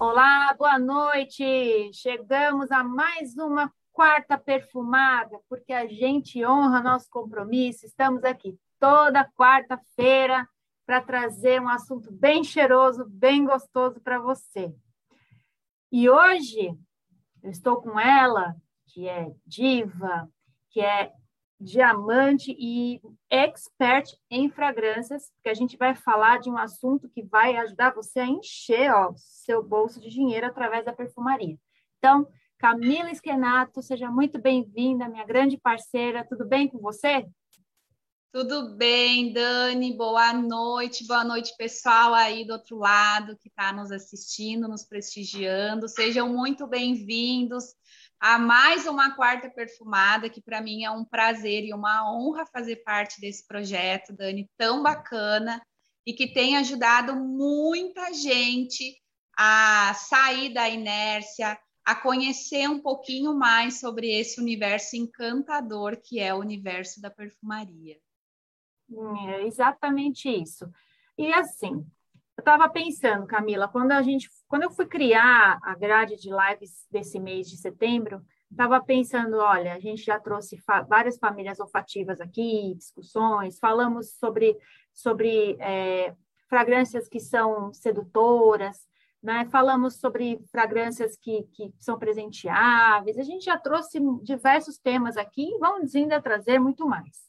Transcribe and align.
Olá, 0.00 0.54
boa 0.54 0.78
noite. 0.78 1.90
Chegamos 1.92 2.70
a 2.70 2.84
mais 2.84 3.36
uma 3.36 3.68
quarta 3.92 4.38
perfumada, 4.38 5.40
porque 5.48 5.72
a 5.72 5.88
gente 5.88 6.44
honra 6.46 6.80
nosso 6.80 7.10
compromisso. 7.10 7.84
Estamos 7.84 8.22
aqui 8.22 8.56
toda 8.78 9.28
quarta-feira 9.32 10.48
para 10.86 11.00
trazer 11.00 11.60
um 11.60 11.68
assunto 11.68 12.12
bem 12.12 12.44
cheiroso, 12.44 13.06
bem 13.08 13.44
gostoso 13.44 14.00
para 14.00 14.20
você. 14.20 14.72
E 15.90 16.08
hoje 16.08 16.78
eu 17.42 17.50
estou 17.50 17.82
com 17.82 17.98
ela, 17.98 18.54
que 18.86 19.08
é 19.08 19.32
diva, 19.44 20.30
que 20.70 20.80
é 20.80 21.12
diamante 21.60 22.54
e 22.58 23.00
expert 23.28 24.16
em 24.30 24.48
fragrâncias, 24.48 25.30
porque 25.34 25.48
a 25.48 25.54
gente 25.54 25.76
vai 25.76 25.94
falar 25.94 26.38
de 26.38 26.48
um 26.48 26.56
assunto 26.56 27.08
que 27.08 27.22
vai 27.22 27.56
ajudar 27.56 27.94
você 27.94 28.20
a 28.20 28.26
encher 28.26 28.92
ó, 28.92 29.12
seu 29.16 29.62
bolso 29.62 30.00
de 30.00 30.08
dinheiro 30.08 30.46
através 30.46 30.84
da 30.84 30.92
perfumaria. 30.92 31.58
Então, 31.98 32.28
Camila 32.58 33.10
Esquenato, 33.10 33.82
seja 33.82 34.10
muito 34.10 34.40
bem-vinda, 34.40 35.08
minha 35.08 35.24
grande 35.24 35.56
parceira. 35.56 36.26
Tudo 36.28 36.46
bem 36.46 36.68
com 36.68 36.78
você? 36.78 37.26
Tudo 38.32 38.76
bem, 38.76 39.32
Dani. 39.32 39.96
Boa 39.96 40.32
noite, 40.32 41.06
boa 41.06 41.24
noite, 41.24 41.56
pessoal 41.56 42.14
aí 42.14 42.44
do 42.46 42.52
outro 42.52 42.76
lado 42.76 43.36
que 43.38 43.48
está 43.48 43.72
nos 43.72 43.90
assistindo, 43.90 44.68
nos 44.68 44.84
prestigiando. 44.84 45.88
Sejam 45.88 46.28
muito 46.28 46.66
bem-vindos 46.66 47.74
a 48.20 48.38
mais 48.38 48.86
uma 48.86 49.14
quarta 49.14 49.48
perfumada, 49.48 50.28
que 50.28 50.40
para 50.40 50.60
mim 50.60 50.84
é 50.84 50.90
um 50.90 51.04
prazer 51.04 51.64
e 51.64 51.72
uma 51.72 52.10
honra 52.12 52.44
fazer 52.46 52.76
parte 52.76 53.20
desse 53.20 53.46
projeto, 53.46 54.12
Dani, 54.12 54.50
tão 54.56 54.82
bacana 54.82 55.62
e 56.04 56.12
que 56.12 56.26
tem 56.26 56.56
ajudado 56.56 57.14
muita 57.14 58.12
gente 58.12 58.96
a 59.36 59.94
sair 59.94 60.52
da 60.52 60.68
inércia, 60.68 61.58
a 61.84 61.94
conhecer 61.94 62.68
um 62.68 62.80
pouquinho 62.80 63.34
mais 63.34 63.78
sobre 63.78 64.10
esse 64.10 64.40
universo 64.40 64.96
encantador 64.96 65.96
que 66.02 66.18
é 66.18 66.34
o 66.34 66.40
universo 66.40 67.00
da 67.00 67.10
perfumaria. 67.10 67.98
É 69.28 69.46
exatamente 69.46 70.28
isso. 70.28 70.68
E 71.16 71.32
assim, 71.32 71.86
eu 72.38 72.40
estava 72.40 72.68
pensando, 72.68 73.26
Camila, 73.26 73.66
quando 73.66 73.90
a 73.90 74.00
gente, 74.00 74.30
quando 74.46 74.62
eu 74.62 74.70
fui 74.70 74.86
criar 74.86 75.58
a 75.60 75.74
grade 75.74 76.14
de 76.14 76.30
lives 76.30 76.86
desse 76.88 77.18
mês 77.18 77.50
de 77.50 77.56
setembro, 77.56 78.22
estava 78.48 78.80
pensando, 78.80 79.38
olha, 79.38 79.74
a 79.74 79.80
gente 79.80 80.04
já 80.04 80.20
trouxe 80.20 80.56
fa 80.58 80.82
várias 80.82 81.18
famílias 81.18 81.58
olfativas 81.58 82.20
aqui, 82.20 82.74
discussões, 82.76 83.58
falamos 83.58 84.12
sobre 84.20 84.56
sobre 84.94 85.56
é, 85.58 86.14
fragrâncias 86.48 87.08
que 87.08 87.18
são 87.18 87.72
sedutoras, 87.74 88.86
né? 89.20 89.44
Falamos 89.50 89.96
sobre 89.96 90.40
fragrâncias 90.52 91.16
que, 91.16 91.42
que 91.52 91.74
são 91.80 91.98
presenteáveis. 91.98 93.18
A 93.18 93.24
gente 93.24 93.46
já 93.46 93.58
trouxe 93.58 93.98
diversos 94.22 94.78
temas 94.78 95.16
aqui 95.16 95.42
e 95.42 95.58
vamos 95.58 95.92
ainda 95.92 96.22
trazer 96.22 96.60
muito 96.60 96.86
mais. 96.86 97.26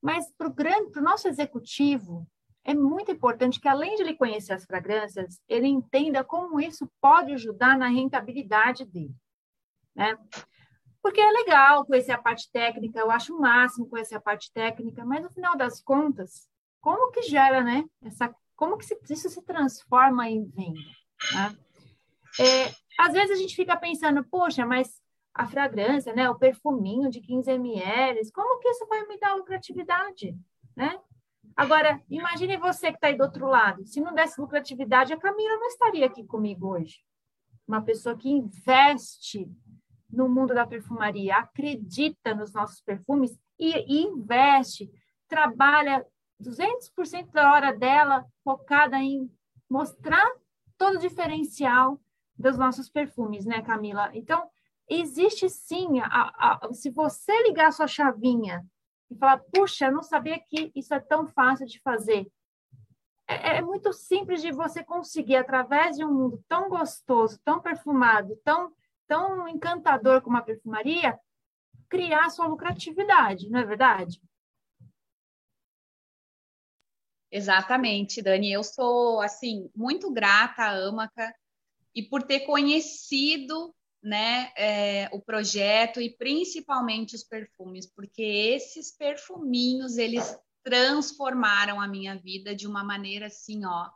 Mas 0.00 0.30
para 0.38 0.48
o 0.48 1.02
nosso 1.02 1.26
executivo, 1.26 2.24
é 2.64 2.74
muito 2.74 3.12
importante 3.12 3.60
que, 3.60 3.68
além 3.68 3.94
de 3.94 4.02
ele 4.02 4.16
conhecer 4.16 4.54
as 4.54 4.64
fragrâncias, 4.64 5.38
ele 5.46 5.66
entenda 5.66 6.24
como 6.24 6.58
isso 6.58 6.90
pode 7.00 7.32
ajudar 7.34 7.76
na 7.76 7.88
rentabilidade 7.88 8.86
dele, 8.86 9.14
né? 9.94 10.16
Porque 11.02 11.20
é 11.20 11.30
legal 11.30 11.84
conhecer 11.84 12.12
a 12.12 12.18
parte 12.18 12.50
técnica, 12.50 12.98
eu 12.98 13.10
acho 13.10 13.36
o 13.36 13.40
máximo 13.40 13.86
conhecer 13.86 14.14
a 14.14 14.20
parte 14.20 14.50
técnica, 14.52 15.04
mas 15.04 15.22
no 15.22 15.30
final 15.30 15.54
das 15.54 15.82
contas, 15.82 16.48
como 16.80 17.12
que 17.12 17.22
gera, 17.22 17.62
né? 17.62 17.84
Essa, 18.02 18.34
como 18.56 18.78
que 18.78 18.86
isso 19.12 19.28
se 19.28 19.42
transforma 19.42 20.28
em 20.30 20.46
venda? 20.46 20.80
Né? 21.34 21.56
É, 22.40 22.74
às 22.98 23.12
vezes 23.12 23.32
a 23.32 23.40
gente 23.40 23.54
fica 23.54 23.76
pensando, 23.76 24.24
poxa, 24.24 24.64
mas 24.64 25.02
a 25.34 25.46
fragrância, 25.46 26.14
né? 26.14 26.30
O 26.30 26.38
perfuminho 26.38 27.10
de 27.10 27.20
15 27.20 27.50
ml, 27.50 28.32
como 28.32 28.58
que 28.60 28.68
isso 28.68 28.86
vai 28.86 29.06
me 29.06 29.18
dar 29.18 29.34
lucratividade, 29.34 30.34
né? 30.74 30.98
Agora, 31.56 32.02
imagine 32.10 32.56
você 32.56 32.88
que 32.88 32.96
está 32.96 33.06
aí 33.06 33.16
do 33.16 33.22
outro 33.22 33.46
lado. 33.46 33.86
Se 33.86 34.00
não 34.00 34.14
desse 34.14 34.40
lucratividade, 34.40 35.12
a 35.12 35.18
Camila 35.18 35.56
não 35.56 35.68
estaria 35.68 36.06
aqui 36.06 36.24
comigo 36.24 36.68
hoje. 36.68 36.98
Uma 37.66 37.82
pessoa 37.82 38.16
que 38.16 38.28
investe 38.28 39.48
no 40.10 40.28
mundo 40.28 40.54
da 40.54 40.66
perfumaria, 40.66 41.36
acredita 41.36 42.34
nos 42.34 42.52
nossos 42.52 42.80
perfumes 42.80 43.38
e, 43.58 43.72
e 43.72 44.02
investe, 44.02 44.90
trabalha 45.28 46.04
200% 46.42 47.30
da 47.30 47.52
hora 47.52 47.72
dela 47.72 48.24
focada 48.42 48.98
em 48.98 49.30
mostrar 49.68 50.26
todo 50.76 50.96
o 50.96 51.00
diferencial 51.00 52.00
dos 52.36 52.58
nossos 52.58 52.88
perfumes, 52.90 53.44
né, 53.44 53.62
Camila? 53.62 54.10
Então, 54.12 54.48
existe 54.88 55.48
sim, 55.48 56.00
a, 56.00 56.66
a, 56.66 56.72
se 56.72 56.90
você 56.90 57.32
ligar 57.44 57.72
sua 57.72 57.86
chavinha 57.86 58.64
e 59.10 59.16
falar, 59.16 59.38
puxa, 59.52 59.90
não 59.90 60.02
sabia 60.02 60.38
que 60.38 60.72
isso 60.74 60.94
é 60.94 61.00
tão 61.00 61.26
fácil 61.26 61.66
de 61.66 61.80
fazer. 61.80 62.30
É, 63.26 63.56
é, 63.56 63.62
muito 63.62 63.92
simples 63.92 64.42
de 64.42 64.52
você 64.52 64.84
conseguir, 64.84 65.36
através 65.36 65.96
de 65.96 66.04
um 66.04 66.12
mundo 66.12 66.44
tão 66.48 66.68
gostoso, 66.68 67.40
tão 67.44 67.60
perfumado, 67.60 68.36
tão, 68.44 68.72
tão 69.06 69.48
encantador 69.48 70.20
como 70.20 70.36
a 70.36 70.42
perfumaria, 70.42 71.18
criar 71.88 72.28
sua 72.30 72.46
lucratividade, 72.46 73.48
não 73.48 73.60
é 73.60 73.64
verdade? 73.64 74.20
Exatamente, 77.30 78.22
Dani. 78.22 78.52
Eu 78.52 78.62
sou, 78.62 79.20
assim, 79.20 79.70
muito 79.74 80.10
grata 80.12 80.62
à 80.62 80.88
Amaca 80.88 81.34
e 81.94 82.02
por 82.02 82.22
ter 82.22 82.40
conhecido 82.40 83.74
né, 84.04 84.52
é, 84.54 85.08
o 85.12 85.20
projeto 85.20 85.98
e 85.98 86.10
principalmente 86.10 87.16
os 87.16 87.24
perfumes, 87.24 87.86
porque 87.86 88.22
esses 88.22 88.92
perfuminhos 88.92 89.96
eles 89.96 90.38
transformaram 90.62 91.80
a 91.80 91.88
minha 91.88 92.14
vida 92.14 92.54
de 92.54 92.66
uma 92.66 92.84
maneira 92.84 93.26
assim, 93.26 93.64
ó. 93.64 93.88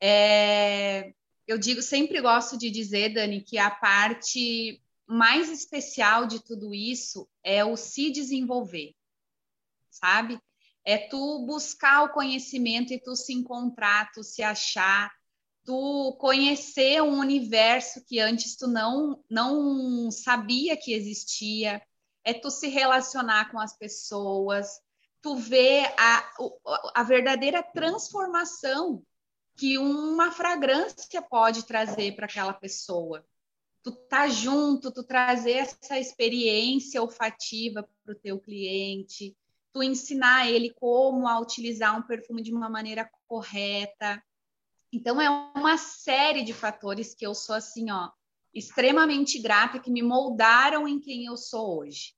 É, 0.00 1.12
eu 1.44 1.58
digo, 1.58 1.82
sempre 1.82 2.20
gosto 2.20 2.56
de 2.56 2.70
dizer, 2.70 3.14
Dani, 3.14 3.40
que 3.40 3.58
a 3.58 3.68
parte 3.68 4.80
mais 5.08 5.50
especial 5.50 6.26
de 6.26 6.40
tudo 6.44 6.72
isso 6.72 7.28
é 7.42 7.64
o 7.64 7.76
se 7.76 8.12
desenvolver, 8.12 8.94
sabe? 9.90 10.40
É 10.84 10.98
tu 10.98 11.44
buscar 11.44 12.04
o 12.04 12.12
conhecimento 12.12 12.92
e 12.92 13.00
tu 13.00 13.16
se 13.16 13.32
encontrar, 13.32 14.12
tu 14.12 14.22
se 14.22 14.40
achar, 14.40 15.12
tu 15.66 16.16
conhecer 16.20 17.02
um 17.02 17.18
universo 17.18 18.02
que 18.06 18.20
antes 18.20 18.56
tu 18.56 18.68
não 18.68 19.22
não 19.28 20.10
sabia 20.12 20.76
que 20.76 20.94
existia, 20.94 21.82
é 22.24 22.32
tu 22.32 22.50
se 22.50 22.68
relacionar 22.68 23.50
com 23.50 23.58
as 23.58 23.76
pessoas, 23.76 24.80
tu 25.20 25.34
ver 25.34 25.92
a, 25.98 26.30
a 26.94 27.02
verdadeira 27.02 27.62
transformação 27.62 29.02
que 29.56 29.76
uma 29.76 30.30
fragrância 30.30 31.20
pode 31.20 31.64
trazer 31.64 32.14
para 32.14 32.26
aquela 32.26 32.52
pessoa. 32.52 33.26
Tu 33.82 33.90
tá 33.90 34.28
junto, 34.28 34.92
tu 34.92 35.02
trazer 35.02 35.52
essa 35.52 35.98
experiência 35.98 37.02
olfativa 37.02 37.88
para 38.04 38.12
o 38.12 38.18
teu 38.18 38.38
cliente, 38.38 39.36
tu 39.72 39.82
ensinar 39.82 40.48
ele 40.48 40.72
como 40.74 41.26
a 41.26 41.40
utilizar 41.40 41.98
um 41.98 42.02
perfume 42.02 42.42
de 42.42 42.52
uma 42.52 42.68
maneira 42.68 43.10
correta, 43.26 44.22
então 44.92 45.20
é 45.20 45.28
uma 45.54 45.76
série 45.76 46.42
de 46.42 46.52
fatores 46.52 47.14
que 47.14 47.26
eu 47.26 47.34
sou 47.34 47.54
assim, 47.54 47.90
ó, 47.90 48.10
extremamente 48.54 49.38
grata 49.38 49.78
que 49.78 49.90
me 49.90 50.02
moldaram 50.02 50.88
em 50.88 50.98
quem 50.98 51.26
eu 51.26 51.36
sou 51.36 51.80
hoje. 51.80 52.14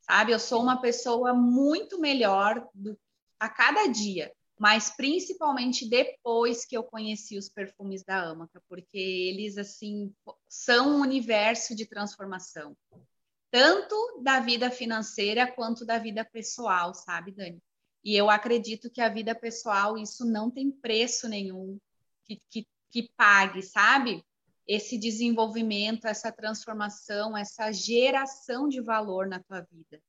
Sabe? 0.00 0.32
Eu 0.32 0.38
sou 0.38 0.62
uma 0.62 0.80
pessoa 0.80 1.32
muito 1.32 1.98
melhor 1.98 2.68
do, 2.74 2.96
a 3.40 3.48
cada 3.48 3.86
dia, 3.86 4.32
mas 4.58 4.90
principalmente 4.90 5.88
depois 5.88 6.64
que 6.64 6.76
eu 6.76 6.84
conheci 6.84 7.36
os 7.36 7.48
perfumes 7.48 8.04
da 8.04 8.30
Amaca, 8.30 8.62
porque 8.68 8.98
eles 8.98 9.56
assim 9.58 10.14
são 10.48 10.96
um 10.96 11.00
universo 11.00 11.74
de 11.74 11.86
transformação, 11.86 12.76
tanto 13.50 14.20
da 14.22 14.40
vida 14.40 14.70
financeira 14.70 15.50
quanto 15.50 15.84
da 15.84 15.98
vida 15.98 16.24
pessoal, 16.24 16.94
sabe, 16.94 17.32
Dani? 17.32 17.60
E 18.04 18.14
eu 18.14 18.28
acredito 18.28 18.90
que 18.90 19.00
a 19.00 19.08
vida 19.08 19.34
pessoal 19.34 19.96
isso 19.96 20.26
não 20.26 20.50
tem 20.50 20.70
preço 20.70 21.26
nenhum 21.28 21.78
que, 22.24 22.40
que, 22.50 22.66
que 22.90 23.10
pague, 23.16 23.62
sabe? 23.62 24.24
Esse 24.66 24.98
desenvolvimento, 24.98 26.06
essa 26.06 26.32
transformação, 26.32 27.36
essa 27.36 27.70
geração 27.72 28.68
de 28.68 28.80
valor 28.80 29.26
na 29.26 29.40
tua 29.40 29.60
vida. 29.60 30.00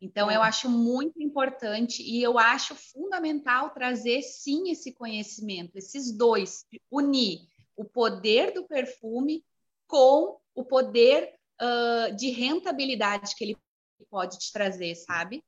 Então, 0.00 0.30
é. 0.30 0.36
eu 0.36 0.42
acho 0.42 0.68
muito 0.68 1.20
importante 1.20 2.02
e 2.02 2.22
eu 2.22 2.38
acho 2.38 2.74
fundamental 2.74 3.70
trazer 3.70 4.22
sim 4.22 4.70
esse 4.70 4.92
conhecimento, 4.92 5.76
esses 5.76 6.16
dois, 6.16 6.64
unir 6.90 7.40
o 7.76 7.84
poder 7.84 8.52
do 8.52 8.64
perfume 8.64 9.44
com 9.86 10.38
o 10.54 10.64
poder 10.64 11.34
uh, 11.60 12.14
de 12.14 12.30
rentabilidade 12.30 13.34
que 13.34 13.44
ele 13.44 13.56
pode 14.10 14.38
te 14.38 14.52
trazer, 14.52 14.94
sabe? 14.94 15.44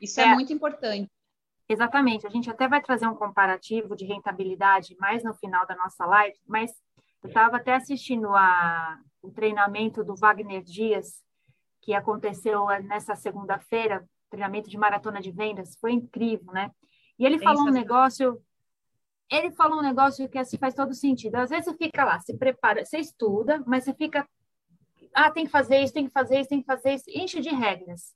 Isso 0.00 0.20
é, 0.20 0.24
é 0.24 0.34
muito 0.34 0.52
importante. 0.52 1.10
Exatamente, 1.68 2.26
a 2.26 2.30
gente 2.30 2.48
até 2.48 2.68
vai 2.68 2.80
trazer 2.80 3.06
um 3.08 3.14
comparativo 3.14 3.96
de 3.96 4.04
rentabilidade 4.04 4.96
mais 5.00 5.24
no 5.24 5.34
final 5.34 5.66
da 5.66 5.74
nossa 5.76 6.06
live, 6.06 6.38
mas 6.46 6.70
Eu 7.22 7.28
estava 7.28 7.56
até 7.56 7.74
assistindo 7.74 8.28
a, 8.34 9.00
o 9.20 9.30
treinamento 9.30 10.04
do 10.04 10.14
Wagner 10.14 10.62
Dias, 10.62 11.24
que 11.82 11.92
aconteceu 11.92 12.66
nessa 12.84 13.16
segunda-feira, 13.16 14.08
treinamento 14.30 14.70
de 14.70 14.78
maratona 14.78 15.20
de 15.20 15.32
vendas, 15.32 15.76
foi 15.80 15.92
incrível, 15.92 16.52
né? 16.52 16.70
E 17.18 17.26
ele 17.26 17.38
falou 17.38 17.62
um 17.62 17.70
negócio, 17.70 18.40
ele 19.30 19.50
falou 19.52 19.80
um 19.80 19.82
negócio 19.82 20.28
que 20.28 20.38
assim, 20.38 20.58
faz 20.58 20.74
todo 20.74 20.94
sentido. 20.94 21.36
Às 21.36 21.50
vezes 21.50 21.64
você 21.64 21.76
fica 21.76 22.04
lá, 22.04 22.20
se 22.20 22.36
prepara, 22.36 22.84
você 22.84 22.98
estuda, 22.98 23.62
mas 23.66 23.84
você 23.84 23.94
fica, 23.94 24.28
ah, 25.14 25.30
tem 25.30 25.46
que 25.46 25.50
fazer 25.50 25.80
isso, 25.82 25.92
tem 25.94 26.06
que 26.06 26.12
fazer 26.12 26.40
isso, 26.40 26.48
tem 26.48 26.60
que 26.60 26.66
fazer 26.66 26.94
isso, 26.94 27.04
enche 27.08 27.40
de 27.40 27.50
regras. 27.50 28.14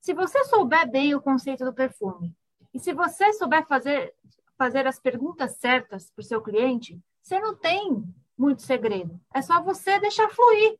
Se 0.00 0.14
você 0.14 0.44
souber 0.44 0.88
bem 0.88 1.14
o 1.14 1.20
conceito 1.20 1.64
do 1.64 1.74
perfume, 1.74 2.32
e 2.76 2.78
se 2.78 2.92
você 2.92 3.32
souber 3.32 3.66
fazer, 3.66 4.14
fazer 4.58 4.86
as 4.86 4.98
perguntas 4.98 5.56
certas 5.56 6.10
para 6.10 6.20
o 6.20 6.24
seu 6.24 6.42
cliente, 6.42 7.00
você 7.22 7.40
não 7.40 7.56
tem 7.56 8.04
muito 8.36 8.60
segredo. 8.60 9.18
É 9.32 9.40
só 9.40 9.62
você 9.62 9.98
deixar 9.98 10.28
fluir. 10.28 10.78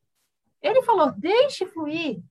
Ele 0.61 0.83
falou: 0.83 1.11
deixe 1.13 1.65
fluir. 1.65 2.21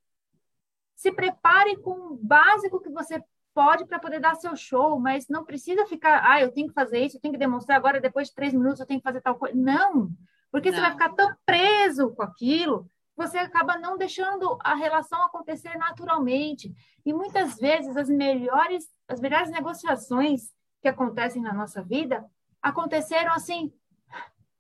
Se 0.95 1.11
prepare 1.11 1.77
com 1.79 2.13
o 2.13 2.17
básico 2.17 2.81
que 2.81 2.91
você 2.91 3.21
pode 3.53 3.85
para 3.87 3.99
poder 3.99 4.21
dar 4.21 4.37
seu 4.37 4.55
show, 4.55 5.01
mas 5.01 5.27
não 5.29 5.45
precisa 5.45 5.85
ficar, 5.85 6.23
ah, 6.25 6.41
eu 6.41 6.53
tenho 6.53 6.69
que 6.69 6.75
fazer 6.75 7.01
isso, 7.01 7.17
eu 7.17 7.21
tenho 7.21 7.35
que 7.35 7.41
demonstrar 7.41 7.77
agora, 7.77 8.01
depois 8.01 8.29
de 8.29 8.37
três 8.37 8.55
minutos 8.55 8.79
eu 8.79 8.87
tenho 8.87 9.01
que 9.01 9.05
fazer 9.05 9.21
tal 9.21 9.35
coisa. 9.35 9.57
Não, 9.57 10.11
porque 10.53 10.71
não. 10.71 10.77
você 10.77 10.81
vai 10.81 10.93
ficar 10.93 11.09
tão 11.13 11.35
preso 11.45 12.15
com 12.15 12.23
aquilo, 12.23 12.89
você 13.17 13.39
acaba 13.39 13.79
não 13.79 13.97
deixando 13.97 14.59
a 14.63 14.75
relação 14.75 15.23
acontecer 15.23 15.77
naturalmente. 15.77 16.73
E 17.05 17.13
muitas 17.13 17.57
vezes 17.57 17.97
as 17.97 18.09
melhores, 18.09 18.85
as 19.09 19.21
melhores 19.21 19.51
negociações 19.51 20.51
que 20.83 20.89
acontecem 20.89 21.41
na 21.41 21.55
nossa 21.55 21.83
vida 21.83 22.25
aconteceram 22.61 23.33
assim, 23.33 23.73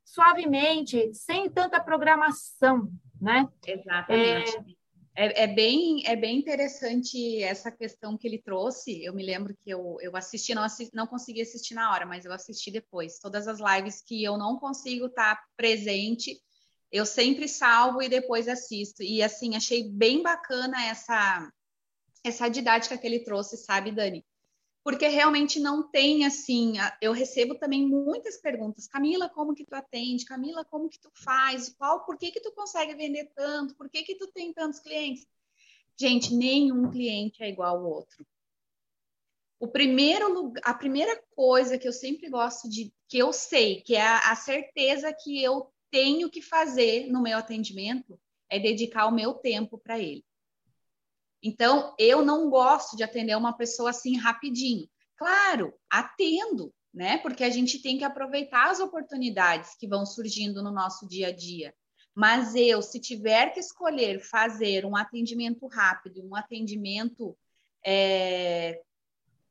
suavemente, 0.05 1.13
sem 1.13 1.51
tanta 1.51 1.81
programação, 1.81 2.89
né? 3.21 3.49
Exatamente. 3.67 4.77
É, 5.19 5.45
é, 5.45 5.47
bem, 5.47 6.07
é 6.07 6.15
bem 6.15 6.39
interessante 6.39 7.43
essa 7.43 7.71
questão 7.73 8.19
que 8.19 8.29
ele 8.29 8.39
trouxe. 8.39 9.03
Eu 9.03 9.15
me 9.15 9.25
lembro 9.25 9.57
que 9.57 9.71
eu, 9.71 9.97
eu 10.01 10.15
assisti, 10.15 10.55
não, 10.55 10.63
assisti, 10.63 10.95
não 10.95 11.07
consegui 11.07 11.41
assistir 11.41 11.75
na 11.75 11.91
hora, 11.91 12.05
mas 12.05 12.27
eu 12.27 12.33
assisti 12.33 12.71
depois. 12.71 13.19
Todas 13.19 13.49
as 13.49 13.59
lives 13.59 14.03
que 14.03 14.23
eu 14.23 14.37
não 14.37 14.59
consigo 14.59 15.07
estar 15.07 15.43
presente, 15.57 16.39
eu 16.91 17.07
sempre 17.07 17.49
salvo 17.49 18.03
e 18.03 18.09
depois 18.09 18.49
assisto. 18.49 19.03
E 19.03 19.23
assim, 19.23 19.57
achei 19.57 19.91
bem 19.91 20.23
bacana 20.23 20.85
essa, 20.87 21.51
essa 22.25 22.49
didática 22.49 22.97
que 22.99 23.07
ele 23.07 23.21
trouxe, 23.21 23.57
sabe, 23.57 23.93
Dani? 23.93 24.25
porque 24.87 25.09
realmente 25.09 25.59
não 25.59 25.83
tem 25.83 26.25
assim, 26.25 26.75
eu 27.03 27.11
recebo 27.11 27.57
também 27.57 27.85
muitas 27.85 28.41
perguntas, 28.41 28.87
Camila, 28.87 29.29
como 29.29 29.53
que 29.53 29.65
tu 29.65 29.75
atende? 29.75 30.25
Camila, 30.25 30.65
como 30.65 30.89
que 30.89 31.01
tu 31.01 31.11
faz? 31.13 31.71
Qual, 31.71 32.05
por 32.05 32.17
que 32.17 32.31
que 32.31 32.39
tu 32.39 32.53
consegue 32.53 32.95
vender 32.95 33.29
tanto? 33.35 33.75
Por 33.75 33.91
que 33.91 34.05
que 34.05 34.15
tu 34.15 34.29
tem 34.29 34.53
tantos 34.53 34.79
clientes? 34.79 35.27
Gente, 35.99 36.33
nenhum 36.33 36.89
cliente 36.89 37.43
é 37.43 37.49
igual 37.49 37.79
ao 37.79 37.85
outro. 37.85 38.25
O 39.59 39.67
primeiro 39.67 40.53
a 40.63 40.73
primeira 40.73 41.21
coisa 41.35 41.77
que 41.77 41.89
eu 41.89 41.93
sempre 41.93 42.31
gosto 42.31 42.69
de 42.69 42.95
que 43.09 43.19
eu 43.19 43.33
sei, 43.33 43.81
que 43.81 43.97
é 43.97 44.07
a, 44.07 44.31
a 44.31 44.37
certeza 44.37 45.13
que 45.13 45.43
eu 45.43 45.69
tenho 45.91 46.31
que 46.31 46.43
fazer 46.43 47.09
no 47.09 47.23
meu 47.23 47.39
atendimento 47.39 48.19
é 48.51 48.59
dedicar 48.59 49.07
o 49.07 49.15
meu 49.15 49.35
tempo 49.35 49.79
para 49.79 49.99
ele. 49.99 50.25
Então, 51.43 51.95
eu 51.99 52.25
não 52.25 52.51
gosto 52.51 52.97
de 52.97 53.03
atender 53.03 53.37
uma 53.37 53.53
pessoa 53.53 53.91
assim 53.91 54.17
rapidinho. 54.17 54.89
Claro, 55.17 55.73
atendo, 55.91 56.73
né? 56.93 57.19
Porque 57.19 57.45
a 57.45 57.51
gente 57.51 57.81
tem 57.81 57.99
que 57.99 58.05
aproveitar 58.05 58.71
as 58.71 58.81
oportunidades 58.81 59.77
que 59.77 59.87
vão 59.87 60.05
surgindo 60.05 60.63
no 60.63 60.71
nosso 60.71 61.07
dia 61.07 61.29
a 61.29 61.33
dia. 61.33 61.75
Mas 62.15 62.55
eu, 62.55 62.81
se 62.81 62.99
tiver 62.99 63.51
que 63.53 63.61
escolher 63.61 64.21
fazer 64.21 64.87
um 64.87 64.97
atendimento 64.97 65.67
rápido, 65.67 66.27
um 66.27 66.35
atendimento 66.35 67.37
é, 67.85 68.83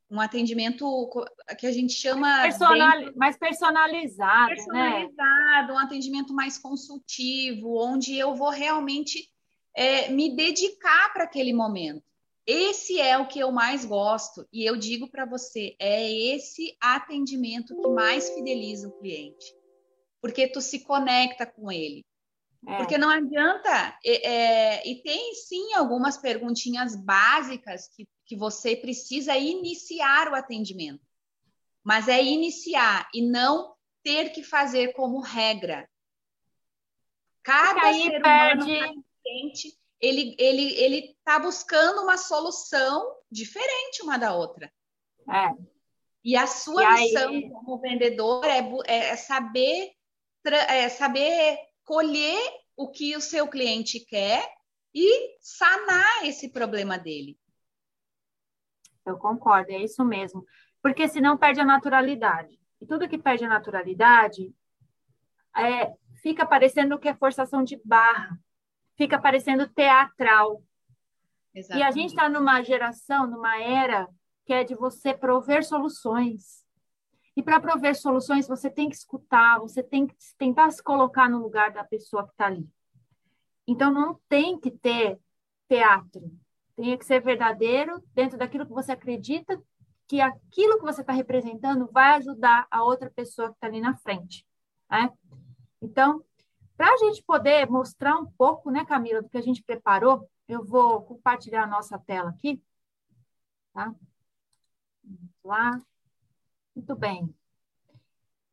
um 0.10 0.20
atendimento 0.20 1.10
que 1.58 1.66
a 1.66 1.72
gente 1.72 1.94
chama 1.94 2.44
Personal, 2.44 3.00
bem, 3.00 3.14
mais 3.16 3.38
personalizado, 3.38 4.50
né? 4.50 4.56
personalizado, 4.56 5.68
né? 5.68 5.74
um 5.74 5.80
atendimento 5.80 6.34
mais 6.34 6.58
consultivo, 6.58 7.78
onde 7.78 8.18
eu 8.18 8.36
vou 8.36 8.50
realmente 8.50 9.28
é, 9.76 10.10
me 10.10 10.36
dedicar 10.36 11.12
para 11.14 11.24
aquele 11.24 11.54
momento. 11.54 12.04
Esse 12.46 13.02
é 13.02 13.18
o 13.18 13.28
que 13.28 13.40
eu 13.40 13.52
mais 13.52 13.84
gosto 13.84 14.48
e 14.54 14.64
eu 14.64 14.78
digo 14.78 15.10
para 15.10 15.26
você, 15.26 15.76
é 15.80 16.12
esse 16.12 16.78
atendimento 16.80 17.76
que 17.76 17.88
mais 17.88 18.30
fideliza 18.30 18.88
o 18.88 19.00
cliente, 19.00 19.46
porque 20.22 20.48
tu 20.48 20.62
se 20.62 20.84
conecta 20.84 21.46
com 21.46 21.72
ele. 21.72 22.06
É. 22.68 22.78
Porque 22.78 22.98
não 22.98 23.10
adianta, 23.10 23.98
é, 24.04 24.88
e 24.88 25.02
tem 25.04 25.36
sim 25.36 25.74
algumas 25.74 26.18
perguntinhas 26.18 26.96
básicas 26.96 27.88
que, 27.90 28.08
que 28.26 28.36
você 28.36 28.76
precisa 28.76 29.38
iniciar 29.38 30.30
o 30.30 30.36
atendimento, 30.36 31.06
mas 31.84 32.08
é 32.08 32.24
iniciar 32.24 33.08
e 33.14 33.22
não 33.22 33.76
ter 34.04 34.32
que 34.32 34.44
fazer 34.44 34.94
como 34.94 35.20
regra. 35.20 35.88
Cada 37.44 37.94
ser 37.94 38.20
humano 38.20 38.66
perde 38.66 39.04
cliente 39.24 39.78
ele 40.00 40.36
ele 40.38 40.74
ele 40.80 40.98
está 41.18 41.40
buscando 41.40 42.02
uma 42.02 42.18
solução 42.18 43.16
diferente 43.32 44.02
uma 44.02 44.18
da 44.18 44.36
outra. 44.36 44.72
É. 45.30 45.52
E 46.24 46.36
a 46.36 46.48
sua 46.48 46.84
e 46.84 47.04
missão 47.04 47.30
aí... 47.30 47.50
como 47.50 47.80
vendedor 47.80 48.46
é, 48.46 48.60
é 48.88 49.16
saber 49.16 49.92
é 50.46 50.90
saber 50.90 51.58
colher 51.86 52.40
o 52.76 52.90
que 52.90 53.16
o 53.16 53.22
seu 53.22 53.48
cliente 53.48 54.00
quer 54.02 54.46
e 54.94 55.38
sanar 55.40 56.26
esse 56.26 56.50
problema 56.50 56.98
dele. 56.98 57.38
Eu 59.06 59.18
concordo, 59.18 59.72
é 59.72 59.78
isso 59.78 60.04
mesmo. 60.04 60.46
Porque 60.82 61.08
senão 61.08 61.38
perde 61.38 61.62
a 61.62 61.66
naturalidade. 61.66 62.60
E 62.82 62.86
tudo 62.86 63.08
que 63.08 63.18
perde 63.18 63.46
a 63.46 63.50
naturalidade 63.50 64.54
é, 65.56 65.94
fica 66.22 66.46
parecendo 66.46 67.00
que 67.00 67.08
é 67.08 67.16
forçação 67.16 67.64
de 67.64 67.80
barra 67.86 68.38
fica 68.96 69.20
parecendo 69.20 69.68
teatral. 69.68 70.64
Exatamente. 71.54 71.86
E 71.86 71.88
a 71.88 71.92
gente 71.92 72.10
está 72.10 72.28
numa 72.28 72.62
geração, 72.64 73.28
numa 73.28 73.62
era 73.62 74.08
que 74.46 74.54
é 74.54 74.64
de 74.64 74.76
você 74.76 75.14
prover 75.14 75.64
soluções. 75.64 76.65
E 77.36 77.44
para 77.44 77.60
prover 77.60 77.96
soluções, 77.96 78.48
você 78.48 78.70
tem 78.70 78.90
que 78.90 78.96
escutar, 78.96 79.60
você 79.60 79.84
tem 79.84 80.08
que 80.08 80.16
tentar 80.38 80.72
se 80.72 80.82
colocar 80.82 81.30
no 81.30 81.40
lugar 81.40 81.72
da 81.72 81.84
pessoa 81.84 82.26
que 82.26 82.32
está 82.32 82.46
ali. 82.46 82.68
Então, 83.68 83.92
não 83.92 84.20
tem 84.30 84.60
que 84.60 84.72
ter 84.72 85.20
teatro. 85.68 86.32
Tem 86.76 86.98
que 86.98 87.06
ser 87.06 87.22
verdadeiro 87.22 88.02
dentro 88.14 88.38
daquilo 88.38 88.66
que 88.66 88.72
você 88.72 88.92
acredita 88.92 89.62
que 90.08 90.22
aquilo 90.22 90.78
que 90.78 90.84
você 90.84 91.02
está 91.02 91.14
representando 91.14 91.90
vai 91.92 92.16
ajudar 92.18 92.68
a 92.70 92.84
outra 92.84 93.10
pessoa 93.10 93.50
que 93.50 93.56
está 93.56 93.68
ali 93.68 93.82
na 93.82 93.98
frente. 93.98 94.46
Né? 94.90 95.12
Então, 95.82 96.24
para 96.78 96.92
a 96.94 96.98
gente 96.98 97.24
poder 97.24 97.70
mostrar 97.70 98.18
um 98.18 98.26
pouco, 98.26 98.70
né, 98.70 98.86
Camila, 98.86 99.22
do 99.22 99.30
que 99.30 99.38
a 99.38 99.42
gente 99.42 99.64
preparou, 99.64 100.30
eu 100.48 100.64
vou 100.64 101.02
compartilhar 101.02 101.64
a 101.64 101.68
nossa 101.68 101.98
tela 101.98 102.30
aqui. 102.30 102.62
Tá? 103.74 103.94
Vamos 105.04 105.32
lá. 105.44 105.82
Muito 106.76 106.96
bem. 106.96 107.34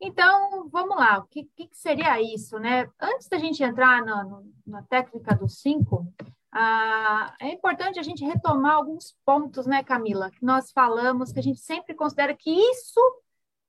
Então, 0.01 0.69
vamos 0.69 0.97
lá. 0.97 1.19
O 1.19 1.27
que, 1.27 1.45
que 1.45 1.69
seria 1.73 2.21
isso, 2.21 2.59
né? 2.59 2.91
Antes 3.01 3.29
da 3.29 3.39
gente 3.39 3.63
entrar 3.63 4.05
na, 4.05 4.43
na 4.67 4.83
técnica 4.83 5.35
dos 5.35 5.61
cinco, 5.61 6.13
ah, 6.51 7.35
é 7.41 7.53
importante 7.53 7.99
a 7.99 8.03
gente 8.03 8.25
retomar 8.25 8.75
alguns 8.75 9.17
pontos, 9.25 9.67
né, 9.67 9.83
Camila, 9.83 10.31
que 10.31 10.45
nós 10.45 10.71
falamos, 10.73 11.33
que 11.33 11.39
a 11.39 11.43
gente 11.43 11.61
sempre 11.61 11.95
considera 11.95 12.37
que 12.37 12.51
isso 12.51 13.01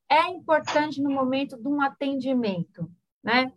é 0.09 0.27
importante 0.27 1.01
no 1.01 1.09
momento 1.09 1.57
de 1.57 1.67
um 1.67 1.81
atendimento, 1.81 2.91
né? 3.23 3.53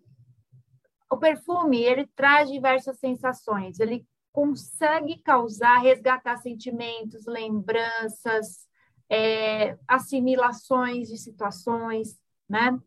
O 1.11 1.17
perfume, 1.17 1.83
ele 1.83 2.07
traz 2.15 2.51
diversas 2.51 2.99
sensações, 2.99 3.81
ele 3.81 4.07
consegue 4.33 5.19
causar, 5.23 5.79
resgatar 5.79 6.37
sentimentos, 6.37 7.27
lembranças, 7.27 8.66
é, 9.11 9.79
assimilações 9.87 11.09
de 11.09 11.19
situações, 11.19 12.19
né? 12.49 12.79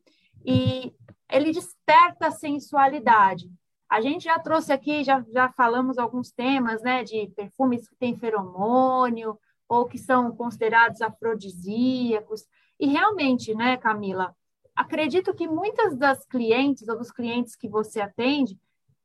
E 0.46 0.94
ele 1.32 1.52
desperta 1.52 2.28
a 2.28 2.32
sensualidade. 2.32 3.50
A 3.90 4.02
gente 4.02 4.26
já 4.26 4.38
trouxe 4.38 4.72
aqui, 4.72 5.04
já, 5.04 5.24
já 5.32 5.50
falamos 5.54 5.98
alguns 5.98 6.32
temas, 6.32 6.82
né, 6.84 7.04
de 7.04 7.28
perfumes 7.36 7.88
que 7.88 7.96
têm 7.96 8.18
feromônio 8.18 9.38
ou 9.68 9.86
que 9.86 9.98
são 9.98 10.32
considerados 10.36 11.02
afrodisíacos. 11.02 12.46
E 12.80 12.88
realmente, 12.88 13.54
né, 13.56 13.78
Camila, 13.78 14.36
acredito 14.76 15.34
que 15.34 15.48
muitas 15.48 15.98
das 15.98 16.24
clientes 16.26 16.88
ou 16.88 16.98
dos 16.98 17.12
clientes 17.12 17.56
que 17.56 17.68
você 17.68 18.00
atende 18.00 18.58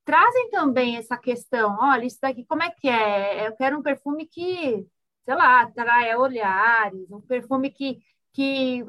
trazem 0.04 0.50
também 0.50 0.96
essa 0.96 1.16
questão, 1.16 1.78
olha, 1.80 2.04
isso 2.04 2.18
daqui 2.20 2.44
como 2.44 2.62
é 2.62 2.70
que 2.70 2.88
é? 2.88 3.48
Eu 3.48 3.56
quero 3.56 3.78
um 3.78 3.82
perfume 3.82 4.26
que, 4.26 4.86
sei 5.24 5.34
lá, 5.34 5.62
atraia 5.62 6.18
olhares, 6.18 7.10
um 7.10 7.20
perfume 7.20 7.70
que, 7.70 7.98
que 8.32 8.84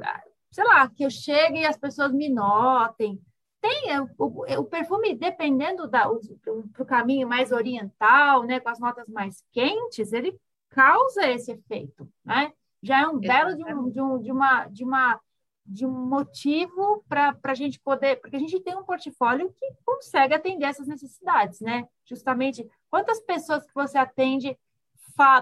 sei 0.52 0.64
lá, 0.64 0.88
que 0.90 1.04
eu 1.04 1.10
chegue 1.10 1.60
e 1.60 1.66
as 1.66 1.78
pessoas 1.78 2.12
me 2.14 2.30
notem. 2.30 3.22
tem 3.62 3.92
é, 3.92 4.02
o, 4.02 4.08
o 4.18 4.64
perfume, 4.66 5.16
dependendo 5.16 5.90
para 5.90 6.10
o 6.10 6.86
caminho 6.86 7.28
mais 7.28 7.52
oriental, 7.52 8.44
né, 8.44 8.60
com 8.60 8.70
as 8.70 8.80
notas 8.80 9.08
mais 9.08 9.44
quentes, 9.52 10.14
ele 10.14 10.40
causa 10.70 11.28
esse 11.28 11.52
efeito, 11.52 12.08
né? 12.24 12.52
Já 12.82 13.02
é 13.02 13.08
um 13.08 13.18
belo 13.18 13.56
de, 13.56 13.64
um, 13.64 13.90
de, 13.90 14.02
um, 14.02 14.22
de, 14.22 14.32
uma, 14.32 14.66
de, 14.68 14.84
uma, 14.84 15.20
de 15.66 15.86
um 15.86 15.92
motivo 15.92 17.04
para 17.10 17.36
a 17.44 17.54
gente 17.54 17.80
poder, 17.80 18.18
porque 18.18 18.36
a 18.36 18.40
gente 18.40 18.60
tem 18.60 18.78
um 18.78 18.84
portfólio 18.84 19.52
que 19.54 19.74
consegue 19.84 20.36
atender 20.36 20.66
essas 20.66 20.88
necessidades, 20.88 21.60
né? 21.62 21.88
Justamente, 22.06 22.70
quantas 22.90 23.20
pessoas 23.22 23.66
que 23.66 23.74
você 23.74 23.98
atende 23.98 24.56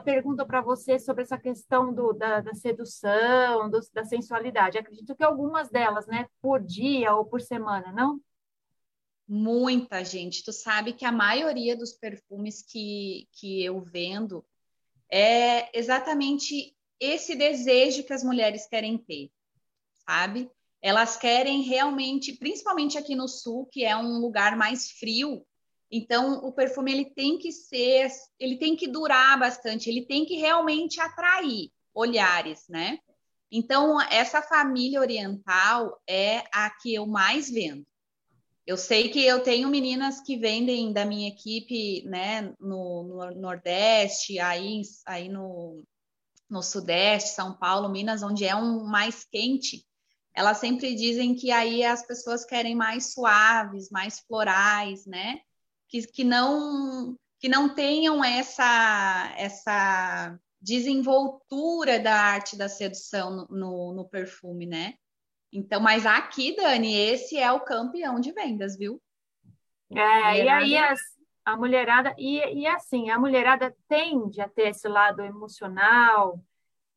perguntam 0.04 0.46
para 0.46 0.62
você 0.62 1.00
sobre 1.00 1.24
essa 1.24 1.38
questão 1.38 1.94
do, 1.94 2.14
da, 2.14 2.42
da 2.42 2.54
sedução, 2.54 3.70
do, 3.70 3.80
da 3.94 4.04
sensualidade. 4.04 4.78
Acredito 4.78 5.16
que 5.16 5.24
algumas 5.24 5.70
delas, 5.70 6.06
né, 6.06 6.28
por 6.42 6.62
dia 6.62 7.16
ou 7.16 7.26
por 7.26 7.42
semana, 7.42 7.92
não? 7.92 8.22
Muita 9.28 10.04
gente. 10.04 10.44
Tu 10.44 10.52
sabe 10.52 10.94
que 10.94 11.06
a 11.06 11.12
maioria 11.12 11.76
dos 11.76 11.94
perfumes 11.94 12.62
que, 12.62 13.28
que 13.32 13.64
eu 13.64 13.82
vendo 13.82 14.46
é 15.10 15.78
exatamente 15.78 16.76
esse 17.00 17.36
desejo 17.36 18.04
que 18.04 18.14
as 18.14 18.24
mulheres 18.24 18.68
querem 18.68 18.98
ter, 18.98 19.32
sabe? 20.08 20.50
Elas 20.82 21.18
querem 21.18 21.62
realmente, 21.62 22.34
principalmente 22.34 22.98
aqui 22.98 23.16
no 23.16 23.28
sul, 23.28 23.66
que 23.68 23.86
é 23.86 23.96
um 23.96 24.20
lugar 24.20 24.56
mais 24.56 24.92
frio, 24.92 25.46
então, 25.96 26.40
o 26.44 26.52
perfume 26.52 26.92
ele 26.92 27.06
tem 27.06 27.38
que 27.38 27.52
ser, 27.52 28.10
ele 28.40 28.58
tem 28.58 28.76
que 28.76 28.88
durar 28.88 29.40
bastante, 29.40 29.92
ele 29.92 30.04
tem 30.04 30.26
que 30.26 30.38
realmente 30.38 31.00
atrair 31.00 31.70
olhares, 31.94 32.64
né? 32.68 32.98
Então, 33.52 34.02
essa 34.02 34.42
família 34.42 35.00
oriental 35.00 36.02
é 36.10 36.46
a 36.52 36.68
que 36.72 36.96
eu 36.96 37.06
mais 37.06 37.48
vendo. 37.52 37.86
Eu 38.66 38.76
sei 38.76 39.10
que 39.10 39.24
eu 39.24 39.44
tenho 39.44 39.70
meninas 39.70 40.20
que 40.20 40.36
vendem 40.36 40.92
da 40.92 41.06
minha 41.06 41.30
equipe, 41.30 42.02
né, 42.08 42.52
no, 42.60 43.04
no 43.04 43.32
Nordeste, 43.40 44.40
aí, 44.40 44.82
aí 45.06 45.30
no, 45.30 45.84
no 46.50 46.64
Sudeste, 46.64 47.36
São 47.36 47.56
Paulo, 47.56 47.88
Minas, 47.88 48.24
onde 48.24 48.46
é 48.46 48.56
um 48.56 48.84
mais 48.84 49.26
quente. 49.26 49.86
Elas 50.34 50.58
sempre 50.58 50.96
dizem 50.96 51.36
que 51.36 51.52
aí 51.52 51.84
as 51.84 52.04
pessoas 52.04 52.44
querem 52.44 52.74
mais 52.74 53.14
suaves, 53.14 53.92
mais 53.92 54.20
florais, 54.22 55.06
né? 55.06 55.40
Que, 55.94 56.08
que 56.08 56.24
não 56.24 57.16
que 57.40 57.48
não 57.48 57.70
tenham 57.70 58.24
essa 58.24 59.32
essa 59.38 60.40
desenvoltura 60.60 62.00
da 62.00 62.16
arte 62.16 62.58
da 62.58 62.68
sedução 62.68 63.30
no, 63.30 63.48
no, 63.50 63.94
no, 63.94 64.10
perfume, 64.10 64.66
né? 64.66 64.96
Então, 65.52 65.80
mas 65.80 66.06
aqui, 66.06 66.56
Dani, 66.56 66.96
esse 66.96 67.38
é 67.38 67.52
o 67.52 67.60
campeão 67.60 68.20
de 68.20 68.32
vendas, 68.32 68.78
viu? 68.78 69.00
É, 69.92 70.44
e 70.44 70.50
aí 70.50 70.78
as, 70.78 71.00
a 71.46 71.58
mulherada, 71.58 72.16
e, 72.18 72.40
e 72.62 72.66
assim, 72.66 73.10
a 73.10 73.20
mulherada 73.20 73.76
tende 73.90 74.42
a 74.42 74.48
ter 74.48 74.70
esse 74.70 74.88
lado 74.88 75.22
emocional, 75.22 76.40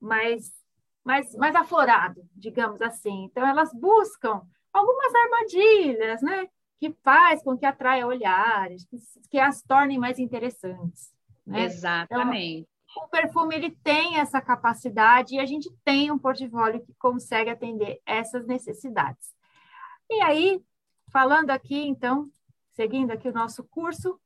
mais, 0.01 0.53
mais, 1.05 1.35
mais 1.35 1.55
aflorado, 1.57 2.23
digamos 2.35 2.81
assim. 2.81 3.25
Então, 3.25 3.47
elas 3.47 3.75
buscam 3.75 4.41
algumas 4.73 5.13
armadilhas, 5.13 6.23
né? 6.23 6.49
Que 6.79 6.93
faz 7.03 7.43
com 7.43 7.57
que 7.57 7.67
atraia 7.67 8.07
olhares, 8.07 8.85
que, 8.85 8.99
que 9.31 9.39
as 9.39 9.63
tornem 9.63 9.99
mais 9.99 10.19
interessantes. 10.19 11.15
Né? 11.47 11.65
Exatamente. 11.65 12.69
Então, 12.91 13.05
o 13.05 13.09
perfume 13.09 13.55
ele 13.55 13.71
tem 13.83 14.19
essa 14.19 14.41
capacidade 14.41 15.35
e 15.35 15.41
a 15.41 15.47
gente 15.47 15.71
tem 15.85 16.11
um 16.11 16.19
portfólio 16.19 16.85
que 16.85 16.95
consegue 16.95 17.51
atender 17.51 18.01
essas 18.07 18.47
necessidades. 18.47 19.35
E 20.11 20.23
aí, 20.23 20.61
falando 21.11 21.51
aqui, 21.51 21.87
então, 21.87 22.31
seguindo 22.73 23.11
aqui 23.11 23.29
o 23.29 23.35
nosso 23.35 23.65
curso, 23.65 24.19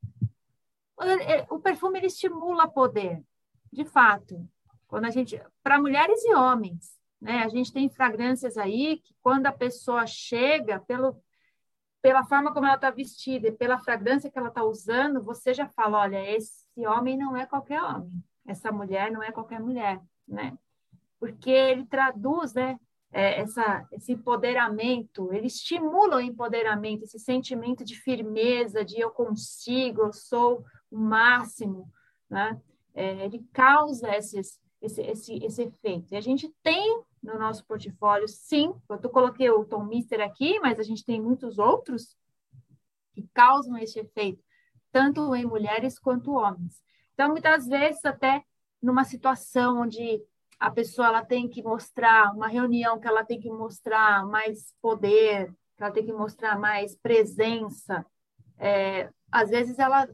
o 1.49 1.59
perfume 1.59 1.99
ele 1.99 2.07
estimula 2.07 2.69
poder, 2.69 3.23
de 3.73 3.85
fato. 3.85 4.47
Quando 4.87 5.07
a 5.07 5.11
gente, 5.11 5.40
para 5.62 5.80
mulheres 5.80 6.23
e 6.25 6.35
homens, 6.35 7.00
né? 7.21 7.42
A 7.42 7.49
gente 7.49 7.73
tem 7.73 7.88
fragrâncias 7.88 8.57
aí 8.57 8.99
que 8.99 9.14
quando 9.21 9.47
a 9.47 9.52
pessoa 9.52 10.07
chega 10.07 10.80
pelo 10.80 11.21
pela 12.02 12.25
forma 12.25 12.52
como 12.52 12.66
ela 12.66 12.76
está 12.76 12.90
vestida 12.90 13.49
e 13.49 13.52
pela 13.52 13.78
fragrância 13.78 14.30
que 14.30 14.38
ela 14.38 14.49
está 14.49 14.64
usando, 14.64 15.23
você 15.23 15.52
já 15.52 15.69
fala, 15.69 16.00
olha, 16.00 16.37
esse 16.37 16.64
homem 16.87 17.16
não 17.16 17.37
é 17.37 17.47
qualquer 17.47 17.83
homem, 17.83 18.12
essa 18.47 18.73
mulher 18.73 19.11
não 19.11 19.23
é 19.23 19.30
qualquer 19.30 19.61
mulher, 19.61 20.00
né? 20.26 20.57
Porque 21.19 21.50
ele 21.50 21.85
traduz, 21.85 22.54
né, 22.54 22.78
é, 23.12 23.40
essa, 23.40 23.87
esse 23.92 24.12
empoderamento, 24.12 25.33
ele 25.33 25.47
estimula 25.47 26.16
o 26.16 26.21
empoderamento, 26.21 27.04
esse 27.04 27.19
sentimento 27.19 27.85
de 27.85 27.97
firmeza, 27.97 28.85
de 28.85 28.99
eu 28.99 29.11
consigo, 29.11 30.02
eu 30.02 30.12
sou 30.12 30.64
o 30.90 30.99
máximo, 30.99 31.90
né? 32.28 32.61
É, 32.95 33.25
ele 33.25 33.45
causa 33.52 34.16
esses, 34.16 34.61
esse, 34.80 35.02
esse, 35.02 35.45
esse 35.45 35.62
efeito. 35.62 36.12
E 36.12 36.16
a 36.16 36.21
gente 36.21 36.49
tem 36.62 37.02
no 37.22 37.38
nosso 37.38 37.64
portfólio, 37.64 38.26
sim. 38.28 38.74
Eu 38.88 39.10
coloquei 39.10 39.50
o 39.50 39.64
Tom 39.64 39.84
Mister 39.84 40.20
aqui, 40.20 40.58
mas 40.60 40.78
a 40.78 40.82
gente 40.82 41.04
tem 41.04 41.20
muitos 41.20 41.58
outros 41.58 42.16
que 43.12 43.28
causam 43.34 43.76
esse 43.76 43.98
efeito, 43.98 44.42
tanto 44.90 45.34
em 45.34 45.44
mulheres 45.44 45.98
quanto 45.98 46.32
homens. 46.32 46.82
Então, 47.14 47.28
muitas 47.28 47.66
vezes, 47.66 48.04
até 48.04 48.42
numa 48.82 49.04
situação 49.04 49.82
onde 49.82 50.22
a 50.58 50.70
pessoa 50.70 51.08
ela 51.08 51.24
tem 51.24 51.48
que 51.48 51.62
mostrar, 51.62 52.34
uma 52.34 52.48
reunião 52.48 52.98
que 52.98 53.08
ela 53.08 53.24
tem 53.24 53.40
que 53.40 53.50
mostrar 53.50 54.26
mais 54.26 54.74
poder, 54.80 55.52
que 55.76 55.82
ela 55.82 55.92
tem 55.92 56.04
que 56.04 56.12
mostrar 56.12 56.58
mais 56.58 56.96
presença, 56.96 58.04
é, 58.58 59.10
às 59.32 59.50
vezes 59.50 59.78
ela 59.78 60.08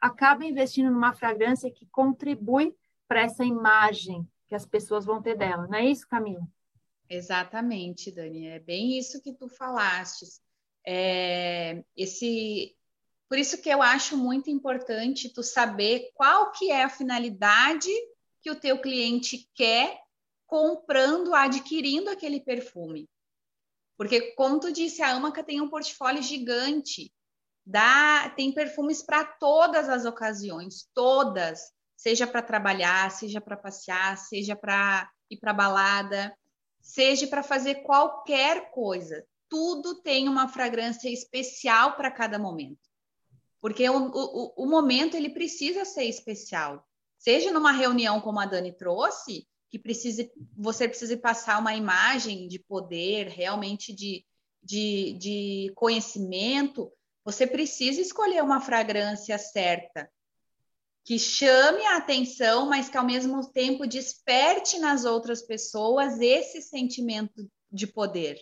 acaba 0.00 0.44
investindo 0.44 0.90
numa 0.90 1.12
fragrância 1.12 1.70
que 1.70 1.86
contribui 1.86 2.74
para 3.08 3.22
essa 3.22 3.44
imagem 3.44 4.28
que 4.48 4.54
as 4.54 4.66
pessoas 4.66 5.04
vão 5.04 5.22
ter 5.22 5.36
dela. 5.36 5.66
Não 5.66 5.78
é 5.78 5.86
isso, 5.86 6.06
Camila? 6.08 6.46
Exatamente, 7.08 8.10
Dani. 8.10 8.46
É 8.46 8.58
bem 8.58 8.98
isso 8.98 9.22
que 9.22 9.32
tu 9.32 9.48
falaste. 9.48 10.26
É, 10.84 11.84
esse, 11.96 12.76
por 13.28 13.38
isso 13.38 13.60
que 13.60 13.68
eu 13.68 13.82
acho 13.82 14.16
muito 14.16 14.50
importante 14.50 15.32
tu 15.32 15.42
saber 15.42 16.10
qual 16.14 16.52
que 16.52 16.70
é 16.70 16.84
a 16.84 16.88
finalidade 16.88 17.90
que 18.40 18.50
o 18.50 18.58
teu 18.58 18.80
cliente 18.80 19.48
quer 19.54 20.00
comprando, 20.46 21.34
adquirindo 21.34 22.08
aquele 22.08 22.40
perfume. 22.40 23.08
Porque, 23.96 24.32
como 24.32 24.60
tu 24.60 24.72
disse, 24.72 25.02
a 25.02 25.10
Amaca 25.10 25.42
tem 25.42 25.60
um 25.60 25.68
portfólio 25.68 26.22
gigante. 26.22 27.12
Dá, 27.64 28.30
tem 28.36 28.52
perfumes 28.52 29.02
para 29.02 29.24
todas 29.24 29.88
as 29.88 30.04
ocasiões, 30.04 30.88
todas 30.94 31.72
seja 31.96 32.26
para 32.26 32.42
trabalhar, 32.42 33.10
seja 33.10 33.40
para 33.40 33.56
passear, 33.56 34.18
seja 34.18 34.54
para 34.54 35.10
ir 35.30 35.38
para 35.38 35.52
balada, 35.52 36.36
seja 36.80 37.26
para 37.26 37.42
fazer 37.42 37.76
qualquer 37.76 38.70
coisa. 38.70 39.26
Tudo 39.48 40.02
tem 40.02 40.28
uma 40.28 40.48
fragrância 40.48 41.08
especial 41.08 41.96
para 41.96 42.10
cada 42.10 42.38
momento. 42.38 42.86
Porque 43.60 43.88
o, 43.88 44.10
o, 44.12 44.64
o 44.64 44.66
momento 44.66 45.16
ele 45.16 45.30
precisa 45.30 45.84
ser 45.84 46.04
especial. 46.04 46.86
Seja 47.18 47.50
numa 47.50 47.72
reunião 47.72 48.20
como 48.20 48.38
a 48.38 48.46
Dani 48.46 48.72
trouxe, 48.72 49.48
que 49.68 49.78
precise, 49.78 50.30
você 50.56 50.86
precisa 50.86 51.16
passar 51.16 51.58
uma 51.58 51.74
imagem 51.74 52.46
de 52.46 52.58
poder, 52.58 53.28
realmente 53.28 53.92
de, 53.92 54.24
de, 54.62 55.14
de 55.14 55.72
conhecimento, 55.74 56.92
você 57.24 57.46
precisa 57.46 58.00
escolher 58.00 58.42
uma 58.44 58.60
fragrância 58.60 59.36
certa 59.38 60.08
que 61.06 61.20
chame 61.20 61.86
a 61.86 61.98
atenção, 61.98 62.68
mas 62.68 62.88
que 62.88 62.98
ao 62.98 63.04
mesmo 63.04 63.48
tempo 63.52 63.86
desperte 63.86 64.80
nas 64.80 65.04
outras 65.04 65.40
pessoas 65.40 66.20
esse 66.20 66.60
sentimento 66.60 67.48
de 67.70 67.86
poder. 67.86 68.40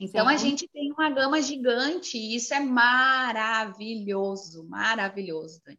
Então 0.00 0.26
Sim. 0.26 0.34
a 0.34 0.36
gente 0.38 0.66
tem 0.68 0.90
uma 0.90 1.10
gama 1.10 1.42
gigante 1.42 2.16
e 2.16 2.34
isso 2.34 2.54
é 2.54 2.60
maravilhoso, 2.60 4.66
maravilhoso. 4.70 5.60
Dani. 5.62 5.78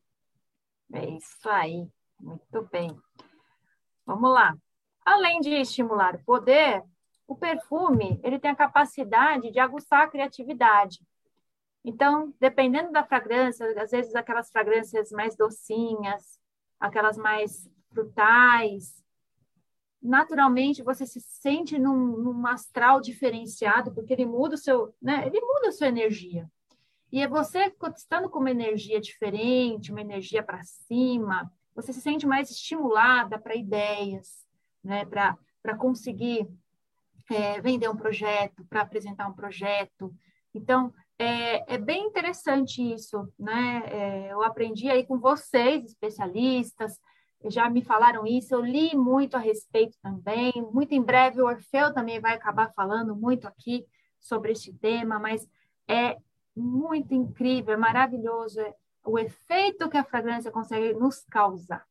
É 0.94 1.18
isso 1.18 1.50
aí, 1.50 1.88
muito 2.20 2.62
bem. 2.72 2.96
Vamos 4.06 4.32
lá. 4.32 4.56
Além 5.04 5.40
de 5.40 5.50
estimular 5.50 6.14
o 6.14 6.24
poder, 6.24 6.84
o 7.28 7.36
perfume 7.36 8.20
ele 8.24 8.38
tem 8.38 8.52
a 8.52 8.56
capacidade 8.56 9.50
de 9.50 9.58
aguçar 9.58 10.04
a 10.04 10.08
criatividade. 10.08 11.00
Então, 11.84 12.34
dependendo 12.40 12.92
da 12.92 13.04
fragrância, 13.04 13.66
às 13.82 13.92
vezes 13.92 14.14
aquelas 14.16 14.52
fragrâncias 14.52 15.12
mais 15.12 15.36
docinhas, 15.36 16.40
aquelas 16.80 17.18
mais 17.18 17.68
frutais, 17.92 19.04
naturalmente 20.02 20.84
você 20.84 21.06
se 21.06 21.20
sente 21.20 21.78
num, 21.78 22.18
num 22.18 22.48
astral 22.48 23.02
diferenciado, 23.02 23.94
porque 23.94 24.14
ele 24.14 24.26
muda 24.26 24.56
o 24.56 24.58
seu, 24.58 24.94
né? 25.02 25.26
Ele 25.28 25.40
muda 25.42 25.70
a 25.70 25.72
sua 25.72 25.88
energia. 25.88 26.50
E 27.12 27.22
é 27.22 27.28
você 27.28 27.74
estando 27.96 28.30
com 28.30 28.40
uma 28.40 28.52
energia 28.52 29.02
diferente, 29.02 29.92
uma 29.92 30.02
energia 30.02 30.42
para 30.42 30.64
cima, 30.64 31.52
você 31.76 31.92
se 31.92 32.02
sente 32.02 32.26
mais 32.26 32.50
estimulada 32.50 33.38
para 33.38 33.56
ideias, 33.56 34.46
né? 34.84 35.06
Para 35.06 35.78
conseguir 35.78 36.48
é, 37.30 37.62
vender 37.62 37.90
um 37.90 37.96
projeto, 37.96 38.66
para 38.66 38.82
apresentar 38.82 39.28
um 39.28 39.34
projeto, 39.34 40.14
Então, 40.54 40.94
é, 41.22 41.76
é 41.76 41.78
bem 41.78 42.08
interessante 42.08 42.82
isso, 42.82 43.32
né? 43.38 43.84
É, 43.86 44.32
eu 44.32 44.42
aprendi 44.42 44.90
aí 44.90 45.06
com 45.06 45.20
vocês, 45.20 45.86
especialistas, 45.86 47.00
já 47.46 47.70
me 47.70 47.84
falaram 47.84 48.26
isso, 48.26 48.54
eu 48.54 48.62
li 48.62 48.96
muito 48.96 49.36
a 49.36 49.40
respeito 49.40 49.98
também. 50.02 50.52
Muito 50.72 50.94
em 50.94 51.02
breve 51.02 51.42
o 51.42 51.46
Orfeu 51.46 51.94
também 51.94 52.20
vai 52.20 52.34
acabar 52.34 52.72
falando 52.74 53.16
muito 53.16 53.48
aqui 53.48 53.86
sobre 54.20 54.52
este 54.52 54.74
tema, 54.74 55.20
mas 55.20 55.48
é 55.88 56.18
muito 56.56 57.14
incrível, 57.14 57.74
é 57.74 57.78
maravilhoso 57.78 58.60
é 58.60 58.74
o 59.04 59.18
efeito 59.18 59.90
que 59.90 59.98
a 59.98 60.04
fragrância 60.04 60.52
consegue 60.52 60.94
nos 60.94 61.24
causar. 61.30 61.86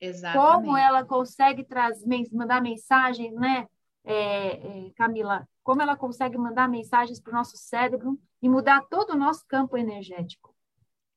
Exatamente. 0.00 0.66
Como 0.66 0.76
ela 0.76 1.04
consegue 1.04 1.62
trazer, 1.62 2.04
mandar 2.32 2.60
mensagem, 2.60 3.32
né, 3.32 3.68
é, 4.04 4.86
é, 4.86 4.90
Camila? 4.96 5.48
Como 5.62 5.80
ela 5.80 5.96
consegue 5.96 6.36
mandar 6.36 6.68
mensagens 6.68 7.20
para 7.20 7.30
o 7.30 7.36
nosso 7.36 7.56
cérebro 7.56 8.18
e 8.40 8.48
mudar 8.48 8.82
todo 8.88 9.10
o 9.10 9.18
nosso 9.18 9.46
campo 9.46 9.76
energético. 9.76 10.54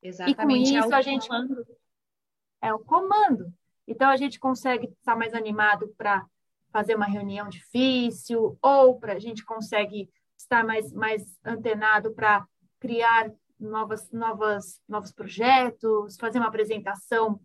Exatamente. 0.02 0.68
E 0.68 0.72
com 0.72 0.76
é 0.76 0.80
isso 0.80 0.94
é 0.94 0.96
a 0.96 1.02
gente 1.02 1.28
comando. 1.28 1.66
é 2.62 2.74
o 2.74 2.78
comando. 2.78 3.52
Então 3.86 4.08
a 4.08 4.16
gente 4.16 4.38
consegue 4.38 4.86
estar 4.86 5.16
mais 5.16 5.34
animado 5.34 5.88
para 5.96 6.24
fazer 6.72 6.94
uma 6.94 7.06
reunião 7.06 7.48
difícil 7.48 8.58
ou 8.60 8.98
para 8.98 9.14
a 9.14 9.18
gente 9.18 9.44
consegue 9.44 10.10
estar 10.36 10.64
mais 10.64 10.92
mais 10.92 11.38
antenado 11.44 12.12
para 12.12 12.46
criar 12.78 13.32
novas 13.58 14.10
novas 14.12 14.82
novos 14.88 15.12
projetos, 15.12 16.16
fazer 16.16 16.38
uma 16.38 16.48
apresentação 16.48 17.40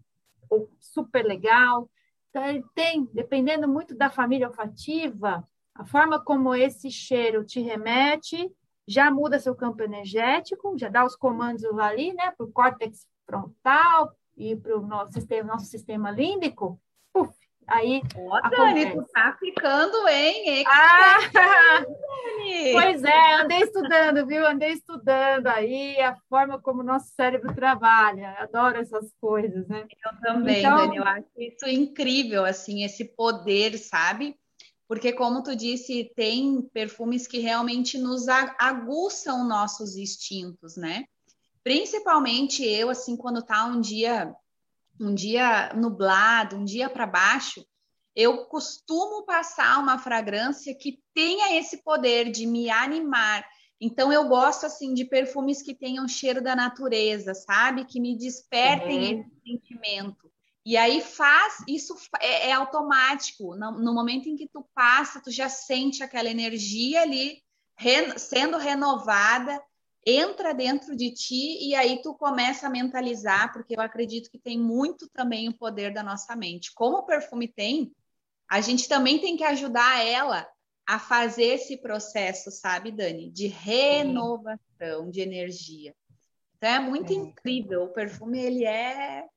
super 0.79 1.23
legal. 1.23 1.89
Então, 2.31 2.63
tem, 2.73 3.05
dependendo 3.13 3.67
muito 3.67 3.93
da 3.93 4.09
família 4.09 4.47
olfativa, 4.47 5.45
a 5.75 5.85
forma 5.85 6.23
como 6.23 6.55
esse 6.55 6.89
cheiro 6.89 7.43
te 7.43 7.59
remete 7.59 8.49
já 8.87 9.11
muda 9.11 9.39
seu 9.39 9.53
campo 9.53 9.83
energético, 9.83 10.77
já 10.77 10.89
dá 10.89 11.05
os 11.05 11.15
comandos 11.15 11.63
ali, 11.79 12.13
né, 12.13 12.31
para 12.31 12.45
o 12.45 12.51
córtex 12.51 13.05
frontal 13.25 14.15
e 14.35 14.55
para 14.55 14.77
o 14.77 14.81
nosso 14.81 15.13
sistema, 15.13 15.53
nosso 15.53 15.65
sistema 15.65 16.09
límbico. 16.09 16.79
Aí. 17.67 18.01
Ó, 18.15 18.49
Dani, 18.49 18.93
tu 18.93 19.03
tá 19.13 19.37
ficando, 19.39 20.07
hein? 20.07 20.63
Ah, 20.67 21.85
pois 22.73 23.03
é, 23.03 23.33
andei 23.35 23.61
estudando, 23.61 24.25
viu? 24.27 24.45
Andei 24.45 24.71
estudando 24.71 25.47
aí 25.47 25.99
a 26.01 26.15
forma 26.29 26.59
como 26.59 26.81
o 26.81 26.85
nosso 26.85 27.07
cérebro 27.15 27.53
trabalha. 27.53 28.35
Adoro 28.39 28.77
essas 28.77 29.13
coisas, 29.21 29.67
né? 29.67 29.85
Eu 30.05 30.19
também, 30.21 30.59
então... 30.59 30.77
Dani, 30.77 30.97
eu 30.97 31.03
acho 31.03 31.29
isso 31.37 31.67
incrível, 31.67 32.43
assim, 32.45 32.83
esse 32.83 33.05
poder, 33.05 33.77
sabe? 33.77 34.35
porque 34.91 35.13
como 35.13 35.41
tu 35.41 35.55
disse, 35.55 36.11
tem 36.17 36.61
perfumes 36.73 37.25
que 37.25 37.39
realmente 37.39 37.97
nos 37.97 38.27
aguçam 38.27 39.47
nossos 39.47 39.95
instintos, 39.95 40.75
né? 40.75 41.05
Principalmente 41.63 42.65
eu, 42.65 42.89
assim, 42.89 43.15
quando 43.15 43.41
tá 43.41 43.65
um 43.67 43.79
dia, 43.79 44.35
um 45.01 45.13
dia 45.13 45.73
nublado, 45.73 46.55
um 46.55 46.63
dia 46.63 46.89
para 46.89 47.07
baixo, 47.07 47.65
eu 48.15 48.45
costumo 48.45 49.25
passar 49.25 49.79
uma 49.79 49.97
fragrância 49.97 50.75
que 50.75 50.99
tenha 51.13 51.57
esse 51.57 51.83
poder 51.83 52.29
de 52.31 52.45
me 52.45 52.69
animar. 52.69 53.43
Então 53.79 54.13
eu 54.13 54.27
gosto 54.27 54.65
assim 54.65 54.93
de 54.93 55.05
perfumes 55.05 55.61
que 55.61 55.73
tenham 55.73 56.07
cheiro 56.07 56.41
da 56.41 56.55
natureza, 56.55 57.33
sabe? 57.33 57.85
Que 57.85 57.99
me 57.99 58.17
despertem 58.17 59.15
uhum. 59.15 59.21
esse 59.21 59.41
sentimento. 59.43 60.31
E 60.63 60.77
aí 60.77 61.01
faz, 61.01 61.63
isso 61.67 61.95
é, 62.19 62.49
é 62.49 62.51
automático. 62.51 63.55
No, 63.55 63.71
no, 63.71 63.93
momento 63.93 64.29
em 64.29 64.35
que 64.35 64.47
tu 64.47 64.63
passa, 64.75 65.21
tu 65.21 65.31
já 65.31 65.49
sente 65.49 66.03
aquela 66.03 66.29
energia 66.29 67.01
ali 67.01 67.41
re, 67.75 68.19
sendo 68.19 68.57
renovada, 68.57 69.59
entra 70.05 70.53
dentro 70.53 70.95
de 70.95 71.11
ti 71.13 71.57
e 71.61 71.75
aí 71.75 72.01
tu 72.01 72.13
começa 72.15 72.67
a 72.67 72.69
mentalizar, 72.69 73.51
porque 73.53 73.75
eu 73.75 73.81
acredito 73.81 74.29
que 74.29 74.39
tem 74.39 74.59
muito 74.59 75.07
também 75.09 75.49
o 75.49 75.57
poder 75.57 75.93
da 75.93 76.01
nossa 76.01 76.35
mente. 76.35 76.73
Como 76.73 76.97
o 76.97 77.05
perfume 77.05 77.47
tem, 77.47 77.91
a 78.49 78.61
gente 78.61 78.87
também 78.87 79.19
tem 79.19 79.37
que 79.37 79.43
ajudar 79.43 80.05
ela 80.05 80.47
a 80.87 80.99
fazer 80.99 81.43
esse 81.43 81.77
processo, 81.77 82.51
sabe, 82.51 82.91
Dani, 82.91 83.29
de 83.29 83.47
renovação 83.47 85.09
de 85.09 85.21
energia. 85.21 85.95
Então 86.57 86.69
é 86.69 86.79
muito 86.79 87.13
é. 87.13 87.15
incrível. 87.15 87.83
O 87.83 87.93
perfume 87.93 88.39
ele 88.39 88.65
é 88.65 89.27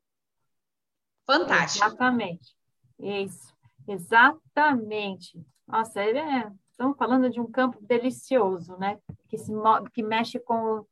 Fantástico. 1.26 1.86
Exatamente. 1.86 2.54
Isso. 2.98 3.54
Exatamente. 3.88 5.44
Nossa, 5.66 6.02
é, 6.02 6.50
estamos 6.74 6.96
falando 6.98 7.30
de 7.30 7.40
um 7.40 7.50
campo 7.50 7.78
delicioso, 7.80 8.76
né? 8.76 8.98
Que, 9.28 9.38
se, 9.38 9.52
que 9.92 10.02
mexe 10.02 10.38
com, 10.40 10.84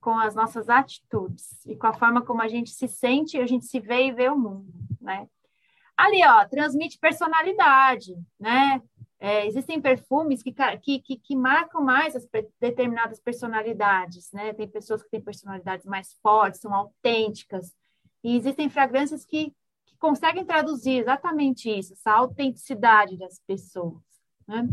com 0.00 0.16
as 0.18 0.34
nossas 0.34 0.68
atitudes 0.68 1.64
e 1.66 1.76
com 1.76 1.88
a 1.88 1.92
forma 1.92 2.22
como 2.22 2.40
a 2.40 2.48
gente 2.48 2.70
se 2.70 2.88
sente, 2.88 3.38
a 3.38 3.46
gente 3.46 3.66
se 3.66 3.80
vê 3.80 4.06
e 4.06 4.12
vê 4.12 4.28
o 4.28 4.38
mundo, 4.38 4.72
né? 5.00 5.28
Ali, 5.96 6.24
ó, 6.24 6.46
transmite 6.48 6.98
personalidade, 6.98 8.14
né? 8.38 8.80
É, 9.20 9.46
existem 9.46 9.80
perfumes 9.80 10.42
que, 10.42 10.52
que, 10.82 11.00
que, 11.00 11.16
que, 11.16 11.36
marcam 11.36 11.80
mais 11.80 12.14
as 12.14 12.28
determinadas 12.60 13.20
personalidades, 13.20 14.30
né? 14.32 14.52
Tem 14.52 14.68
pessoas 14.68 15.02
que 15.02 15.10
têm 15.10 15.20
personalidades 15.20 15.86
mais 15.86 16.14
fortes, 16.22 16.60
são 16.60 16.74
autênticas, 16.74 17.72
e 18.22 18.36
existem 18.36 18.68
fragrâncias 18.68 19.24
que 19.24 19.54
conseguem 19.98 20.44
traduzir 20.44 20.98
exatamente 20.98 21.70
isso, 21.70 21.94
essa 21.94 22.12
autenticidade 22.12 23.16
das 23.16 23.40
pessoas. 23.46 24.02
Né? 24.46 24.68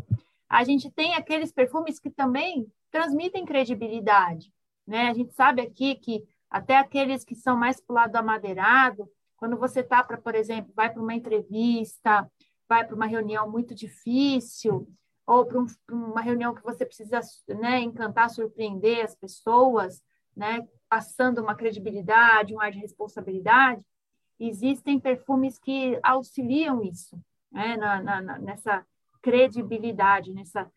A 0.52 0.66
gente 0.66 0.92
tem 0.92 1.14
aqueles 1.14 1.50
perfumes 1.50 1.98
que 1.98 2.10
também 2.10 2.70
transmitem 2.92 3.46
credibilidade. 3.46 4.54
Né? 4.86 5.08
A 5.08 5.14
gente 5.14 5.34
sabe 5.34 5.62
aqui 5.62 5.96
que 5.96 6.28
até 6.50 6.76
aqueles 6.76 7.24
que 7.24 7.34
são 7.34 7.56
mais 7.56 7.80
para 7.80 7.94
o 7.94 7.96
lado 7.96 8.18
amadeirado, 8.18 9.10
quando 9.38 9.56
você 9.56 9.80
está 9.80 10.04
para, 10.04 10.18
por 10.18 10.36
exemplo, 10.36 10.74
vai 10.76 10.92
para 10.92 11.02
uma 11.02 11.14
entrevista, 11.14 12.30
vai 12.68 12.86
para 12.86 12.94
uma 12.94 13.06
reunião 13.06 13.50
muito 13.50 13.74
difícil, 13.74 14.86
ou 15.26 15.46
para 15.46 15.58
um, 15.58 15.66
uma 15.90 16.20
reunião 16.20 16.54
que 16.54 16.64
você 16.64 16.86
precisa 16.86 17.22
né, 17.48 17.80
encantar, 17.80 18.30
surpreender 18.30 19.06
as 19.06 19.16
pessoas, 19.16 20.04
né, 20.36 20.68
passando 20.90 21.42
uma 21.42 21.56
credibilidade, 21.56 22.54
um 22.54 22.60
ar 22.60 22.72
de 22.72 22.80
responsabilidade, 22.80 23.82
existem 24.38 25.00
perfumes 25.00 25.58
que 25.58 25.98
auxiliam 26.04 26.84
isso, 26.84 27.18
né? 27.50 27.78
na, 27.78 28.02
na, 28.02 28.40
nessa 28.40 28.86
credibilidade, 29.22 30.34
nessa 30.34 30.70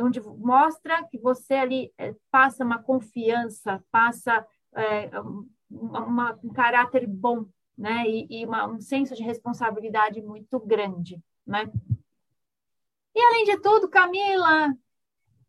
onde 0.00 0.20
mostra 0.20 1.04
que 1.04 1.18
você 1.18 1.54
ali 1.54 1.92
é, 1.96 2.14
passa 2.30 2.64
uma 2.64 2.82
confiança, 2.82 3.84
passa 3.90 4.44
é, 4.74 5.10
uma, 5.70 6.38
um 6.42 6.52
caráter 6.52 7.06
bom, 7.06 7.46
né? 7.76 8.04
E, 8.08 8.26
e 8.30 8.46
uma, 8.46 8.66
um 8.66 8.80
senso 8.80 9.14
de 9.14 9.22
responsabilidade 9.22 10.20
muito 10.22 10.58
grande, 10.58 11.22
né? 11.46 11.70
E 13.14 13.20
além 13.20 13.44
de 13.44 13.60
tudo, 13.60 13.88
Camila, 13.88 14.74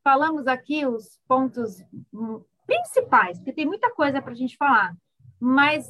falamos 0.04 0.46
aqui 0.46 0.86
os 0.86 1.20
pontos 1.28 1.84
hum, 2.14 2.44
principais, 2.66 3.40
porque 3.40 3.54
tem 3.54 3.66
muita 3.66 3.92
coisa 3.92 4.22
para 4.22 4.34
a 4.34 4.36
gente 4.36 4.56
falar, 4.56 4.96
mas 5.40 5.88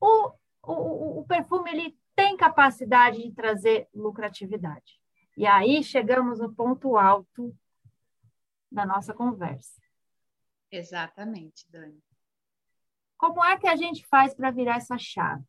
o, 0.00 0.32
o, 0.62 1.20
o, 1.20 1.24
perfume 1.24 1.70
ele 1.70 1.98
tem 2.16 2.36
capacidade 2.36 3.22
de 3.22 3.32
trazer 3.32 3.88
lucratividade. 3.94 4.97
E 5.38 5.46
aí 5.46 5.84
chegamos 5.84 6.40
no 6.40 6.52
ponto 6.52 6.96
alto 6.96 7.56
da 8.68 8.84
nossa 8.84 9.14
conversa. 9.14 9.80
Exatamente, 10.68 11.64
Dani. 11.70 12.02
Como 13.16 13.44
é 13.44 13.56
que 13.56 13.68
a 13.68 13.76
gente 13.76 14.04
faz 14.08 14.34
para 14.34 14.50
virar 14.50 14.78
essa 14.78 14.98
chave? 14.98 15.44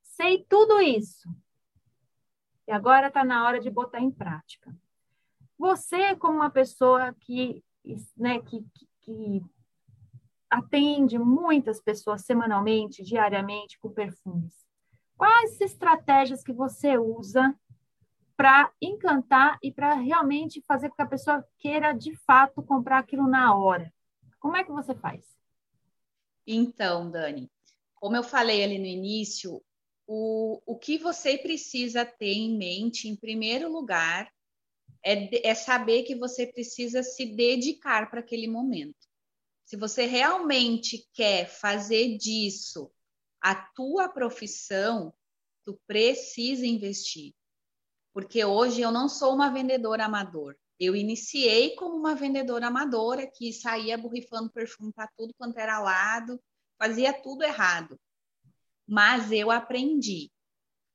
Sei 0.00 0.42
tudo 0.48 0.80
isso. 0.80 1.28
E 2.66 2.72
agora 2.72 3.08
está 3.08 3.22
na 3.22 3.46
hora 3.46 3.60
de 3.60 3.68
botar 3.68 4.00
em 4.00 4.10
prática. 4.10 4.74
Você, 5.58 6.16
como 6.16 6.36
uma 6.36 6.50
pessoa 6.50 7.12
que, 7.20 7.62
né, 8.16 8.40
que, 8.40 8.66
que 9.02 9.44
atende 10.48 11.18
muitas 11.18 11.78
pessoas 11.78 12.24
semanalmente, 12.24 13.02
diariamente, 13.02 13.78
com 13.78 13.92
perfumes. 13.92 14.66
Quais 15.14 15.60
estratégias 15.60 16.42
que 16.42 16.54
você 16.54 16.96
usa 16.96 17.54
para 18.40 18.72
encantar 18.80 19.58
e 19.62 19.70
para 19.70 19.92
realmente 19.92 20.64
fazer 20.66 20.88
com 20.88 20.96
que 20.96 21.02
a 21.02 21.06
pessoa 21.06 21.46
queira, 21.58 21.92
de 21.92 22.16
fato, 22.24 22.62
comprar 22.62 23.00
aquilo 23.00 23.28
na 23.28 23.54
hora? 23.54 23.92
Como 24.38 24.56
é 24.56 24.64
que 24.64 24.72
você 24.72 24.94
faz? 24.94 25.22
Então, 26.46 27.10
Dani, 27.10 27.50
como 27.96 28.16
eu 28.16 28.22
falei 28.22 28.64
ali 28.64 28.78
no 28.78 28.86
início, 28.86 29.62
o, 30.06 30.58
o 30.64 30.78
que 30.78 30.96
você 30.96 31.36
precisa 31.36 32.02
ter 32.06 32.32
em 32.32 32.56
mente, 32.56 33.08
em 33.08 33.14
primeiro 33.14 33.70
lugar, 33.70 34.32
é, 35.04 35.50
é 35.50 35.54
saber 35.54 36.04
que 36.04 36.14
você 36.14 36.46
precisa 36.46 37.02
se 37.02 37.26
dedicar 37.26 38.08
para 38.08 38.20
aquele 38.20 38.48
momento. 38.48 39.06
Se 39.66 39.76
você 39.76 40.06
realmente 40.06 41.06
quer 41.12 41.46
fazer 41.46 42.16
disso 42.16 42.90
a 43.38 43.54
tua 43.54 44.08
profissão, 44.08 45.12
tu 45.62 45.78
precisa 45.86 46.66
investir. 46.66 47.34
Porque 48.12 48.44
hoje 48.44 48.80
eu 48.80 48.90
não 48.90 49.08
sou 49.08 49.34
uma 49.34 49.50
vendedora 49.50 50.04
amador. 50.04 50.56
Eu 50.78 50.96
iniciei 50.96 51.74
como 51.76 51.96
uma 51.96 52.14
vendedora 52.14 52.66
amadora 52.66 53.26
que 53.26 53.52
saía 53.52 53.98
borrifando 53.98 54.50
perfume 54.50 54.92
para 54.92 55.10
tudo 55.16 55.34
quanto 55.36 55.58
era 55.58 55.78
lado, 55.78 56.40
fazia 56.78 57.12
tudo 57.12 57.44
errado. 57.44 58.00
Mas 58.86 59.30
eu 59.30 59.50
aprendi. 59.50 60.30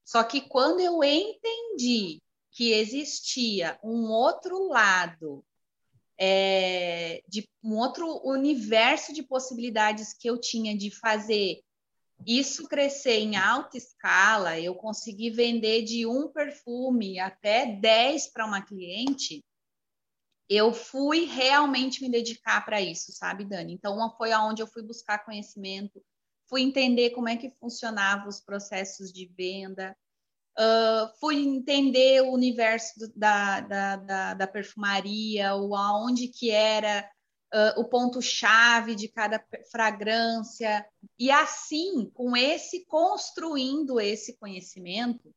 Só 0.04 0.24
que 0.24 0.42
quando 0.42 0.80
eu 0.80 1.04
entendi 1.04 2.22
que 2.52 2.72
existia 2.72 3.80
um 3.84 4.10
outro 4.10 4.68
lado, 4.70 5.46
é, 6.18 7.22
de 7.28 7.48
um 7.64 7.76
outro 7.76 8.22
universo 8.24 9.14
de 9.14 9.22
possibilidades 9.22 10.14
que 10.14 10.30
eu 10.30 10.40
tinha 10.40 10.76
de 10.78 10.90
fazer 10.90 11.62
isso 12.26 12.68
crescer 12.68 13.20
em 13.20 13.36
alta 13.36 13.78
escala, 13.78 14.60
eu 14.60 14.76
consegui 14.76 15.30
vender 15.30 15.84
de 15.84 16.06
um 16.06 16.28
perfume 16.28 17.20
até 17.20 17.66
10 17.66 18.32
para 18.32 18.46
uma 18.46 18.62
cliente, 18.62 19.44
eu 20.50 20.74
fui 20.74 21.26
realmente 21.26 22.02
me 22.02 22.10
dedicar 22.10 22.64
para 22.64 22.82
isso, 22.82 23.12
sabe, 23.12 23.46
Dani? 23.46 23.74
Então, 23.74 23.98
foi 24.18 24.32
aonde 24.32 24.62
eu 24.62 24.68
fui 24.68 24.84
buscar 24.84 25.26
conhecimento, 25.26 26.04
fui 26.48 26.62
entender 26.62 27.12
como 27.12 27.28
é 27.28 27.36
que 27.36 27.52
funcionavam 27.60 28.28
os 28.28 28.40
processos 28.40 29.12
de 29.12 29.26
venda, 29.26 29.98
uh, 30.58 31.20
fui 31.20 31.38
entender 31.38 32.22
o 32.22 32.32
universo 32.32 33.12
da, 33.16 33.62
da, 33.62 33.96
da, 33.96 34.34
da 34.36 34.48
perfumaria, 34.48 35.56
o 35.56 35.76
aonde 35.76 36.28
que 36.28 36.52
era 36.52 37.10
uh, 37.54 37.80
o 37.80 37.86
ponto-chave 37.86 38.96
de 38.96 39.08
cada 39.08 39.44
fragrância, 39.72 40.86
e 41.18 41.32
assim, 41.32 42.10
com 42.14 42.36
esse, 42.36 42.86
construindo 42.86 44.00
esse 44.00 44.38
conhecimento, 44.38 45.34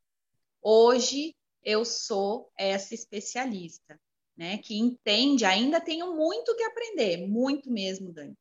hoje 0.62 1.34
eu 1.62 1.84
sou 1.84 2.50
essa 2.56 2.94
especialista, 2.94 3.98
né? 4.36 4.58
Que 4.58 4.78
entende, 4.78 5.44
ainda 5.44 5.80
tenho 5.80 6.14
muito 6.16 6.56
que 6.56 6.62
aprender, 6.62 7.26
muito 7.26 7.70
mesmo, 7.70 8.12
Dani. 8.12 8.36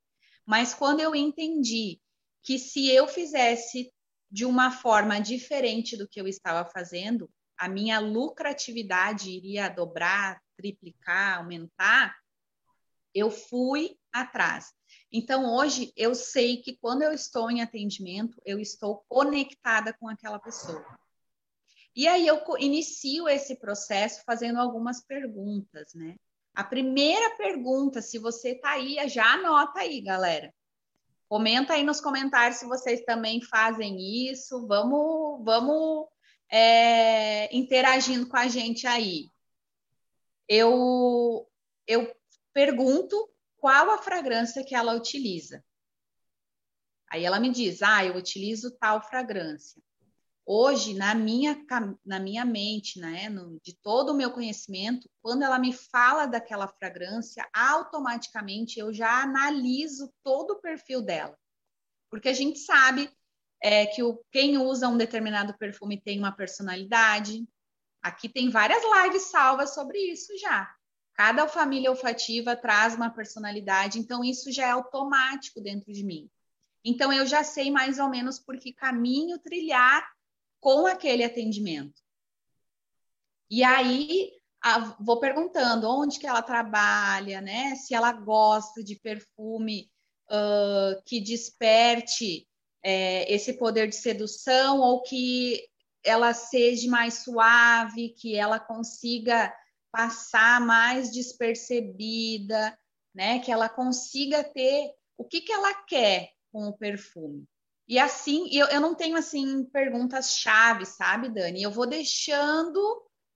Mas 0.45 0.73
quando 0.73 1.01
eu 1.01 1.13
entendi 1.13 1.99
que 2.43 2.57
se 2.57 2.89
eu 2.89 3.07
fizesse 3.07 3.91
de 4.31 4.45
uma 4.45 4.71
forma 4.71 5.19
diferente 5.19 5.97
do 5.97 6.07
que 6.07 6.19
eu 6.19 6.27
estava 6.27 6.69
fazendo, 6.69 7.29
a 7.57 7.67
minha 7.67 7.99
lucratividade 7.99 9.29
iria 9.29 9.67
dobrar, 9.67 10.41
triplicar, 10.55 11.39
aumentar, 11.39 12.15
eu 13.17 13.31
fui 13.31 13.97
atrás. 14.11 14.73
Então, 15.11 15.55
hoje, 15.55 15.93
eu 15.95 16.13
sei 16.13 16.57
que 16.57 16.77
quando 16.77 17.01
eu 17.01 17.11
estou 17.11 17.49
em 17.49 17.61
atendimento, 17.61 18.41
eu 18.45 18.59
estou 18.59 19.03
conectada 19.07 19.93
com 19.93 20.07
aquela 20.07 20.39
pessoa. 20.39 20.85
E 21.95 22.07
aí, 22.07 22.27
eu 22.27 22.41
inicio 22.59 23.27
esse 23.27 23.59
processo 23.59 24.21
fazendo 24.25 24.59
algumas 24.59 25.03
perguntas, 25.03 25.93
né? 25.93 26.15
A 26.53 26.63
primeira 26.63 27.35
pergunta, 27.37 28.01
se 28.01 28.17
você 28.17 28.51
está 28.51 28.71
aí, 28.71 28.97
já 29.07 29.33
anota 29.33 29.79
aí, 29.79 30.01
galera. 30.01 30.53
Comenta 31.29 31.73
aí 31.73 31.83
nos 31.83 32.01
comentários 32.01 32.59
se 32.59 32.65
vocês 32.65 33.01
também 33.01 33.41
fazem 33.41 34.29
isso. 34.29 34.65
Vamos, 34.65 35.43
vamos 35.43 36.07
é, 36.49 37.55
interagindo 37.55 38.27
com 38.27 38.37
a 38.37 38.47
gente 38.47 38.87
aí. 38.87 39.29
Eu, 40.47 41.47
eu 41.85 42.16
pergunto 42.57 43.29
qual 43.57 43.91
a 43.91 43.99
fragrância 43.99 44.65
que 44.65 44.73
ela 44.73 44.95
utiliza. 44.95 45.63
Aí 47.07 47.23
ela 47.23 47.39
me 47.39 47.51
diz, 47.51 47.83
ah, 47.83 48.03
eu 48.03 48.15
utilizo 48.15 48.75
tal 48.79 48.99
fragrância. 48.99 49.79
Hoje, 50.43 50.95
na 50.95 51.13
minha, 51.13 51.55
na 52.03 52.19
minha 52.19 52.43
mente, 52.43 52.99
né, 52.99 53.29
no, 53.29 53.59
de 53.61 53.77
todo 53.77 54.09
o 54.09 54.15
meu 54.15 54.31
conhecimento, 54.31 55.07
quando 55.21 55.43
ela 55.43 55.59
me 55.59 55.71
fala 55.71 56.25
daquela 56.25 56.67
fragrância, 56.67 57.47
automaticamente 57.53 58.79
eu 58.79 58.91
já 58.91 59.21
analiso 59.21 60.11
todo 60.23 60.53
o 60.53 60.59
perfil 60.59 61.03
dela. 61.03 61.37
Porque 62.09 62.29
a 62.29 62.33
gente 62.33 62.57
sabe 62.57 63.07
é, 63.61 63.85
que 63.85 64.01
o, 64.01 64.19
quem 64.31 64.57
usa 64.57 64.87
um 64.87 64.97
determinado 64.97 65.55
perfume 65.59 66.01
tem 66.01 66.17
uma 66.17 66.31
personalidade. 66.31 67.47
Aqui 68.01 68.27
tem 68.27 68.49
várias 68.49 68.81
lives 68.81 69.29
salvas 69.29 69.75
sobre 69.75 69.99
isso 69.99 70.35
já. 70.39 70.75
Cada 71.17 71.47
família 71.47 71.89
olfativa 71.89 72.55
traz 72.55 72.93
uma 72.93 73.09
personalidade, 73.09 73.97
então 73.97 74.23
isso 74.23 74.51
já 74.51 74.67
é 74.67 74.69
automático 74.69 75.59
dentro 75.59 75.91
de 75.91 76.03
mim. 76.03 76.29
Então 76.85 77.11
eu 77.11 77.25
já 77.25 77.43
sei 77.43 77.71
mais 77.71 77.97
ou 77.97 78.07
menos 78.07 78.37
por 78.37 78.55
que 78.59 78.71
caminho 78.71 79.39
trilhar 79.39 80.07
com 80.59 80.85
aquele 80.85 81.23
atendimento. 81.23 81.99
E 83.49 83.63
aí 83.63 84.31
a, 84.61 84.95
vou 84.99 85.19
perguntando 85.19 85.89
onde 85.89 86.19
que 86.19 86.27
ela 86.27 86.43
trabalha, 86.43 87.41
né? 87.41 87.75
Se 87.75 87.95
ela 87.95 88.11
gosta 88.11 88.83
de 88.83 88.95
perfume 88.95 89.89
uh, 90.29 91.01
que 91.03 91.19
desperte 91.19 92.47
é, 92.83 93.33
esse 93.33 93.53
poder 93.53 93.87
de 93.87 93.95
sedução 93.95 94.81
ou 94.81 95.01
que 95.01 95.67
ela 96.03 96.31
seja 96.31 96.87
mais 96.91 97.23
suave, 97.23 98.09
que 98.09 98.35
ela 98.35 98.59
consiga 98.59 99.51
passar 99.91 100.61
mais 100.61 101.11
despercebida, 101.11 102.77
né? 103.13 103.39
Que 103.39 103.51
ela 103.51 103.69
consiga 103.69 104.43
ter 104.43 104.91
o 105.17 105.25
que, 105.25 105.41
que 105.41 105.51
ela 105.51 105.73
quer 105.83 106.31
com 106.51 106.67
o 106.67 106.77
perfume. 106.77 107.47
E 107.87 107.97
assim, 107.97 108.49
eu, 108.51 108.67
eu 108.67 108.81
não 108.81 108.93
tenho 108.93 109.15
assim 109.15 109.63
perguntas-chave, 109.65 110.85
sabe, 110.85 111.29
Dani? 111.29 111.63
Eu 111.63 111.71
vou 111.71 111.87
deixando 111.87 112.79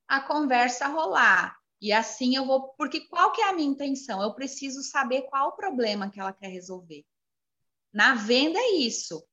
a 0.08 0.20
conversa 0.20 0.88
rolar. 0.88 1.58
E 1.80 1.92
assim 1.92 2.36
eu 2.36 2.46
vou, 2.46 2.70
porque 2.78 3.08
qual 3.08 3.32
que 3.32 3.42
é 3.42 3.50
a 3.50 3.54
minha 3.54 3.70
intenção? 3.70 4.22
Eu 4.22 4.36
preciso 4.36 4.84
saber 4.84 5.24
qual 5.24 5.50
o 5.50 5.56
problema 5.56 6.12
que 6.12 6.20
ela 6.20 6.34
quer 6.34 6.50
resolver. 6.50 7.04
Na 7.94 8.14
venda 8.14 8.60
é 8.60 8.76
isso. 8.76 9.26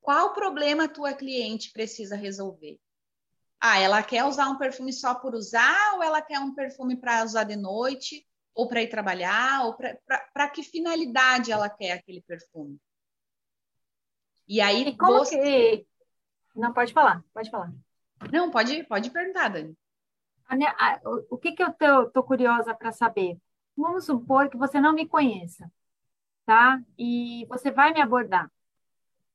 Qual 0.00 0.34
problema 0.34 0.84
a 0.84 0.88
tua 0.88 1.14
cliente 1.14 1.72
precisa 1.72 2.14
resolver? 2.14 2.78
Ah, 3.60 3.78
ela 3.78 4.02
quer 4.02 4.24
usar 4.24 4.48
um 4.48 4.58
perfume 4.58 4.92
só 4.92 5.14
por 5.14 5.34
usar 5.34 5.94
ou 5.94 6.02
ela 6.02 6.20
quer 6.20 6.38
um 6.38 6.54
perfume 6.54 6.96
para 6.96 7.24
usar 7.24 7.44
de 7.44 7.56
noite 7.56 8.26
ou 8.54 8.68
para 8.68 8.82
ir 8.82 8.88
trabalhar 8.88 9.64
ou 9.64 9.74
para 9.74 10.48
que 10.50 10.62
finalidade 10.62 11.50
ela 11.50 11.68
quer 11.68 11.92
aquele 11.92 12.22
perfume? 12.22 12.78
E 14.46 14.60
aí 14.60 14.88
e 14.88 14.96
como 14.96 15.18
você... 15.18 15.38
que... 15.38 15.86
Não, 16.54 16.72
pode 16.72 16.92
falar, 16.92 17.24
pode 17.32 17.50
falar. 17.50 17.72
Não, 18.30 18.50
pode, 18.50 18.84
pode 18.84 19.10
perguntar, 19.10 19.48
Dani. 19.48 19.76
o 21.30 21.38
que, 21.38 21.52
que 21.52 21.62
eu 21.62 21.72
tô, 21.72 22.10
tô 22.10 22.22
curiosa 22.22 22.74
para 22.74 22.92
saber? 22.92 23.38
Vamos 23.76 24.04
supor 24.04 24.48
que 24.48 24.56
você 24.56 24.80
não 24.80 24.92
me 24.92 25.08
conheça, 25.08 25.70
tá? 26.46 26.80
E 26.98 27.44
você 27.48 27.70
vai 27.70 27.92
me 27.92 28.00
abordar. 28.00 28.50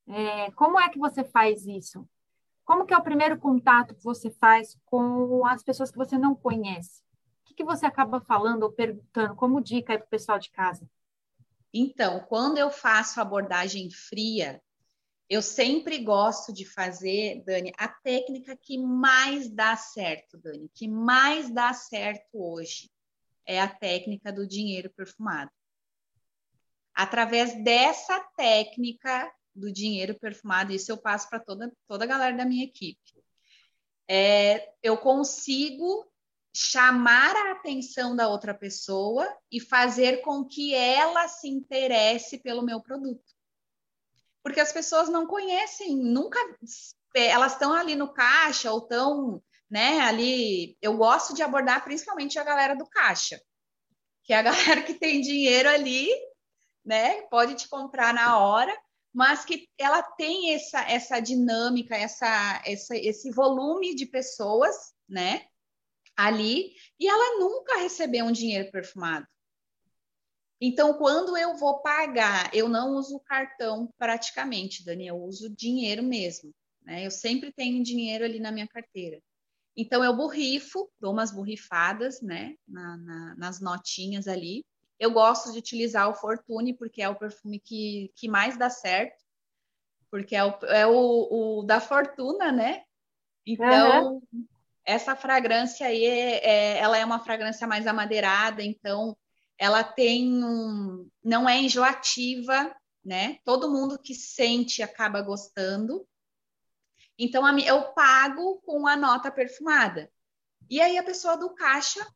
É, 0.08 0.50
como 0.52 0.80
é 0.80 0.88
que 0.88 0.98
você 0.98 1.22
faz 1.24 1.66
isso? 1.66 2.08
Como 2.70 2.86
que 2.86 2.94
é 2.94 2.96
o 2.96 3.02
primeiro 3.02 3.36
contato 3.36 3.96
que 3.96 4.04
você 4.04 4.30
faz 4.30 4.78
com 4.86 5.44
as 5.44 5.60
pessoas 5.60 5.90
que 5.90 5.98
você 5.98 6.16
não 6.16 6.36
conhece? 6.36 7.02
O 7.40 7.46
que, 7.46 7.54
que 7.54 7.64
você 7.64 7.84
acaba 7.84 8.20
falando 8.20 8.62
ou 8.62 8.70
perguntando 8.70 9.34
como 9.34 9.60
dica 9.60 9.98
para 9.98 10.06
o 10.06 10.08
pessoal 10.08 10.38
de 10.38 10.52
casa? 10.52 10.88
Então, 11.74 12.20
quando 12.28 12.58
eu 12.58 12.70
faço 12.70 13.20
abordagem 13.20 13.90
fria, 13.90 14.62
eu 15.28 15.42
sempre 15.42 15.98
gosto 15.98 16.52
de 16.52 16.64
fazer, 16.64 17.42
Dani, 17.44 17.72
a 17.76 17.88
técnica 17.88 18.56
que 18.56 18.78
mais 18.78 19.50
dá 19.50 19.74
certo, 19.74 20.38
Dani, 20.38 20.70
que 20.72 20.86
mais 20.86 21.50
dá 21.50 21.72
certo 21.72 22.28
hoje 22.34 22.88
é 23.44 23.60
a 23.60 23.66
técnica 23.66 24.32
do 24.32 24.46
dinheiro 24.46 24.90
perfumado. 24.90 25.50
Através 26.94 27.52
dessa 27.64 28.20
técnica 28.36 29.28
do 29.54 29.72
dinheiro 29.72 30.18
perfumado, 30.18 30.72
isso 30.72 30.90
eu 30.90 30.98
passo 30.98 31.28
para 31.28 31.40
toda, 31.40 31.72
toda 31.86 32.04
a 32.04 32.08
galera 32.08 32.36
da 32.36 32.44
minha 32.44 32.64
equipe. 32.64 33.00
É, 34.08 34.72
eu 34.82 34.96
consigo 34.96 36.10
chamar 36.54 37.36
a 37.36 37.52
atenção 37.52 38.16
da 38.16 38.28
outra 38.28 38.52
pessoa 38.52 39.26
e 39.52 39.60
fazer 39.60 40.20
com 40.22 40.44
que 40.44 40.74
ela 40.74 41.28
se 41.28 41.48
interesse 41.48 42.38
pelo 42.38 42.62
meu 42.62 42.80
produto 42.80 43.22
porque 44.42 44.60
as 44.60 44.72
pessoas 44.72 45.08
não 45.08 45.26
conhecem, 45.26 45.96
nunca 45.96 46.38
elas 47.14 47.52
estão 47.52 47.72
ali 47.72 47.94
no 47.94 48.12
caixa 48.12 48.70
ou 48.70 48.78
estão, 48.78 49.42
né, 49.68 50.00
ali. 50.00 50.76
Eu 50.80 50.96
gosto 50.96 51.34
de 51.34 51.42
abordar 51.42 51.84
principalmente 51.84 52.38
a 52.38 52.44
galera 52.44 52.74
do 52.74 52.86
caixa, 52.86 53.40
que 54.24 54.32
é 54.32 54.38
a 54.38 54.42
galera 54.78 54.82
que 54.82 54.94
tem 54.94 55.20
dinheiro 55.20 55.68
ali, 55.68 56.08
né, 56.84 57.22
pode 57.22 57.54
te 57.54 57.68
comprar 57.68 58.14
na 58.14 58.38
hora, 58.38 58.76
mas 59.12 59.44
que 59.44 59.68
ela 59.78 60.02
tem 60.02 60.54
essa 60.54 60.80
essa 60.82 61.20
dinâmica, 61.20 61.96
essa, 61.96 62.62
essa 62.64 62.96
esse 62.96 63.30
volume 63.30 63.94
de 63.94 64.06
pessoas, 64.06 64.94
né, 65.08 65.46
ali, 66.16 66.74
e 66.98 67.08
ela 67.08 67.38
nunca 67.38 67.78
recebeu 67.78 68.26
um 68.26 68.32
dinheiro 68.32 68.70
perfumado. 68.70 69.26
Então, 70.60 70.92
quando 70.94 71.36
eu 71.38 71.56
vou 71.56 71.80
pagar, 71.80 72.54
eu 72.54 72.68
não 72.68 72.94
uso 72.96 73.18
cartão 73.20 73.90
praticamente, 73.96 74.84
Dani, 74.84 75.06
eu 75.06 75.16
uso 75.16 75.48
dinheiro 75.48 76.02
mesmo. 76.02 76.54
Né? 76.82 77.06
Eu 77.06 77.10
sempre 77.10 77.50
tenho 77.50 77.82
dinheiro 77.82 78.24
ali 78.24 78.38
na 78.38 78.52
minha 78.52 78.68
carteira. 78.68 79.22
Então, 79.74 80.04
eu 80.04 80.14
borrifo, 80.14 80.90
dou 81.00 81.12
umas 81.12 81.30
borrifadas 81.30 82.20
né? 82.20 82.56
Na, 82.68 82.96
na, 82.98 83.34
nas 83.36 83.60
notinhas 83.60 84.28
ali. 84.28 84.62
Eu 85.00 85.10
gosto 85.10 85.50
de 85.50 85.58
utilizar 85.58 86.10
o 86.10 86.14
Fortune, 86.14 86.74
porque 86.74 87.00
é 87.00 87.08
o 87.08 87.16
perfume 87.16 87.58
que, 87.58 88.12
que 88.14 88.28
mais 88.28 88.58
dá 88.58 88.68
certo, 88.68 89.24
porque 90.10 90.36
é 90.36 90.44
o, 90.44 90.50
é 90.66 90.86
o, 90.86 91.60
o 91.60 91.62
da 91.62 91.80
fortuna, 91.80 92.52
né? 92.52 92.82
Então, 93.46 94.16
uhum. 94.32 94.46
essa 94.84 95.16
fragrância 95.16 95.86
aí, 95.86 96.04
é, 96.04 96.46
é, 96.46 96.78
ela 96.78 96.98
é 96.98 97.04
uma 97.04 97.18
fragrância 97.18 97.66
mais 97.66 97.86
amadeirada, 97.86 98.62
então 98.62 99.16
ela 99.56 99.82
tem 99.82 100.44
um, 100.44 101.08
não 101.24 101.48
é 101.48 101.58
enjoativa, 101.58 102.76
né? 103.02 103.38
Todo 103.42 103.70
mundo 103.70 103.98
que 103.98 104.14
sente 104.14 104.82
acaba 104.82 105.22
gostando. 105.22 106.06
Então 107.18 107.58
eu 107.58 107.92
pago 107.92 108.60
com 108.66 108.86
a 108.86 108.96
nota 108.96 109.30
perfumada. 109.30 110.10
E 110.68 110.80
aí 110.80 110.98
a 110.98 111.02
pessoa 111.02 111.36
do 111.36 111.54
caixa 111.54 112.06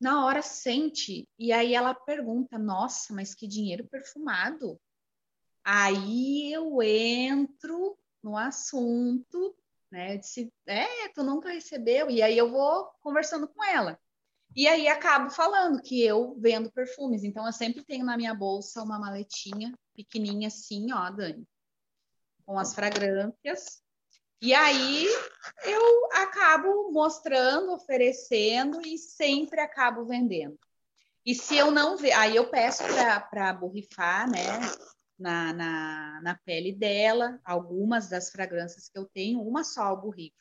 na 0.00 0.24
hora 0.24 0.42
sente 0.42 1.28
e 1.38 1.52
aí 1.52 1.74
ela 1.74 1.94
pergunta: 1.94 2.58
"Nossa, 2.58 3.12
mas 3.14 3.34
que 3.34 3.46
dinheiro 3.46 3.86
perfumado?" 3.88 4.80
Aí 5.64 6.52
eu 6.52 6.82
entro 6.82 7.98
no 8.22 8.36
assunto, 8.36 9.54
né? 9.90 10.14
Eu 10.14 10.18
disse: 10.18 10.52
"É, 10.66 11.08
tu 11.08 11.22
nunca 11.22 11.50
recebeu?" 11.50 12.10
E 12.10 12.22
aí 12.22 12.36
eu 12.38 12.50
vou 12.50 12.90
conversando 13.02 13.46
com 13.48 13.62
ela. 13.64 13.98
E 14.56 14.66
aí 14.66 14.88
acabo 14.88 15.30
falando 15.30 15.80
que 15.80 16.02
eu 16.02 16.34
vendo 16.40 16.72
perfumes, 16.72 17.22
então 17.22 17.46
eu 17.46 17.52
sempre 17.52 17.84
tenho 17.84 18.04
na 18.04 18.16
minha 18.16 18.34
bolsa 18.34 18.82
uma 18.82 18.98
maletinha 18.98 19.72
pequenininha 19.94 20.48
assim, 20.48 20.92
ó, 20.92 21.08
Dani, 21.08 21.46
com 22.44 22.58
as 22.58 22.74
fragrâncias. 22.74 23.80
E 24.40 24.54
aí 24.54 25.06
eu 25.64 26.08
acabo 26.12 26.90
mostrando, 26.90 27.72
oferecendo 27.72 28.80
e 28.86 28.96
sempre 28.96 29.60
acabo 29.60 30.04
vendendo. 30.04 30.58
E 31.24 31.34
se 31.34 31.56
eu 31.56 31.70
não 31.70 31.96
ver, 31.96 32.12
aí 32.12 32.36
eu 32.36 32.48
peço 32.48 32.82
para 33.30 33.52
borrifar, 33.52 34.30
né, 34.30 34.46
na, 35.18 35.52
na, 35.52 36.20
na 36.22 36.38
pele 36.44 36.72
dela, 36.72 37.38
algumas 37.44 38.08
das 38.08 38.30
fragrâncias 38.30 38.88
que 38.88 38.98
eu 38.98 39.04
tenho, 39.12 39.42
uma 39.42 39.62
só 39.62 39.90
eu 39.90 39.96
borrifo. 39.98 40.40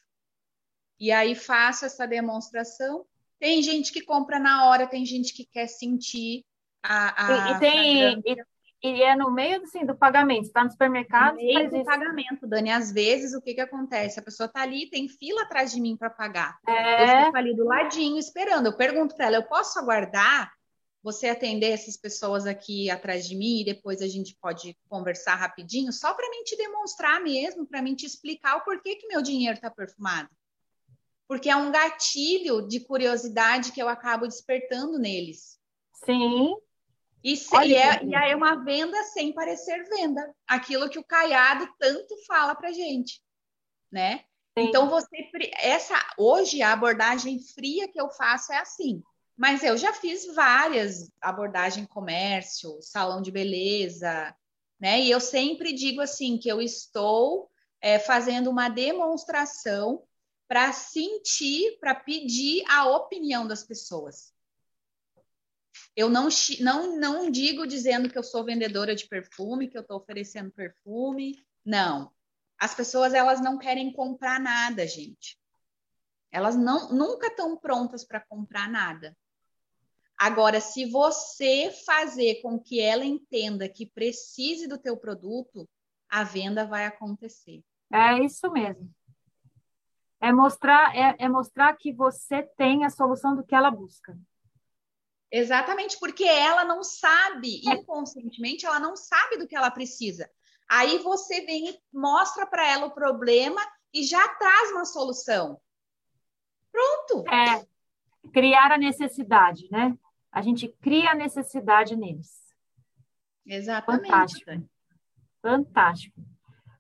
E 0.98 1.12
aí 1.12 1.36
faço 1.36 1.86
essa 1.86 2.08
demonstração 2.08 3.06
tem 3.40 3.64
gente 3.64 3.92
que 3.94 4.02
compra 4.02 4.38
na 4.38 4.66
hora, 4.68 4.86
tem 4.86 5.06
gente 5.06 5.34
que 5.34 5.46
quer 5.46 5.68
sentir 5.68 6.46
a. 6.84 7.26
a 7.26 7.52
e, 7.52 7.56
e 7.56 7.60
tem. 7.60 8.24
E, 8.26 8.44
e, 8.82 9.04
é 9.04 9.16
no 9.16 9.32
meio 9.32 9.62
assim, 9.62 9.86
do 9.86 9.96
pagamento, 9.96 10.46
está 10.46 10.64
no 10.64 10.72
supermercado. 10.72 11.36
No 11.36 11.44
meio 11.44 11.70
do 11.70 11.76
isso. 11.76 11.86
pagamento, 11.86 12.48
Dani. 12.48 12.72
Às 12.72 12.92
vezes, 12.92 13.34
o 13.34 13.42
que, 13.42 13.54
que 13.54 13.62
acontece? 13.62 14.20
A 14.20 14.24
pessoa 14.24 14.48
está 14.48 14.62
ali, 14.62 14.90
tem 14.90 15.08
fila 15.08 15.42
atrás 15.42 15.72
de 15.72 15.82
mim 15.82 15.98
para 15.98 16.10
pagar. 16.10 16.58
É... 16.68 17.04
Eu 17.22 17.26
fico 17.26 17.38
ali 17.38 17.56
do 17.56 17.66
ladinho 17.66 18.18
esperando. 18.18 18.68
Eu 18.68 18.78
pergunto 18.78 19.16
para 19.16 19.26
ela: 19.26 19.36
eu 19.38 19.44
posso 19.44 19.78
aguardar? 19.80 20.52
Você 21.02 21.30
atender 21.30 21.70
essas 21.72 21.96
pessoas 21.96 22.46
aqui 22.46 22.90
atrás 22.90 23.26
de 23.26 23.34
mim 23.34 23.62
e 23.62 23.66
depois 23.66 24.02
a 24.02 24.08
gente 24.08 24.38
pode 24.42 24.78
conversar 24.90 25.36
rapidinho, 25.36 25.94
só 25.94 26.14
para 26.14 26.30
mim 26.30 26.44
te 26.44 26.58
demonstrar 26.58 27.22
mesmo, 27.22 27.66
para 27.66 27.82
mim 27.82 27.96
te 27.96 28.06
explicar 28.06 28.58
o 28.58 28.66
porquê 28.66 28.98
que 28.98 29.08
meu 29.08 29.22
dinheiro 29.22 29.56
está 29.56 29.70
perfumado 29.72 30.28
porque 31.30 31.48
é 31.48 31.56
um 31.56 31.72
gatilho 31.72 32.68
de 32.68 32.80
curiosidade 32.80 33.72
que 33.72 33.80
eu 33.80 33.88
acabo 33.88 34.26
despertando 34.28 34.98
neles. 34.98 35.60
Sim. 36.04 36.56
E, 37.24 37.36
se, 37.36 37.56
e, 37.66 37.76
é, 37.76 38.04
e 38.04 38.16
é 38.16 38.36
uma 38.36 38.64
venda 38.64 39.04
sem 39.06 39.34
parecer 39.34 39.84
venda. 39.90 40.34
Aquilo 40.48 40.90
que 40.90 41.00
o 41.00 41.04
Caiado 41.04 41.68
tanto 41.78 42.16
fala 42.26 42.56
para 42.56 42.72
gente, 42.72 43.22
né? 43.92 44.24
Sim. 44.58 44.66
Então 44.66 44.90
você 44.90 45.30
essa 45.58 45.96
hoje 46.18 46.62
a 46.62 46.74
abordagem 46.74 47.40
fria 47.40 47.88
que 47.88 48.00
eu 48.00 48.10
faço 48.10 48.52
é 48.54 48.58
assim. 48.58 49.04
Mas 49.38 49.64
eu 49.64 49.78
já 49.78 49.94
fiz 49.94 50.26
várias 50.36 51.10
abordagem 51.22 51.86
comércio, 51.86 52.78
salão 52.82 53.22
de 53.22 53.32
beleza, 53.32 54.36
né? 54.80 55.00
E 55.00 55.10
eu 55.10 55.20
sempre 55.20 55.72
digo 55.72 56.02
assim 56.02 56.38
que 56.38 56.50
eu 56.50 56.62
estou 56.62 57.50
é, 57.82 57.98
fazendo 58.00 58.50
uma 58.50 58.68
demonstração 58.68 60.04
para 60.48 60.74
sentir, 60.74 61.78
para 61.80 61.96
pedir 61.96 62.64
a 62.68 62.90
opinião 62.90 63.48
das 63.48 63.64
pessoas. 63.64 64.34
Eu 65.96 66.10
não, 66.10 66.30
não, 66.62 66.98
não 66.98 67.32
digo 67.32 67.68
dizendo 67.68 68.10
que 68.10 68.18
eu 68.18 68.24
sou 68.24 68.44
vendedora 68.44 68.96
de 68.96 69.08
perfume, 69.08 69.68
que 69.68 69.78
eu 69.78 69.82
estou 69.82 69.98
oferecendo 69.98 70.52
perfume. 70.52 71.44
Não. 71.66 72.12
As 72.58 72.74
pessoas 72.74 73.14
elas 73.14 73.42
não 73.42 73.58
querem 73.58 73.92
comprar 73.92 74.40
nada, 74.40 74.86
gente. 74.88 75.38
Elas 76.32 76.56
não, 76.56 76.90
nunca 76.90 77.28
estão 77.28 77.58
prontas 77.58 78.06
para 78.06 78.20
comprar 78.20 78.70
nada. 78.70 79.18
Agora, 80.18 80.60
se 80.60 80.86
você 80.86 81.72
fazer 81.86 82.42
com 82.42 82.60
que 82.60 82.80
ela 82.82 83.06
entenda 83.06 83.70
que 83.70 83.86
precise 83.86 84.68
do 84.68 84.78
teu 84.78 84.98
produto, 84.98 85.68
a 86.10 86.24
venda 86.24 86.66
vai 86.66 86.86
acontecer. 86.86 87.64
É 87.92 88.20
isso 88.24 88.52
mesmo. 88.52 88.90
É 90.22 90.34
mostrar, 90.34 90.94
é, 90.94 91.16
é 91.18 91.30
mostrar 91.30 91.74
que 91.78 91.94
você 91.94 92.44
tem 92.44 92.84
a 92.84 92.90
solução 92.90 93.34
do 93.36 93.44
que 93.44 93.56
ela 93.56 93.72
busca. 93.72 94.18
Exatamente, 95.32 95.98
porque 96.00 96.24
ela 96.24 96.66
não 96.66 96.84
sabe, 96.84 97.62
inconscientemente, 97.64 98.66
ela 98.66 98.80
não 98.80 98.96
sabe 98.96 99.38
do 99.38 99.48
que 99.48 99.56
ela 99.56 99.70
precisa. 99.70 100.30
Aí 100.68 100.98
você 101.00 101.46
vem 101.46 101.70
e 101.70 101.80
mostra 101.94 102.48
para 102.48 102.68
ela 102.68 102.88
o 102.88 102.94
problema 102.94 103.62
e 103.94 104.04
já 104.04 104.28
traz 104.36 104.72
uma 104.72 104.86
solução. 104.86 105.60
Pronto. 106.72 107.28
É 107.28 107.66
criar 108.32 108.72
a 108.72 108.78
necessidade, 108.78 109.68
né? 109.72 109.98
A 110.32 110.42
gente 110.42 110.68
cria 110.68 111.12
a 111.12 111.16
necessidade 111.16 111.96
neles. 111.96 112.54
Exatamente. 113.46 114.08
Fantástico. 114.08 114.70
Fantástico. 115.42 116.22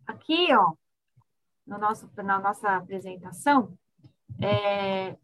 Aqui, 0.05 0.47
ó, 0.53 0.73
no 1.65 1.77
nosso, 1.77 2.09
na 2.17 2.39
nossa 2.39 2.75
apresentação, 2.75 3.77
é, 4.41 5.17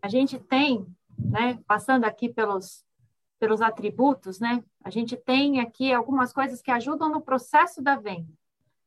a 0.00 0.08
gente 0.08 0.38
tem, 0.38 0.86
né, 1.18 1.58
passando 1.66 2.04
aqui 2.04 2.28
pelos, 2.28 2.84
pelos 3.38 3.60
atributos, 3.60 4.38
né, 4.38 4.62
a 4.82 4.90
gente 4.90 5.16
tem 5.16 5.60
aqui 5.60 5.92
algumas 5.92 6.32
coisas 6.32 6.62
que 6.62 6.70
ajudam 6.70 7.10
no 7.10 7.20
processo 7.20 7.82
da 7.82 7.96
venda. 7.96 8.32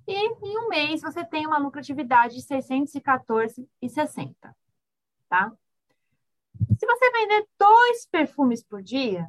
e 0.07 0.13
em 0.13 0.57
um 0.57 0.67
mês 0.67 1.01
você 1.01 1.25
tem 1.25 1.47
uma 1.47 1.57
lucratividade 1.57 2.35
de 2.35 2.53
R$ 2.53 2.61
614,60, 2.61 4.35
tá? 5.29 5.51
Se 6.77 6.85
você 6.85 7.11
vender 7.11 7.47
dois 7.57 8.05
perfumes 8.07 8.61
por 8.63 8.81
dia, 8.81 9.27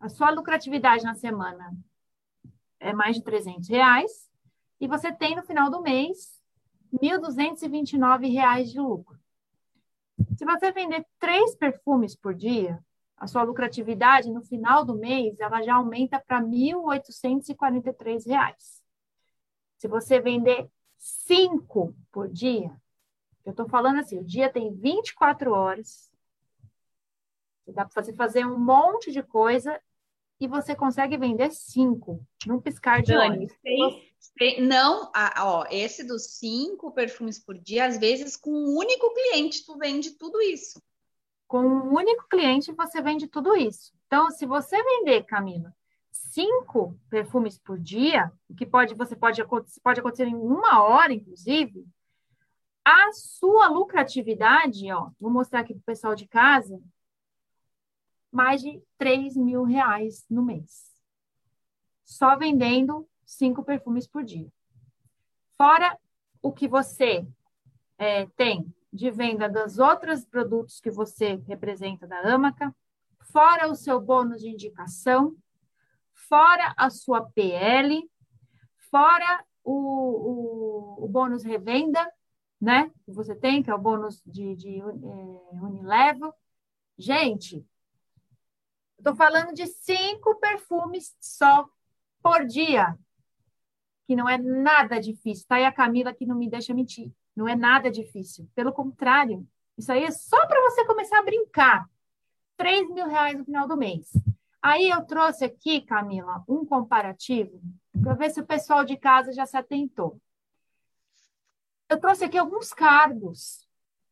a 0.00 0.08
sua 0.08 0.30
lucratividade 0.30 1.04
na 1.04 1.14
semana 1.14 1.72
é 2.78 2.92
mais 2.92 3.16
de 3.16 3.22
300 3.22 3.68
reais 3.68 4.28
e 4.80 4.86
você 4.86 5.12
tem 5.12 5.34
no 5.36 5.42
final 5.42 5.70
do 5.70 5.82
mês 5.82 6.40
R$ 6.92 7.18
1.229 7.18 8.64
de 8.64 8.80
lucro. 8.80 9.18
Se 10.36 10.44
você 10.44 10.70
vender 10.72 11.06
três 11.18 11.56
perfumes 11.56 12.14
por 12.16 12.34
dia, 12.34 12.78
a 13.16 13.26
sua 13.26 13.42
lucratividade 13.42 14.30
no 14.30 14.42
final 14.42 14.84
do 14.84 14.94
mês, 14.94 15.40
ela 15.40 15.62
já 15.62 15.74
aumenta 15.74 16.20
para 16.20 16.38
R$ 16.38 16.46
1.843. 16.46 18.77
Se 19.78 19.88
você 19.88 20.20
vender 20.20 20.68
cinco 20.96 21.94
por 22.12 22.28
dia, 22.28 22.70
eu 23.44 23.52
estou 23.52 23.68
falando 23.68 24.00
assim, 24.00 24.18
o 24.18 24.24
dia 24.24 24.52
tem 24.52 24.74
24 24.74 25.52
horas, 25.52 26.10
dá 27.66 27.84
para 27.84 28.02
você 28.02 28.12
fazer 28.12 28.46
um 28.46 28.58
monte 28.58 29.12
de 29.12 29.22
coisa 29.22 29.80
e 30.40 30.46
você 30.46 30.74
consegue 30.74 31.16
vender 31.16 31.50
cinco 31.50 32.24
num 32.46 32.60
piscar 32.60 33.02
de 33.02 33.12
Dani, 33.12 33.38
olhos. 33.38 33.52
Tem, 33.62 34.12
tem, 34.36 34.62
não, 34.62 35.10
ó, 35.38 35.64
esse 35.70 36.04
dos 36.04 36.38
cinco 36.38 36.92
perfumes 36.92 37.38
por 37.38 37.56
dia, 37.58 37.86
às 37.86 37.98
vezes 37.98 38.36
com 38.36 38.50
um 38.50 38.76
único 38.76 39.12
cliente 39.12 39.64
tu 39.64 39.76
vende 39.78 40.12
tudo 40.12 40.40
isso. 40.40 40.82
Com 41.46 41.60
um 41.60 41.94
único 41.94 42.28
cliente 42.28 42.72
você 42.72 43.00
vende 43.00 43.26
tudo 43.26 43.56
isso. 43.56 43.92
Então, 44.06 44.30
se 44.30 44.46
você 44.46 44.82
vender, 44.82 45.24
Camila, 45.24 45.74
cinco 46.10 46.98
perfumes 47.10 47.58
por 47.58 47.78
dia, 47.78 48.32
o 48.48 48.54
que 48.54 48.66
pode 48.66 48.94
você 48.94 49.16
pode 49.16 49.42
pode 49.82 50.00
acontecer 50.00 50.26
em 50.26 50.34
uma 50.34 50.82
hora, 50.82 51.12
inclusive, 51.12 51.86
a 52.84 53.12
sua 53.12 53.68
lucratividade, 53.68 54.90
ó, 54.90 55.10
vou 55.20 55.30
mostrar 55.30 55.60
aqui 55.60 55.74
para 55.74 55.80
o 55.80 55.84
pessoal 55.84 56.14
de 56.14 56.26
casa, 56.26 56.80
mais 58.32 58.62
de 58.62 58.82
3 58.96 59.36
mil 59.36 59.64
reais 59.64 60.24
no 60.28 60.42
mês. 60.42 60.90
Só 62.04 62.36
vendendo 62.36 63.06
cinco 63.26 63.62
perfumes 63.62 64.06
por 64.06 64.24
dia. 64.24 64.50
Fora 65.56 65.98
o 66.40 66.52
que 66.52 66.66
você 66.66 67.26
é, 67.98 68.26
tem 68.28 68.72
de 68.92 69.10
venda 69.10 69.48
dos 69.48 69.78
outros 69.78 70.24
produtos 70.24 70.80
que 70.80 70.90
você 70.90 71.34
representa 71.46 72.06
da 72.06 72.20
Amaca, 72.20 72.74
fora 73.20 73.68
o 73.68 73.74
seu 73.74 74.00
bônus 74.00 74.40
de 74.40 74.48
indicação, 74.48 75.36
fora 76.28 76.74
a 76.76 76.90
sua 76.90 77.22
PL, 77.30 78.02
fora 78.90 79.44
o, 79.64 79.72
o, 79.72 81.04
o 81.04 81.08
bônus 81.08 81.44
revenda, 81.44 82.10
né? 82.60 82.90
Que 83.04 83.12
você 83.12 83.34
tem, 83.34 83.62
que 83.62 83.70
é 83.70 83.74
o 83.74 83.78
bônus 83.78 84.22
de, 84.26 84.56
de 84.56 84.80
é, 84.80 84.84
Unilevel. 85.52 86.32
Gente, 86.96 87.64
Estou 88.98 89.14
falando 89.14 89.54
de 89.54 89.64
cinco 89.66 90.34
perfumes 90.40 91.16
só 91.20 91.68
por 92.20 92.44
dia, 92.44 92.98
que 94.06 94.16
não 94.16 94.28
é 94.28 94.36
nada 94.36 95.00
difícil. 95.00 95.46
Tá 95.46 95.54
aí 95.54 95.64
a 95.64 95.72
Camila 95.72 96.12
que 96.12 96.26
não 96.26 96.36
me 96.36 96.50
deixa 96.50 96.74
mentir. 96.74 97.12
Não 97.34 97.46
é 97.46 97.54
nada 97.54 97.90
difícil. 97.90 98.50
Pelo 98.56 98.72
contrário, 98.72 99.46
isso 99.76 99.92
aí 99.92 100.02
é 100.02 100.10
só 100.10 100.44
para 100.46 100.60
você 100.62 100.84
começar 100.84 101.20
a 101.20 101.22
brincar. 101.22 101.88
3 102.56 102.90
mil 102.90 103.06
reais 103.06 103.38
no 103.38 103.44
final 103.44 103.68
do 103.68 103.76
mês. 103.76 104.10
Aí 104.60 104.90
eu 104.90 105.04
trouxe 105.04 105.44
aqui, 105.44 105.80
Camila, 105.80 106.44
um 106.48 106.64
comparativo 106.64 107.60
para 108.02 108.14
ver 108.14 108.30
se 108.30 108.40
o 108.40 108.46
pessoal 108.46 108.84
de 108.84 108.96
casa 108.96 109.32
já 109.32 109.46
se 109.46 109.56
atentou. 109.56 110.20
Eu 111.88 111.98
trouxe 112.00 112.24
aqui 112.24 112.36
alguns 112.36 112.72
cargos 112.72 113.66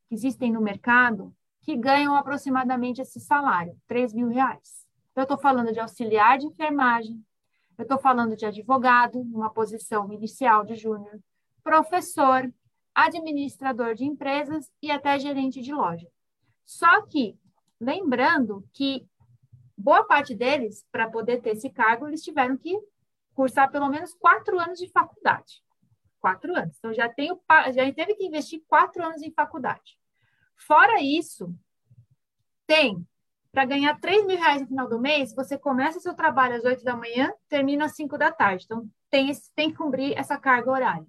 que 0.08 0.14
existem 0.14 0.52
no 0.52 0.60
mercado 0.60 1.34
que 1.62 1.76
ganham 1.76 2.14
aproximadamente 2.14 3.02
esse 3.02 3.20
salário, 3.20 3.76
3 3.88 4.12
mil 4.12 4.28
reais. 4.28 4.86
Eu 5.14 5.24
estou 5.24 5.36
falando 5.36 5.72
de 5.72 5.80
auxiliar 5.80 6.38
de 6.38 6.46
enfermagem, 6.46 7.24
eu 7.76 7.82
estou 7.82 7.98
falando 7.98 8.36
de 8.36 8.46
advogado, 8.46 9.24
numa 9.24 9.50
posição 9.50 10.10
inicial 10.12 10.64
de 10.64 10.76
júnior, 10.76 11.20
professor, 11.62 12.50
administrador 12.94 13.94
de 13.94 14.04
empresas 14.04 14.72
e 14.80 14.90
até 14.90 15.18
gerente 15.18 15.60
de 15.60 15.74
loja. 15.74 16.08
Só 16.64 17.02
que, 17.02 17.38
lembrando 17.78 18.64
que 18.72 19.06
boa 19.76 20.04
parte 20.04 20.34
deles, 20.34 20.84
para 20.90 21.10
poder 21.10 21.42
ter 21.42 21.50
esse 21.50 21.68
cargo, 21.68 22.08
eles 22.08 22.22
tiveram 22.22 22.56
que 22.56 22.78
cursar 23.34 23.70
pelo 23.70 23.88
menos 23.88 24.14
quatro 24.14 24.58
anos 24.58 24.78
de 24.78 24.88
faculdade. 24.88 25.62
Quatro 26.18 26.56
anos. 26.56 26.76
Então, 26.78 26.94
já, 26.94 27.08
tenho, 27.08 27.38
já 27.74 27.92
teve 27.92 28.14
que 28.14 28.26
investir 28.26 28.62
quatro 28.66 29.04
anos 29.04 29.22
em 29.22 29.30
faculdade. 29.30 29.98
Fora 30.56 31.00
isso, 31.00 31.54
tem 32.66 33.06
para 33.52 33.64
ganhar 33.64 33.98
3 33.98 34.26
mil 34.26 34.36
reais 34.36 34.60
no 34.60 34.68
final 34.68 34.86
do 34.86 35.00
mês, 35.00 35.34
você 35.34 35.56
começa 35.56 35.98
seu 35.98 36.14
trabalho 36.14 36.56
às 36.56 36.64
8 36.64 36.84
da 36.84 36.94
manhã, 36.94 37.32
termina 37.48 37.86
às 37.86 37.96
5 37.96 38.18
da 38.18 38.30
tarde. 38.30 38.64
Então, 38.66 38.86
tem, 39.08 39.32
tem 39.54 39.70
que 39.70 39.78
cumprir 39.78 40.12
essa 40.18 40.36
carga 40.36 40.70
horária, 40.70 41.06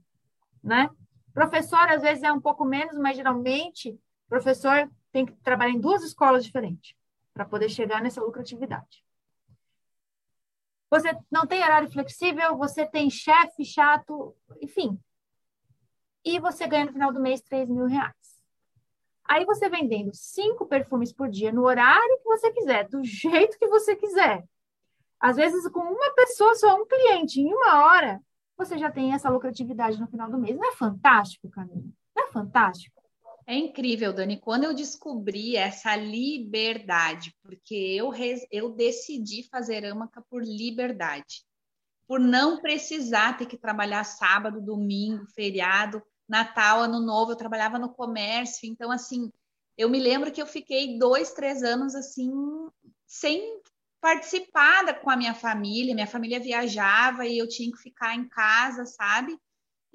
né? 0.63 0.89
Professor, 1.33 1.89
às 1.89 2.01
vezes, 2.01 2.23
é 2.23 2.31
um 2.31 2.39
pouco 2.39 2.63
menos, 2.63 2.97
mas 2.97 3.17
geralmente, 3.17 3.99
professor 4.29 4.89
tem 5.11 5.25
que 5.25 5.33
trabalhar 5.43 5.73
em 5.73 5.79
duas 5.79 6.03
escolas 6.03 6.45
diferentes 6.45 6.95
para 7.37 7.45
poder 7.45 7.69
chegar 7.69 8.01
nessa 8.01 8.19
lucratividade. 8.19 9.05
Você 10.89 11.15
não 11.29 11.45
tem 11.45 11.61
horário 11.61 11.91
flexível, 11.91 12.57
você 12.57 12.83
tem 12.83 13.11
chefe 13.11 13.63
chato, 13.63 14.35
enfim. 14.59 14.99
E 16.25 16.39
você 16.39 16.65
ganha 16.65 16.85
no 16.85 16.93
final 16.93 17.13
do 17.13 17.21
mês 17.21 17.39
3 17.41 17.69
mil 17.69 17.85
reais. 17.85 18.15
Aí 19.23 19.45
você 19.45 19.69
vendendo 19.69 20.09
cinco 20.15 20.65
perfumes 20.65 21.13
por 21.13 21.29
dia 21.29 21.51
no 21.51 21.63
horário 21.63 22.17
que 22.17 22.23
você 22.23 22.51
quiser, 22.51 22.87
do 22.87 23.03
jeito 23.03 23.59
que 23.59 23.67
você 23.67 23.95
quiser. 23.95 24.43
Às 25.19 25.35
vezes, 25.35 25.67
com 25.69 25.81
uma 25.81 26.13
pessoa 26.15 26.55
só, 26.55 26.75
um 26.75 26.87
cliente, 26.87 27.39
em 27.39 27.53
uma 27.53 27.85
hora, 27.85 28.21
você 28.57 28.77
já 28.77 28.89
tem 28.89 29.13
essa 29.13 29.29
lucratividade 29.29 29.99
no 29.99 30.07
final 30.07 30.31
do 30.31 30.37
mês. 30.39 30.55
Não 30.55 30.69
é 30.69 30.71
fantástico, 30.71 31.49
Camila? 31.49 31.83
Não 32.15 32.23
é 32.23 32.31
fantástico? 32.31 33.03
É 33.49 33.55
incrível, 33.55 34.11
Dani. 34.11 34.37
Quando 34.37 34.65
eu 34.65 34.73
descobri 34.73 35.55
essa 35.55 35.95
liberdade, 35.95 37.33
porque 37.41 37.73
eu, 37.73 38.11
eu 38.51 38.71
decidi 38.71 39.47
fazer 39.49 39.85
Amaca 39.85 40.21
por 40.29 40.43
liberdade, 40.43 41.45
por 42.05 42.19
não 42.19 42.59
precisar 42.59 43.37
ter 43.37 43.45
que 43.45 43.57
trabalhar 43.57 44.03
sábado, 44.03 44.61
domingo, 44.61 45.25
feriado, 45.27 46.03
Natal, 46.27 46.81
Ano 46.81 46.99
Novo, 46.99 47.31
eu 47.31 47.37
trabalhava 47.37 47.79
no 47.79 47.93
comércio, 47.93 48.69
então 48.69 48.91
assim, 48.91 49.31
eu 49.77 49.89
me 49.89 49.99
lembro 49.99 50.29
que 50.29 50.41
eu 50.41 50.47
fiquei 50.47 50.99
dois, 50.99 51.31
três 51.31 51.63
anos 51.63 51.95
assim, 51.95 52.29
sem 53.05 53.61
participar 54.01 54.99
com 54.99 55.09
a 55.09 55.15
minha 55.15 55.33
família, 55.33 55.95
minha 55.95 56.05
família 56.05 56.39
viajava 56.39 57.25
e 57.25 57.37
eu 57.37 57.47
tinha 57.47 57.71
que 57.71 57.77
ficar 57.77 58.13
em 58.13 58.27
casa, 58.27 58.85
sabe? 58.85 59.39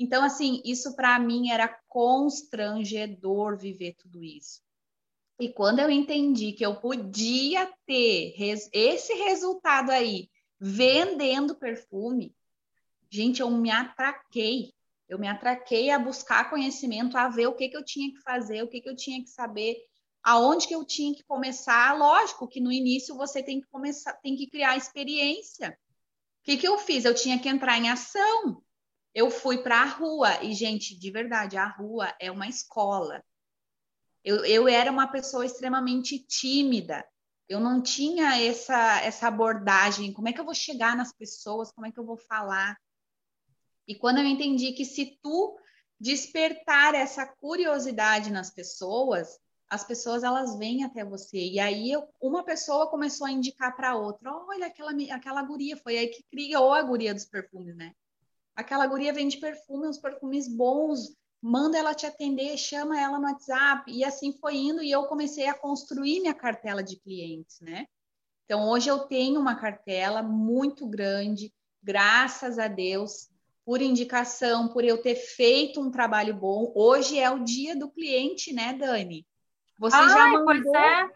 Então, 0.02 0.24
assim, 0.24 0.60
isso 0.64 0.96
para 0.96 1.16
mim 1.20 1.50
era 1.50 1.68
constrangedor 1.86 3.56
viver 3.56 3.94
tudo 3.94 4.20
isso. 4.20 4.60
E 5.38 5.48
quando 5.48 5.78
eu 5.78 5.88
entendi 5.88 6.52
que 6.52 6.66
eu 6.66 6.74
podia 6.74 7.72
ter 7.86 8.34
esse 8.72 9.14
resultado 9.14 9.90
aí 9.90 10.28
vendendo 10.58 11.54
perfume, 11.54 12.34
gente, 13.08 13.42
eu 13.42 13.48
me 13.48 13.70
atraquei. 13.70 14.72
Eu 15.08 15.20
me 15.20 15.28
atraquei 15.28 15.90
a 15.90 16.00
buscar 16.00 16.50
conhecimento, 16.50 17.16
a 17.16 17.28
ver 17.28 17.46
o 17.46 17.54
que, 17.54 17.68
que 17.68 17.76
eu 17.76 17.84
tinha 17.84 18.12
que 18.12 18.20
fazer, 18.22 18.60
o 18.64 18.68
que, 18.68 18.80
que 18.80 18.88
eu 18.88 18.96
tinha 18.96 19.22
que 19.22 19.30
saber, 19.30 19.76
aonde 20.20 20.66
que 20.66 20.74
eu 20.74 20.84
tinha 20.84 21.14
que 21.14 21.22
começar. 21.22 21.96
Lógico 21.96 22.48
que 22.48 22.60
no 22.60 22.72
início 22.72 23.14
você 23.14 23.40
tem 23.40 23.60
que 23.60 23.68
começar, 23.68 24.14
tem 24.14 24.34
que 24.34 24.48
criar 24.48 24.76
experiência. 24.76 25.78
O 26.40 26.44
que, 26.44 26.56
que 26.56 26.66
eu 26.66 26.76
fiz? 26.76 27.04
Eu 27.04 27.14
tinha 27.14 27.38
que 27.38 27.48
entrar 27.48 27.78
em 27.78 27.88
ação. 27.88 28.64
Eu 29.14 29.30
fui 29.30 29.58
para 29.58 29.82
a 29.82 29.86
rua, 29.86 30.42
e, 30.42 30.54
gente, 30.54 30.98
de 30.98 31.10
verdade, 31.10 31.56
a 31.56 31.66
rua 31.66 32.14
é 32.18 32.30
uma 32.30 32.48
escola. 32.48 33.22
Eu, 34.24 34.44
eu 34.44 34.68
era 34.68 34.90
uma 34.90 35.08
pessoa 35.08 35.44
extremamente 35.44 36.18
tímida. 36.18 37.04
Eu 37.48 37.60
não 37.60 37.82
tinha 37.82 38.40
essa, 38.40 39.00
essa 39.02 39.28
abordagem. 39.28 40.12
Como 40.12 40.28
é 40.28 40.32
que 40.32 40.40
eu 40.40 40.44
vou 40.44 40.54
chegar 40.54 40.96
nas 40.96 41.12
pessoas? 41.12 41.70
Como 41.72 41.86
é 41.86 41.92
que 41.92 41.98
eu 41.98 42.06
vou 42.06 42.16
falar? 42.16 42.78
E 43.86 43.94
quando 43.94 44.18
eu 44.18 44.24
entendi 44.24 44.72
que 44.72 44.84
se 44.84 45.18
tu 45.22 45.58
despertar 46.00 46.94
essa 46.94 47.26
curiosidade 47.26 48.30
nas 48.30 48.50
pessoas, 48.50 49.38
as 49.68 49.84
pessoas 49.84 50.22
elas 50.22 50.56
vêm 50.58 50.84
até 50.84 51.04
você. 51.04 51.38
E 51.38 51.58
aí 51.58 51.90
eu, 51.90 52.08
uma 52.20 52.44
pessoa 52.44 52.90
começou 52.90 53.26
a 53.26 53.30
indicar 53.30 53.74
para 53.76 53.96
outra, 53.96 54.32
olha 54.32 54.66
aquela 54.66 54.92
aquela 55.14 55.42
guria, 55.42 55.76
foi 55.76 55.96
aí 55.98 56.08
que 56.08 56.22
criou 56.24 56.72
a 56.72 56.82
guria 56.82 57.14
dos 57.14 57.24
perfumes, 57.24 57.76
né? 57.76 57.92
Aquela 58.54 58.86
guria 58.86 59.12
vende 59.12 59.38
perfume, 59.38 59.88
uns 59.88 59.98
perfumes 59.98 60.46
bons, 60.46 61.16
manda 61.40 61.76
ela 61.76 61.94
te 61.94 62.06
atender, 62.06 62.56
chama 62.56 63.00
ela 63.00 63.18
no 63.18 63.26
WhatsApp. 63.26 63.90
E 63.90 64.04
assim 64.04 64.32
foi 64.32 64.56
indo 64.56 64.82
e 64.82 64.90
eu 64.90 65.04
comecei 65.04 65.48
a 65.48 65.54
construir 65.54 66.20
minha 66.20 66.34
cartela 66.34 66.82
de 66.82 66.96
clientes, 66.96 67.60
né? 67.60 67.86
Então 68.44 68.68
hoje 68.68 68.88
eu 68.88 69.00
tenho 69.00 69.40
uma 69.40 69.56
cartela 69.56 70.22
muito 70.22 70.86
grande, 70.86 71.52
graças 71.82 72.58
a 72.58 72.68
Deus 72.68 73.30
por 73.64 73.80
indicação, 73.80 74.68
por 74.68 74.84
eu 74.84 75.00
ter 75.00 75.14
feito 75.14 75.80
um 75.80 75.90
trabalho 75.90 76.34
bom. 76.34 76.72
Hoje 76.74 77.18
é 77.18 77.30
o 77.30 77.44
dia 77.44 77.76
do 77.76 77.90
cliente, 77.90 78.52
né, 78.52 78.74
Dani? 78.74 79.26
Você 79.78 79.96
Ai, 79.96 80.08
já 80.08 80.44
mandou, 80.44 80.76
é. 80.76 81.10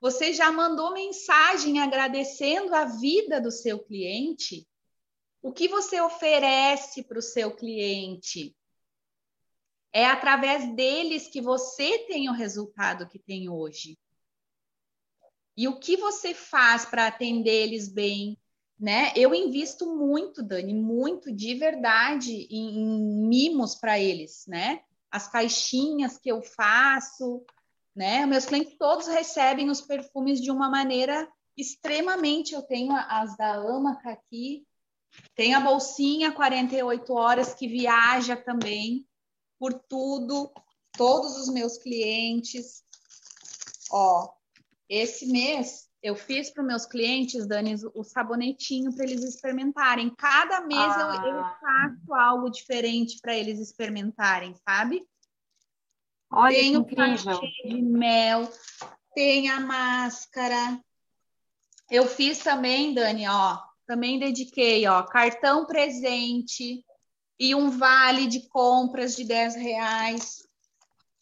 você 0.00 0.32
já 0.32 0.52
mandou 0.52 0.92
mensagem 0.92 1.80
agradecendo 1.80 2.74
a 2.74 2.84
vida 2.84 3.40
do 3.40 3.50
seu 3.50 3.78
cliente? 3.78 4.66
O 5.42 5.52
que 5.52 5.68
você 5.68 6.00
oferece 6.00 7.02
para 7.02 7.18
o 7.18 7.22
seu 7.22 7.54
cliente? 7.54 8.54
É 9.92 10.06
através 10.06 10.74
deles 10.74 11.28
que 11.28 11.40
você 11.40 12.00
tem 12.06 12.28
o 12.28 12.34
resultado 12.34 13.08
que 13.08 13.18
tem 13.18 13.48
hoje. 13.48 13.98
E 15.56 15.66
o 15.66 15.78
que 15.78 15.96
você 15.96 16.34
faz 16.34 16.84
para 16.84 17.06
atender 17.06 17.64
eles 17.64 17.88
bem? 17.88 18.38
Né? 18.78 19.12
Eu 19.14 19.34
invisto 19.34 19.94
muito, 19.94 20.42
Dani, 20.42 20.72
muito 20.72 21.30
de 21.30 21.54
verdade 21.54 22.46
em, 22.50 22.78
em 22.78 23.28
mimos 23.28 23.74
para 23.74 23.98
eles, 23.98 24.46
né? 24.46 24.80
As 25.10 25.28
caixinhas 25.28 26.16
que 26.16 26.30
eu 26.30 26.40
faço, 26.40 27.44
né? 27.94 28.24
Meus 28.24 28.46
clientes 28.46 28.78
todos 28.78 29.06
recebem 29.06 29.68
os 29.68 29.82
perfumes 29.82 30.40
de 30.40 30.50
uma 30.50 30.70
maneira 30.70 31.30
extremamente. 31.56 32.54
Eu 32.54 32.62
tenho 32.62 32.92
as 32.92 33.36
da 33.36 33.56
Amaca 33.56 34.12
aqui, 34.12 34.66
tem 35.34 35.54
a 35.54 35.60
bolsinha 35.60 36.32
48 36.32 37.12
horas 37.12 37.54
que 37.54 37.68
viaja 37.68 38.36
também 38.36 39.06
por 39.58 39.74
tudo, 39.74 40.52
todos 40.96 41.36
os 41.36 41.48
meus 41.52 41.78
clientes. 41.78 42.82
Ó, 43.90 44.32
esse 44.88 45.26
mês 45.26 45.90
eu 46.02 46.16
fiz 46.16 46.50
para 46.50 46.62
os 46.62 46.66
meus 46.66 46.86
clientes, 46.86 47.46
Dani, 47.46 47.74
o 47.94 48.02
sabonetinho 48.02 48.94
para 48.94 49.04
eles 49.04 49.22
experimentarem. 49.22 50.10
Cada 50.16 50.62
mês 50.62 50.80
ah. 50.80 51.22
eu, 51.24 51.34
eu 51.34 51.42
faço 51.60 52.14
algo 52.14 52.50
diferente 52.50 53.18
para 53.20 53.36
eles 53.36 53.58
experimentarem, 53.58 54.54
sabe? 54.66 55.06
Olha 56.32 56.56
tem 56.56 56.76
o 56.76 56.80
incrível. 56.80 57.40
de 57.64 57.82
mel, 57.82 58.50
tem 59.14 59.50
a 59.50 59.60
máscara. 59.60 60.80
Eu 61.90 62.06
fiz 62.06 62.38
também, 62.38 62.94
Dani, 62.94 63.28
ó, 63.28 63.58
também 63.90 64.20
dediquei, 64.20 64.86
ó, 64.86 65.02
cartão 65.02 65.66
presente 65.66 66.86
e 67.36 67.56
um 67.56 67.70
vale 67.70 68.28
de 68.28 68.48
compras 68.48 69.16
de 69.16 69.24
10 69.24 69.56
reais. 69.56 70.46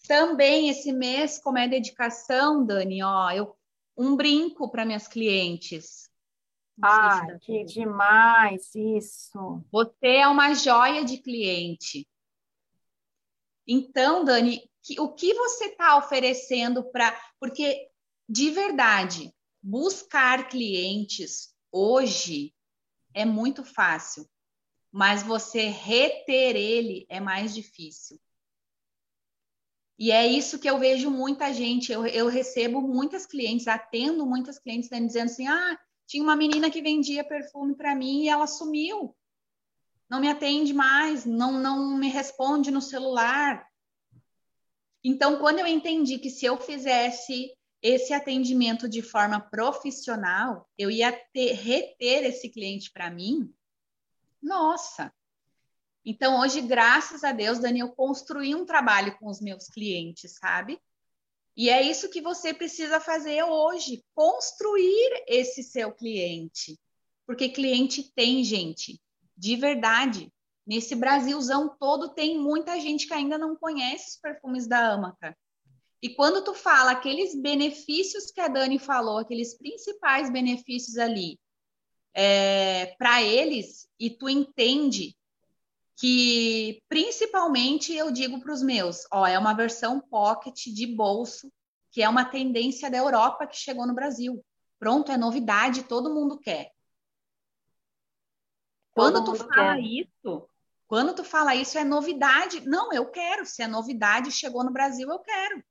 Também 0.06 0.68
esse 0.68 0.92
mês, 0.92 1.38
como 1.38 1.56
é 1.56 1.66
dedicação, 1.66 2.62
Dani, 2.66 3.02
ó, 3.02 3.30
eu 3.30 3.56
um 3.96 4.14
brinco 4.14 4.70
para 4.70 4.84
minhas 4.84 5.08
clientes. 5.08 6.10
Ah, 6.82 7.38
que 7.40 7.64
demais 7.64 8.74
isso. 8.74 9.64
Você 9.72 10.06
é 10.06 10.28
uma 10.28 10.52
joia 10.52 11.06
de 11.06 11.16
cliente. 11.16 12.06
Então, 13.66 14.26
Dani, 14.26 14.70
que, 14.82 15.00
o 15.00 15.08
que 15.14 15.32
você 15.32 15.68
está 15.68 15.96
oferecendo 15.96 16.84
para. 16.90 17.18
Porque, 17.40 17.88
de 18.28 18.50
verdade, 18.50 19.34
buscar 19.62 20.50
clientes 20.50 21.56
hoje 21.72 22.54
é 23.18 23.24
muito 23.24 23.64
fácil, 23.64 24.28
mas 24.92 25.22
você 25.22 25.68
reter 25.68 26.54
ele 26.54 27.04
é 27.08 27.18
mais 27.18 27.52
difícil. 27.52 28.20
E 29.98 30.12
é 30.12 30.24
isso 30.24 30.60
que 30.60 30.70
eu 30.70 30.78
vejo 30.78 31.10
muita 31.10 31.52
gente. 31.52 31.90
Eu, 31.90 32.06
eu 32.06 32.28
recebo 32.28 32.80
muitas 32.80 33.26
clientes, 33.26 33.66
atendo 33.66 34.24
muitas 34.24 34.58
clientes 34.58 34.88
né, 34.88 35.00
dizendo 35.00 35.26
assim: 35.26 35.48
ah, 35.48 35.78
tinha 36.06 36.22
uma 36.22 36.36
menina 36.36 36.70
que 36.70 36.80
vendia 36.80 37.24
perfume 37.24 37.74
para 37.74 37.96
mim 37.96 38.22
e 38.22 38.28
ela 38.28 38.46
sumiu. 38.46 39.16
Não 40.08 40.20
me 40.20 40.28
atende 40.28 40.72
mais, 40.72 41.24
não, 41.24 41.52
não 41.52 41.98
me 41.98 42.08
responde 42.08 42.70
no 42.70 42.80
celular. 42.80 43.66
Então, 45.02 45.38
quando 45.38 45.58
eu 45.58 45.66
entendi 45.66 46.18
que 46.18 46.30
se 46.30 46.46
eu 46.46 46.56
fizesse 46.56 47.50
esse 47.82 48.12
atendimento 48.12 48.88
de 48.88 49.02
forma 49.02 49.40
profissional, 49.40 50.68
eu 50.76 50.90
ia 50.90 51.12
ter, 51.32 51.52
reter 51.52 52.24
esse 52.24 52.48
cliente 52.48 52.90
para 52.90 53.10
mim, 53.10 53.52
nossa. 54.42 55.12
Então, 56.04 56.40
hoje, 56.40 56.60
graças 56.60 57.22
a 57.22 57.32
Deus, 57.32 57.58
Dani, 57.58 57.80
eu 57.80 57.90
construí 57.90 58.54
um 58.54 58.64
trabalho 58.64 59.16
com 59.18 59.28
os 59.28 59.40
meus 59.40 59.68
clientes, 59.68 60.36
sabe? 60.38 60.80
E 61.56 61.68
é 61.68 61.82
isso 61.82 62.08
que 62.08 62.20
você 62.20 62.54
precisa 62.54 63.00
fazer 63.00 63.42
hoje, 63.42 64.04
construir 64.14 65.24
esse 65.26 65.62
seu 65.62 65.92
cliente. 65.92 66.78
Porque 67.26 67.48
cliente 67.48 68.12
tem, 68.14 68.42
gente, 68.44 69.00
de 69.36 69.56
verdade. 69.56 70.32
Nesse 70.66 70.94
Brasilzão 70.94 71.76
todo 71.78 72.14
tem 72.14 72.38
muita 72.38 72.78
gente 72.80 73.06
que 73.06 73.14
ainda 73.14 73.36
não 73.36 73.56
conhece 73.56 74.10
os 74.10 74.16
perfumes 74.16 74.66
da 74.66 74.94
Amaca. 74.94 75.36
E 76.00 76.10
quando 76.10 76.44
tu 76.44 76.54
fala 76.54 76.92
aqueles 76.92 77.34
benefícios 77.34 78.30
que 78.30 78.40
a 78.40 78.48
Dani 78.48 78.78
falou, 78.78 79.18
aqueles 79.18 79.56
principais 79.56 80.30
benefícios 80.30 80.96
ali, 80.96 81.38
é, 82.14 82.94
para 82.98 83.22
eles, 83.22 83.88
e 83.98 84.10
tu 84.10 84.28
entende 84.28 85.16
que, 85.96 86.80
principalmente, 86.88 87.92
eu 87.92 88.12
digo 88.12 88.40
para 88.40 88.52
os 88.52 88.62
meus, 88.62 89.06
ó, 89.12 89.26
é 89.26 89.36
uma 89.36 89.52
versão 89.52 90.00
pocket 90.00 90.66
de 90.66 90.86
bolso, 90.86 91.52
que 91.90 92.02
é 92.02 92.08
uma 92.08 92.24
tendência 92.24 92.88
da 92.88 92.98
Europa 92.98 93.46
que 93.46 93.56
chegou 93.56 93.86
no 93.86 93.94
Brasil. 93.94 94.44
Pronto, 94.78 95.10
é 95.10 95.16
novidade, 95.16 95.82
todo 95.82 96.14
mundo 96.14 96.38
quer. 96.38 96.70
Quando 98.92 99.24
tu 99.24 99.34
fala 99.34 99.74
quer. 99.74 99.80
isso, 99.80 100.48
quando 100.86 101.14
tu 101.14 101.24
fala 101.24 101.54
isso, 101.56 101.76
é 101.76 101.84
novidade. 101.84 102.60
Não, 102.66 102.92
eu 102.92 103.06
quero. 103.10 103.44
Se 103.44 103.62
é 103.62 103.66
novidade, 103.66 104.30
chegou 104.30 104.64
no 104.64 104.72
Brasil, 104.72 105.08
eu 105.08 105.18
quero. 105.18 105.64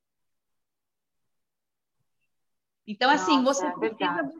Então, 2.88 3.10
assim, 3.10 3.42
Nossa, 3.42 3.60
você, 3.60 3.66
é 3.66 3.90
precisa, 3.90 4.32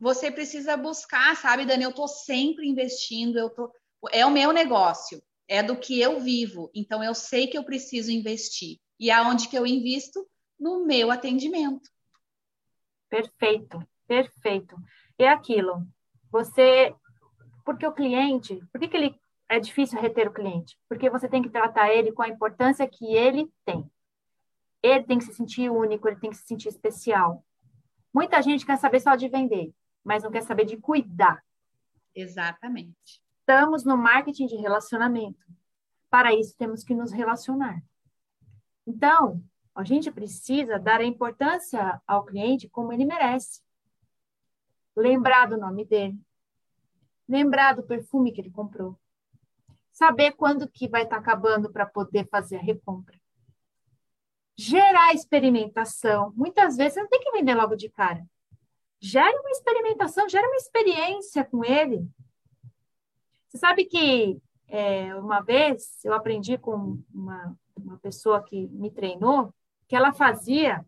você 0.00 0.30
precisa 0.32 0.76
buscar, 0.76 1.36
sabe, 1.36 1.64
Dani? 1.64 1.84
Eu 1.84 1.90
estou 1.90 2.08
sempre 2.08 2.68
investindo, 2.68 3.38
eu 3.38 3.48
tô, 3.48 3.72
é 4.10 4.26
o 4.26 4.30
meu 4.30 4.52
negócio, 4.52 5.22
é 5.46 5.62
do 5.62 5.76
que 5.76 6.00
eu 6.00 6.18
vivo. 6.18 6.68
Então, 6.74 7.02
eu 7.02 7.14
sei 7.14 7.46
que 7.46 7.56
eu 7.56 7.62
preciso 7.62 8.10
investir. 8.10 8.80
E 8.98 9.08
aonde 9.08 9.46
que 9.46 9.56
eu 9.56 9.64
invisto? 9.64 10.26
No 10.58 10.84
meu 10.84 11.12
atendimento. 11.12 11.88
Perfeito, 13.08 13.78
perfeito. 14.08 14.76
É 15.16 15.28
aquilo. 15.28 15.86
Você, 16.32 16.92
porque 17.64 17.86
o 17.86 17.92
cliente, 17.92 18.60
por 18.72 18.80
que, 18.80 18.88
que 18.88 18.96
ele 18.96 19.20
é 19.48 19.60
difícil 19.60 20.00
reter 20.00 20.26
o 20.26 20.32
cliente? 20.32 20.76
Porque 20.88 21.08
você 21.08 21.28
tem 21.28 21.40
que 21.40 21.50
tratar 21.50 21.92
ele 21.92 22.10
com 22.10 22.22
a 22.22 22.28
importância 22.28 22.88
que 22.88 23.14
ele 23.14 23.48
tem. 23.64 23.88
Ele 24.82 25.04
tem 25.04 25.18
que 25.18 25.24
se 25.24 25.34
sentir 25.34 25.70
único, 25.70 26.08
ele 26.08 26.18
tem 26.18 26.30
que 26.30 26.36
se 26.36 26.46
sentir 26.46 26.68
especial. 26.68 27.44
Muita 28.16 28.40
gente 28.40 28.64
quer 28.64 28.78
saber 28.78 29.00
só 29.00 29.14
de 29.14 29.28
vender, 29.28 29.74
mas 30.02 30.22
não 30.22 30.30
quer 30.30 30.42
saber 30.42 30.64
de 30.64 30.78
cuidar. 30.78 31.44
Exatamente. 32.14 33.22
Estamos 33.40 33.84
no 33.84 33.94
marketing 33.94 34.46
de 34.46 34.56
relacionamento. 34.56 35.44
Para 36.08 36.34
isso, 36.34 36.56
temos 36.56 36.82
que 36.82 36.94
nos 36.94 37.12
relacionar. 37.12 37.84
Então, 38.86 39.44
a 39.74 39.84
gente 39.84 40.10
precisa 40.10 40.78
dar 40.78 41.02
a 41.02 41.04
importância 41.04 42.00
ao 42.06 42.24
cliente 42.24 42.70
como 42.70 42.90
ele 42.90 43.04
merece. 43.04 43.60
Lembrar 44.96 45.44
do 45.44 45.58
nome 45.58 45.84
dele. 45.84 46.18
Lembrar 47.28 47.74
do 47.74 47.82
perfume 47.82 48.32
que 48.32 48.40
ele 48.40 48.50
comprou 48.50 48.98
saber 49.92 50.32
quando 50.32 50.66
que 50.66 50.88
vai 50.88 51.02
estar 51.02 51.16
tá 51.16 51.20
acabando 51.20 51.70
para 51.70 51.84
poder 51.84 52.26
fazer 52.28 52.56
a 52.56 52.62
recompra. 52.62 53.18
Gerar 54.56 55.12
experimentação. 55.14 56.32
Muitas 56.34 56.76
vezes 56.76 56.94
você 56.94 57.00
não 57.00 57.08
tem 57.08 57.20
que 57.20 57.32
vender 57.32 57.54
logo 57.54 57.76
de 57.76 57.88
cara. 57.90 58.24
Gere 59.00 59.38
uma 59.38 59.50
experimentação, 59.50 60.28
gere 60.28 60.46
uma 60.46 60.56
experiência 60.56 61.44
com 61.44 61.64
ele. 61.64 62.08
Você 63.46 63.58
sabe 63.58 63.84
que 63.84 64.40
é, 64.68 65.14
uma 65.16 65.40
vez 65.40 66.02
eu 66.04 66.14
aprendi 66.14 66.56
com 66.56 67.02
uma, 67.12 67.56
uma 67.76 67.98
pessoa 67.98 68.42
que 68.42 68.66
me 68.68 68.90
treinou 68.90 69.54
que 69.86 69.94
ela 69.94 70.12
fazia 70.12 70.84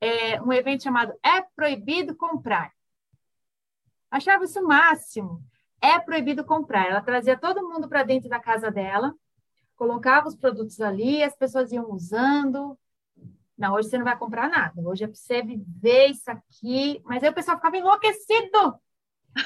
é, 0.00 0.40
um 0.42 0.52
evento 0.52 0.82
chamado 0.82 1.12
É 1.22 1.42
Proibido 1.56 2.14
Comprar. 2.14 2.72
Achava 4.10 4.44
isso 4.44 4.60
o 4.60 4.66
máximo 4.66 5.42
é 5.80 5.98
proibido 5.98 6.44
comprar. 6.44 6.86
Ela 6.86 7.00
trazia 7.00 7.38
todo 7.38 7.66
mundo 7.68 7.88
para 7.88 8.02
dentro 8.02 8.28
da 8.28 8.40
casa 8.40 8.70
dela, 8.70 9.14
colocava 9.78 10.28
os 10.28 10.34
produtos 10.34 10.80
ali, 10.80 11.22
as 11.22 11.36
pessoas 11.36 11.70
iam 11.70 11.90
usando. 11.90 12.76
Não, 13.56 13.74
hoje 13.74 13.88
você 13.88 13.96
não 13.96 14.04
vai 14.04 14.18
comprar 14.18 14.48
nada. 14.48 14.82
Hoje 14.82 15.04
é 15.04 15.06
para 15.06 15.16
você 15.16 15.40
viver 15.42 16.08
isso 16.08 16.30
aqui. 16.30 17.00
Mas 17.04 17.22
aí 17.22 17.30
o 17.30 17.34
pessoal 17.34 17.56
ficava 17.56 17.76
enlouquecido, 17.76 18.78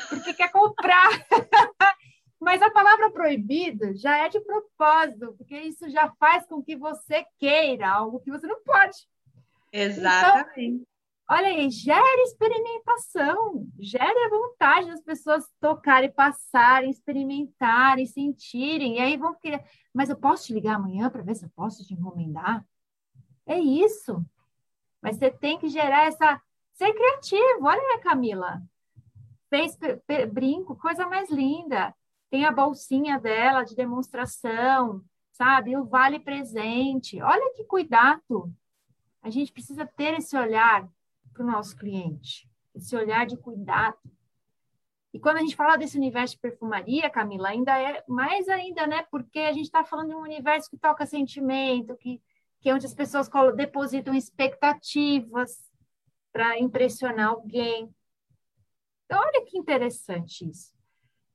porque 0.09 0.35
quer 0.35 0.51
comprar. 0.51 1.09
Mas 2.41 2.61
a 2.61 2.71
palavra 2.71 3.11
proibido 3.11 3.95
já 3.95 4.19
é 4.19 4.29
de 4.29 4.41
propósito, 4.41 5.35
porque 5.39 5.57
isso 5.61 5.89
já 5.89 6.11
faz 6.19 6.45
com 6.47 6.61
que 6.61 6.75
você 6.75 7.25
queira 7.39 7.89
algo 7.89 8.19
que 8.19 8.33
você 8.33 8.47
não 8.47 8.61
pode. 8.65 9.07
Exatamente. 9.71 10.85
Olha 11.31 11.49
aí, 11.49 11.71
gere 11.71 12.23
experimentação, 12.23 13.67
gere 13.79 14.25
a 14.25 14.29
vontade 14.29 14.89
das 14.89 15.01
pessoas 15.01 15.49
tocarem, 15.61 16.11
passarem, 16.11 16.91
experimentarem, 16.91 18.05
sentirem, 18.05 18.97
e 18.97 19.01
aí 19.01 19.17
vão 19.17 19.35
querer. 19.35 19.65
Mas 19.95 20.11
eu 20.11 20.17
posso 20.17 20.47
te 20.47 20.53
ligar 20.53 20.75
amanhã 20.75 21.09
para 21.09 21.23
ver 21.23 21.35
se 21.35 21.45
eu 21.45 21.51
posso 21.55 21.87
te 21.87 21.95
encomendar? 21.95 22.67
É 23.47 23.59
isso. 23.59 24.25
Mas 25.01 25.17
você 25.17 25.31
tem 25.31 25.59
que 25.59 25.69
gerar 25.69 26.07
essa. 26.07 26.41
Ser 26.75 26.93
criativo. 26.93 27.65
Olha 27.65 27.81
aí, 27.81 28.01
Camila. 28.01 28.63
Fez 29.49 29.79
brinco, 30.31 30.77
coisa 30.77 31.07
mais 31.07 31.31
linda. 31.31 31.95
Tem 32.31 32.45
a 32.45 32.53
bolsinha 32.53 33.19
dela 33.19 33.63
de 33.63 33.75
demonstração, 33.75 35.05
sabe? 35.33 35.77
O 35.77 35.85
vale 35.85 36.19
presente. 36.19 37.21
Olha 37.21 37.53
que 37.55 37.65
cuidado. 37.65 38.53
A 39.23 39.31
gente 39.31 39.53
precisa 39.53 39.87
ter 39.87 40.15
esse 40.15 40.37
olhar 40.37 40.89
para 41.33 41.43
o 41.43 41.47
nosso 41.47 41.77
cliente, 41.77 42.49
esse 42.75 42.95
olhar 42.97 43.27
de 43.27 43.37
cuidado. 43.37 43.99
E 45.13 45.21
quando 45.21 45.37
a 45.37 45.41
gente 45.41 45.57
fala 45.57 45.77
desse 45.77 45.97
universo 45.97 46.35
de 46.35 46.41
perfumaria, 46.41 47.11
Camila, 47.11 47.49
ainda 47.49 47.79
é 47.79 48.03
mais 48.09 48.49
ainda, 48.49 48.87
né? 48.87 49.03
Porque 49.11 49.41
a 49.41 49.53
gente 49.53 49.67
está 49.67 49.85
falando 49.85 50.09
de 50.09 50.15
um 50.15 50.23
universo 50.23 50.71
que 50.71 50.79
toca 50.79 51.05
sentimento, 51.05 51.97
que, 51.97 52.21
que 52.61 52.71
é 52.71 52.75
onde 52.75 52.87
as 52.87 52.95
pessoas 52.95 53.29
depositam 53.55 54.15
expectativas 54.15 55.71
para 56.33 56.59
impressionar 56.59 57.29
alguém. 57.29 57.95
Então, 59.05 59.21
olha 59.21 59.45
que 59.45 59.59
interessante 59.59 60.49
isso. 60.49 60.73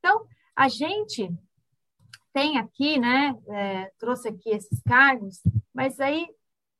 Então, 0.00 0.26
a 0.56 0.68
gente 0.68 1.32
tem 2.32 2.58
aqui, 2.58 2.98
né? 2.98 3.32
É, 3.48 3.92
trouxe 3.96 4.28
aqui 4.28 4.50
esses 4.50 4.82
cargos, 4.82 5.40
mas 5.72 6.00
aí 6.00 6.28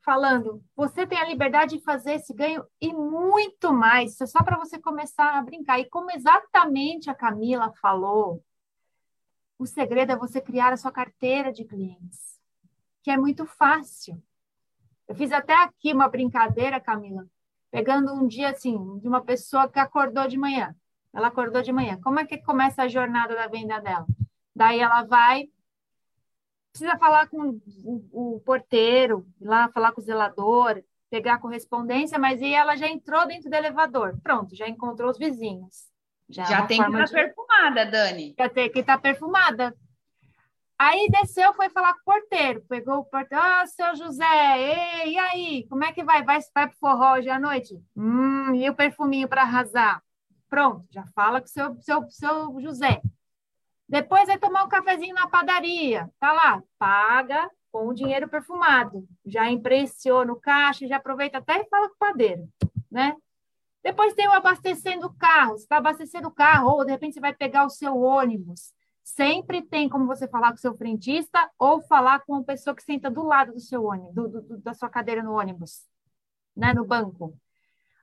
falando, 0.08 0.64
você 0.74 1.06
tem 1.06 1.18
a 1.18 1.26
liberdade 1.26 1.76
de 1.76 1.84
fazer 1.84 2.14
esse 2.14 2.32
ganho 2.32 2.64
e 2.80 2.94
muito 2.94 3.74
mais. 3.74 4.12
Isso 4.12 4.24
é 4.24 4.26
só 4.26 4.42
para 4.42 4.56
você 4.56 4.78
começar 4.78 5.36
a 5.36 5.42
brincar. 5.42 5.78
E 5.78 5.84
como 5.84 6.10
exatamente 6.10 7.10
a 7.10 7.14
Camila 7.14 7.70
falou, 7.72 8.42
o 9.58 9.66
segredo 9.66 10.12
é 10.12 10.16
você 10.16 10.40
criar 10.40 10.72
a 10.72 10.78
sua 10.78 10.90
carteira 10.90 11.52
de 11.52 11.62
clientes, 11.62 12.40
que 13.02 13.10
é 13.10 13.18
muito 13.18 13.44
fácil. 13.44 14.18
Eu 15.06 15.14
fiz 15.14 15.30
até 15.30 15.52
aqui 15.54 15.92
uma 15.92 16.08
brincadeira, 16.08 16.80
Camila, 16.80 17.26
pegando 17.70 18.14
um 18.14 18.26
dia 18.26 18.48
assim, 18.48 18.98
de 19.00 19.06
uma 19.06 19.20
pessoa 19.20 19.68
que 19.68 19.78
acordou 19.78 20.26
de 20.26 20.38
manhã. 20.38 20.74
Ela 21.12 21.26
acordou 21.26 21.60
de 21.60 21.70
manhã. 21.70 22.00
Como 22.02 22.18
é 22.18 22.24
que 22.24 22.38
começa 22.38 22.84
a 22.84 22.88
jornada 22.88 23.34
da 23.34 23.46
venda 23.46 23.78
dela? 23.78 24.06
Daí 24.56 24.80
ela 24.80 25.02
vai 25.02 25.50
precisa 26.78 26.96
falar 26.96 27.28
com 27.28 27.60
o, 27.82 28.36
o 28.36 28.40
porteiro, 28.40 29.26
ir 29.40 29.46
lá 29.46 29.68
falar 29.68 29.92
com 29.92 30.00
o 30.00 30.04
zelador, 30.04 30.80
pegar 31.10 31.34
a 31.34 31.38
correspondência, 31.38 32.18
mas 32.18 32.40
aí 32.40 32.54
ela 32.54 32.76
já 32.76 32.88
entrou 32.88 33.26
dentro 33.26 33.50
do 33.50 33.56
elevador. 33.56 34.16
Pronto, 34.22 34.54
já 34.54 34.68
encontrou 34.68 35.10
os 35.10 35.18
vizinhos. 35.18 35.88
Já, 36.28 36.44
já 36.44 36.66
tem 36.66 36.82
que 36.82 36.88
estar 36.88 37.04
de... 37.04 37.12
perfumada, 37.12 37.86
Dani. 37.86 38.34
Já 38.38 38.48
tem 38.48 38.70
que 38.70 38.78
estar 38.78 38.98
perfumada. 38.98 39.74
Aí 40.78 41.08
desceu, 41.10 41.52
foi 41.54 41.68
falar 41.70 41.94
com 41.94 42.00
o 42.02 42.04
porteiro, 42.04 42.62
pegou 42.68 42.98
o 42.98 43.04
porteiro, 43.04 43.42
ah, 43.42 43.66
seu 43.66 43.96
José, 43.96 44.24
ei, 44.58 45.14
e 45.14 45.18
aí, 45.18 45.66
como 45.68 45.82
é 45.82 45.92
que 45.92 46.04
vai? 46.04 46.22
Vai, 46.22 46.38
vai 46.54 46.68
pro 46.68 46.78
forró 46.78 47.14
hoje 47.14 47.28
à 47.28 47.40
noite? 47.40 47.82
Hum, 47.96 48.54
e 48.54 48.70
o 48.70 48.76
perfuminho 48.76 49.26
para 49.26 49.42
arrasar? 49.42 50.00
Pronto, 50.48 50.86
já 50.92 51.04
fala 51.16 51.40
com 51.40 51.46
o 51.46 51.50
seu, 51.50 51.76
seu, 51.80 52.08
seu 52.10 52.60
José. 52.60 53.02
Depois 53.88 54.26
vai 54.26 54.38
tomar 54.38 54.64
um 54.64 54.68
cafezinho 54.68 55.14
na 55.14 55.28
padaria. 55.28 56.10
Tá 56.20 56.32
lá, 56.32 56.62
paga 56.78 57.50
com 57.72 57.88
o 57.88 57.94
dinheiro 57.94 58.28
perfumado. 58.28 59.06
Já 59.24 59.50
impressiona 59.50 60.32
o 60.32 60.40
caixa, 60.40 60.86
já 60.86 60.96
aproveita 60.96 61.38
até 61.38 61.60
e 61.60 61.68
fala 61.68 61.88
com 61.88 61.94
o 61.94 61.98
padeiro, 61.98 62.48
né? 62.90 63.16
Depois 63.82 64.12
tem 64.12 64.28
o 64.28 64.32
abastecendo 64.32 65.06
o 65.06 65.14
carro. 65.14 65.56
Você 65.56 65.62
está 65.62 65.78
abastecendo 65.78 66.28
o 66.28 66.34
carro, 66.34 66.70
ou 66.70 66.84
de 66.84 66.92
repente 66.92 67.14
você 67.14 67.20
vai 67.20 67.34
pegar 67.34 67.64
o 67.64 67.70
seu 67.70 67.96
ônibus. 67.96 68.72
Sempre 69.02 69.62
tem 69.62 69.88
como 69.88 70.06
você 70.06 70.28
falar 70.28 70.48
com 70.48 70.56
o 70.56 70.60
seu 70.60 70.76
frentista 70.76 71.50
ou 71.58 71.80
falar 71.80 72.20
com 72.20 72.36
a 72.36 72.44
pessoa 72.44 72.76
que 72.76 72.82
senta 72.82 73.10
do 73.10 73.22
lado 73.22 73.52
do 73.52 73.60
seu 73.60 73.84
ônibus, 73.84 74.14
do, 74.14 74.28
do, 74.28 74.58
da 74.58 74.74
sua 74.74 74.90
cadeira 74.90 75.22
no 75.22 75.32
ônibus, 75.32 75.86
né, 76.54 76.74
no 76.74 76.84
banco. 76.84 77.34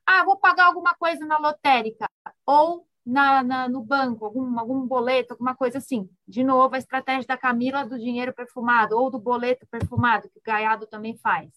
Ah, 0.03 0.23
vou 0.23 0.37
pagar 0.37 0.65
alguma 0.65 0.95
coisa 0.95 1.23
na 1.25 1.37
lotérica. 1.37 2.09
Ou 2.45 2.87
na, 3.05 3.43
na, 3.43 3.69
no 3.69 3.83
banco, 3.83 4.25
algum, 4.25 4.59
algum 4.59 4.87
boleto, 4.87 5.33
alguma 5.33 5.55
coisa 5.55 5.77
assim. 5.77 6.09
De 6.27 6.43
novo, 6.43 6.73
a 6.73 6.79
estratégia 6.79 7.27
da 7.27 7.37
Camila 7.37 7.85
do 7.85 7.99
dinheiro 7.99 8.33
perfumado 8.33 8.97
ou 8.97 9.11
do 9.11 9.19
boleto 9.19 9.67
perfumado, 9.67 10.29
que 10.29 10.39
o 10.39 10.41
Gaiado 10.43 10.87
também 10.87 11.15
faz. 11.17 11.51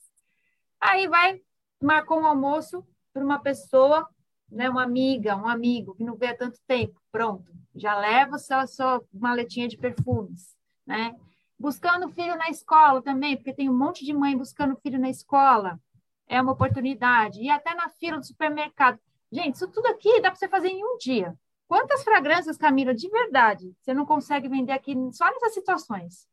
Aí 0.80 1.08
vai, 1.08 1.40
marcou 1.82 2.20
um 2.20 2.26
almoço 2.26 2.84
para 3.12 3.24
uma 3.24 3.38
pessoa, 3.38 4.06
né, 4.50 4.68
uma 4.68 4.82
amiga, 4.82 5.36
um 5.36 5.48
amigo 5.48 5.94
que 5.94 6.04
não 6.04 6.16
vê 6.16 6.28
há 6.28 6.36
tanto 6.36 6.58
tempo. 6.66 7.00
Pronto, 7.10 7.50
já 7.74 7.98
leva 7.98 8.36
a 8.36 8.66
sua 8.66 9.02
maletinha 9.12 9.68
de 9.68 9.78
perfumes, 9.78 10.54
né? 10.86 11.16
Buscando 11.58 12.08
filho 12.10 12.36
na 12.36 12.48
escola 12.48 13.02
também, 13.02 13.36
porque 13.36 13.52
tem 13.52 13.68
um 13.68 13.76
monte 13.76 14.04
de 14.04 14.12
mãe 14.12 14.36
buscando 14.36 14.76
filho 14.76 14.98
na 14.98 15.10
escola. 15.10 15.80
É 16.28 16.40
uma 16.40 16.52
oportunidade. 16.52 17.40
E 17.40 17.50
até 17.50 17.74
na 17.74 17.88
fila 17.88 18.18
do 18.18 18.24
supermercado. 18.24 19.00
Gente, 19.30 19.56
isso 19.56 19.68
tudo 19.68 19.86
aqui 19.86 20.20
dá 20.20 20.30
para 20.30 20.38
você 20.38 20.48
fazer 20.48 20.68
em 20.68 20.84
um 20.84 20.96
dia. 20.96 21.36
Quantas 21.66 22.02
fragrâncias, 22.02 22.56
Camila, 22.56 22.94
de 22.94 23.08
verdade, 23.10 23.74
você 23.78 23.92
não 23.92 24.06
consegue 24.06 24.48
vender 24.48 24.72
aqui 24.72 24.94
só 25.12 25.30
nessas 25.30 25.52
situações? 25.52 26.26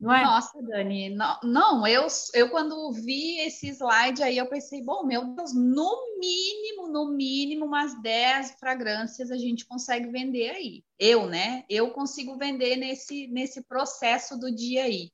Não 0.00 0.14
é? 0.14 0.24
Nossa, 0.24 0.62
Dani, 0.62 1.10
não, 1.10 1.38
não, 1.42 1.86
eu, 1.86 2.06
eu 2.32 2.48
quando 2.48 2.90
vi 2.90 3.38
esse 3.40 3.68
slide 3.68 4.22
aí, 4.22 4.38
eu 4.38 4.48
pensei, 4.48 4.82
bom, 4.82 5.04
meu 5.04 5.34
Deus, 5.34 5.52
no 5.52 6.16
mínimo, 6.18 6.88
no 6.88 7.12
mínimo, 7.12 7.66
umas 7.66 8.00
10 8.00 8.52
fragrâncias 8.52 9.30
a 9.30 9.36
gente 9.36 9.66
consegue 9.66 10.06
vender 10.10 10.48
aí. 10.48 10.82
Eu, 10.98 11.26
né? 11.26 11.64
Eu 11.68 11.90
consigo 11.90 12.38
vender 12.38 12.76
nesse, 12.76 13.26
nesse 13.26 13.62
processo 13.62 14.38
do 14.38 14.50
dia 14.50 14.84
aí. 14.84 15.12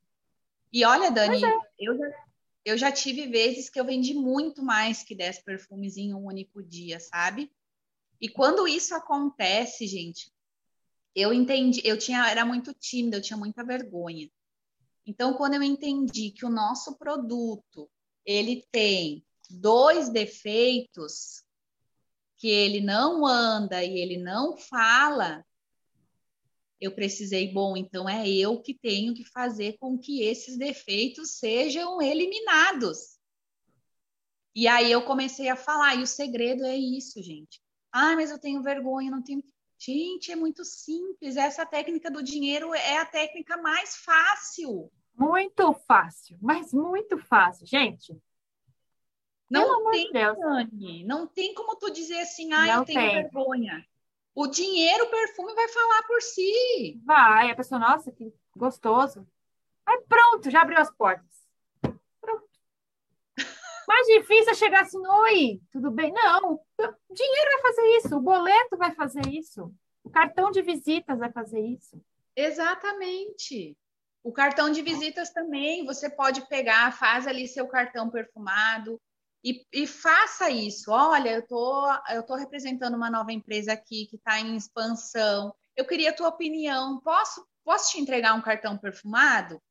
E 0.72 0.84
olha, 0.84 1.10
Dani, 1.10 1.44
é. 1.44 1.58
eu 1.80 1.98
já 1.98 2.06
eu 2.66 2.76
já 2.76 2.90
tive 2.90 3.28
vezes 3.28 3.70
que 3.70 3.78
eu 3.78 3.84
vendi 3.84 4.12
muito 4.12 4.60
mais 4.60 5.04
que 5.04 5.14
10 5.14 5.38
perfumes 5.44 5.96
em 5.96 6.12
um 6.12 6.26
único 6.26 6.60
dia, 6.60 6.98
sabe? 6.98 7.48
E 8.20 8.28
quando 8.28 8.66
isso 8.66 8.92
acontece, 8.92 9.86
gente, 9.86 10.32
eu 11.14 11.32
entendi, 11.32 11.80
eu 11.84 11.96
tinha 11.96 12.28
era 12.28 12.44
muito 12.44 12.74
tímida, 12.74 13.18
eu 13.18 13.22
tinha 13.22 13.36
muita 13.36 13.64
vergonha. 13.64 14.28
Então, 15.06 15.34
quando 15.34 15.54
eu 15.54 15.62
entendi 15.62 16.32
que 16.32 16.44
o 16.44 16.50
nosso 16.50 16.98
produto, 16.98 17.88
ele 18.24 18.66
tem 18.72 19.24
dois 19.48 20.08
defeitos, 20.08 21.44
que 22.36 22.48
ele 22.48 22.80
não 22.80 23.24
anda 23.24 23.84
e 23.84 23.96
ele 23.96 24.16
não 24.16 24.56
fala, 24.56 25.46
eu 26.80 26.94
precisei, 26.94 27.52
bom, 27.52 27.76
então 27.76 28.08
é 28.08 28.28
eu 28.28 28.60
que 28.60 28.74
tenho 28.74 29.14
que 29.14 29.24
fazer 29.24 29.78
com 29.78 29.98
que 29.98 30.22
esses 30.22 30.58
defeitos 30.58 31.38
sejam 31.38 32.02
eliminados. 32.02 33.16
E 34.54 34.66
aí 34.68 34.90
eu 34.90 35.02
comecei 35.02 35.48
a 35.48 35.56
falar, 35.56 35.96
e 35.96 36.02
o 36.02 36.06
segredo 36.06 36.64
é 36.64 36.76
isso, 36.76 37.22
gente. 37.22 37.60
Ah, 37.92 38.14
mas 38.14 38.30
eu 38.30 38.38
tenho 38.38 38.62
vergonha, 38.62 39.10
não 39.10 39.22
tenho. 39.22 39.42
Gente, 39.78 40.32
é 40.32 40.36
muito 40.36 40.64
simples. 40.64 41.36
Essa 41.36 41.66
técnica 41.66 42.10
do 42.10 42.22
dinheiro 42.22 42.74
é 42.74 42.98
a 42.98 43.04
técnica 43.04 43.56
mais 43.58 43.96
fácil. 43.96 44.90
Muito 45.14 45.72
fácil, 45.86 46.38
mas 46.40 46.72
muito 46.72 47.18
fácil, 47.18 47.66
gente. 47.66 48.14
Não 49.50 49.90
tem, 49.90 50.10
Dani, 50.12 51.04
não 51.04 51.26
tem 51.26 51.54
como 51.54 51.76
tu 51.76 51.90
dizer 51.90 52.20
assim, 52.20 52.52
ah, 52.52 52.66
não 52.66 52.74
eu 52.80 52.84
tenho 52.84 53.00
tem. 53.00 53.14
vergonha. 53.14 53.86
O 54.36 54.46
dinheiro, 54.46 55.04
o 55.04 55.10
perfume 55.10 55.54
vai 55.54 55.66
falar 55.66 56.02
por 56.02 56.20
si. 56.20 57.00
Vai, 57.06 57.50
a 57.50 57.56
pessoa, 57.56 57.78
nossa, 57.78 58.12
que 58.12 58.30
gostoso. 58.54 59.26
Aí 59.86 59.98
pronto, 60.06 60.50
já 60.50 60.60
abriu 60.60 60.78
as 60.78 60.90
portas. 60.90 61.48
Pronto. 62.20 62.46
Mais 63.88 64.06
difícil 64.06 64.52
é 64.52 64.54
chegar 64.54 64.82
assim, 64.82 64.98
oi, 64.98 65.62
tudo 65.72 65.90
bem? 65.90 66.12
Não, 66.12 66.52
o 66.52 67.14
dinheiro 67.14 67.50
vai 67.50 67.62
fazer 67.62 67.96
isso, 67.96 68.14
o 68.14 68.20
boleto 68.20 68.76
vai 68.76 68.94
fazer 68.94 69.26
isso, 69.26 69.72
o 70.04 70.10
cartão 70.10 70.50
de 70.50 70.60
visitas 70.60 71.18
vai 71.18 71.32
fazer 71.32 71.60
isso. 71.60 71.98
Exatamente. 72.36 73.74
O 74.22 74.32
cartão 74.32 74.70
de 74.70 74.82
visitas 74.82 75.30
também, 75.30 75.86
você 75.86 76.10
pode 76.10 76.46
pegar, 76.46 76.92
faz 76.92 77.26
ali 77.26 77.48
seu 77.48 77.66
cartão 77.68 78.10
perfumado, 78.10 79.00
e, 79.46 79.64
e, 79.72 79.86
faça 79.86 80.50
isso. 80.50 80.90
Olha, 80.90 81.30
eu 81.30 81.46
tô, 81.46 81.88
eu 82.10 82.24
tô 82.24 82.34
representando 82.34 82.96
uma 82.96 83.08
nova 83.08 83.32
empresa 83.32 83.72
aqui 83.72 84.06
que 84.06 84.16
está 84.16 84.40
em 84.40 84.56
expansão. 84.56 85.54
Eu 85.76 85.86
queria 85.86 86.10
a 86.10 86.12
tua 86.12 86.30
opinião. 86.30 86.98
Posso, 87.00 87.46
posso 87.64 87.92
te 87.92 88.00
entregar 88.00 88.34
um 88.34 88.42
cartão 88.42 88.76
perfumado? 88.76 89.62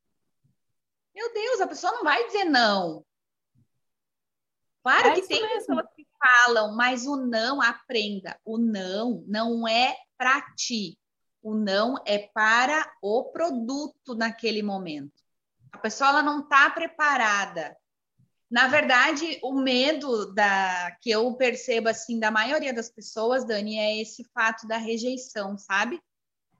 Meu 1.14 1.34
Deus, 1.34 1.60
a 1.60 1.68
pessoa 1.68 1.92
não 1.92 2.06
vai 2.06 2.26
dizer 2.26 2.46
não. 2.46 3.06
Claro 4.82 5.10
é 5.10 5.16
que 5.16 5.28
tem 5.28 5.42
mesmo. 5.42 5.58
pessoas 5.58 5.94
que 5.94 6.08
falam, 6.18 6.74
mas 6.74 7.06
o 7.06 7.18
não 7.18 7.62
aprenda. 7.62 8.40
O 8.46 8.58
não 8.58 9.26
não 9.28 9.68
é 9.68 9.98
para 10.18 10.40
ti. 10.56 10.98
O 11.44 11.54
não 11.54 12.02
é 12.06 12.18
para 12.18 12.90
o 13.02 13.26
produto 13.26 14.16
naquele 14.16 14.64
momento. 14.64 15.22
A 15.74 15.78
pessoa 15.80 16.12
ela 16.12 16.24
não 16.24 16.44
está 16.44 16.70
preparada 16.70 17.76
na 18.50 18.68
verdade, 18.68 19.39
o 19.41 19.54
medo 19.54 20.32
da 20.34 20.96
que 21.02 21.10
eu 21.10 21.34
percebo 21.36 21.89
assim 21.89 22.20
da 22.20 22.30
maioria 22.30 22.74
das 22.74 22.89
pessoas, 22.89 23.46
Dani, 23.46 23.78
é 23.78 24.02
esse 24.02 24.24
fato 24.26 24.68
da 24.68 24.78
rejeição, 24.78 25.58
sabe? 25.58 26.00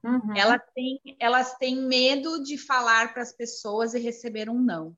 Uhum. 0.02 0.36
Elas, 0.36 0.60
têm, 0.74 1.00
elas 1.18 1.56
têm 1.56 1.76
medo 1.76 2.42
de 2.42 2.58
falar 2.58 3.12
para 3.12 3.22
as 3.22 3.32
pessoas 3.32 3.94
e 3.94 3.98
receber 3.98 4.50
um 4.50 4.60
não. 4.60 4.96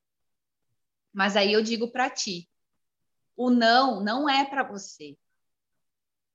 Mas 1.13 1.35
aí 1.35 1.53
eu 1.53 1.61
digo 1.61 1.91
para 1.91 2.09
ti, 2.09 2.49
o 3.35 3.49
não 3.49 4.03
não 4.03 4.27
é 4.27 4.45
para 4.45 4.63
você. 4.63 5.17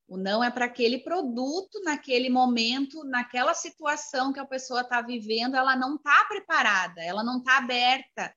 O 0.07 0.17
não 0.17 0.43
é 0.43 0.51
para 0.51 0.65
aquele 0.65 0.99
produto, 0.99 1.81
naquele 1.83 2.29
momento, 2.29 3.03
naquela 3.03 3.53
situação 3.53 4.31
que 4.31 4.39
a 4.39 4.45
pessoa 4.45 4.81
está 4.81 5.01
vivendo, 5.01 5.55
ela 5.55 5.75
não 5.75 5.95
está 5.95 6.25
preparada, 6.25 7.01
ela 7.03 7.23
não 7.23 7.39
está 7.39 7.57
aberta 7.57 8.33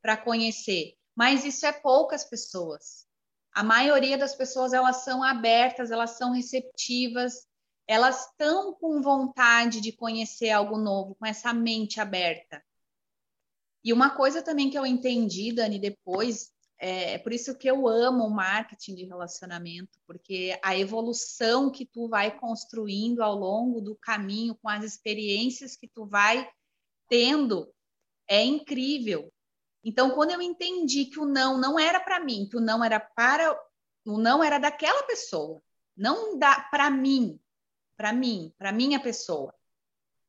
para 0.00 0.16
conhecer 0.16 0.96
mas 1.14 1.44
isso 1.44 1.66
é 1.66 1.72
poucas 1.72 2.24
pessoas. 2.24 3.06
A 3.52 3.62
maioria 3.62 4.16
das 4.16 4.34
pessoas 4.34 4.72
elas 4.72 5.04
são 5.04 5.22
abertas, 5.22 5.90
elas 5.90 6.12
são 6.12 6.32
receptivas, 6.32 7.46
elas 7.86 8.26
estão 8.26 8.72
com 8.74 9.02
vontade 9.02 9.80
de 9.80 9.92
conhecer 9.92 10.50
algo 10.50 10.78
novo, 10.78 11.14
com 11.14 11.26
essa 11.26 11.52
mente 11.52 12.00
aberta. 12.00 12.62
E 13.84 13.92
uma 13.92 14.10
coisa 14.10 14.42
também 14.42 14.70
que 14.70 14.78
eu 14.78 14.86
entendi, 14.86 15.52
Dani, 15.52 15.78
depois, 15.78 16.52
é, 16.78 17.14
é 17.14 17.18
por 17.18 17.32
isso 17.32 17.56
que 17.58 17.68
eu 17.68 17.86
amo 17.88 18.24
o 18.24 18.30
marketing 18.30 18.94
de 18.94 19.04
relacionamento, 19.04 19.98
porque 20.06 20.58
a 20.62 20.76
evolução 20.78 21.70
que 21.70 21.84
tu 21.84 22.08
vai 22.08 22.38
construindo 22.38 23.22
ao 23.22 23.34
longo 23.34 23.80
do 23.80 23.96
caminho, 23.96 24.54
com 24.54 24.68
as 24.68 24.84
experiências 24.84 25.76
que 25.76 25.88
tu 25.88 26.06
vai 26.06 26.48
tendo, 27.08 27.72
é 28.28 28.42
incrível. 28.42 29.32
Então, 29.84 30.10
quando 30.10 30.30
eu 30.30 30.40
entendi 30.40 31.06
que 31.06 31.18
o 31.18 31.24
não 31.24 31.58
não 31.58 31.78
era 31.78 31.98
para 31.98 32.20
mim, 32.20 32.46
que 32.48 32.56
o 32.56 32.60
não 32.60 32.84
era 32.84 33.00
para 33.00 33.58
o 34.04 34.18
não 34.18 34.42
era 34.42 34.58
daquela 34.58 35.02
pessoa, 35.04 35.62
não 35.96 36.38
dá 36.38 36.60
para 36.70 36.90
mim, 36.90 37.40
para 37.96 38.12
mim, 38.12 38.52
para 38.58 38.72
minha 38.72 39.00
pessoa. 39.00 39.54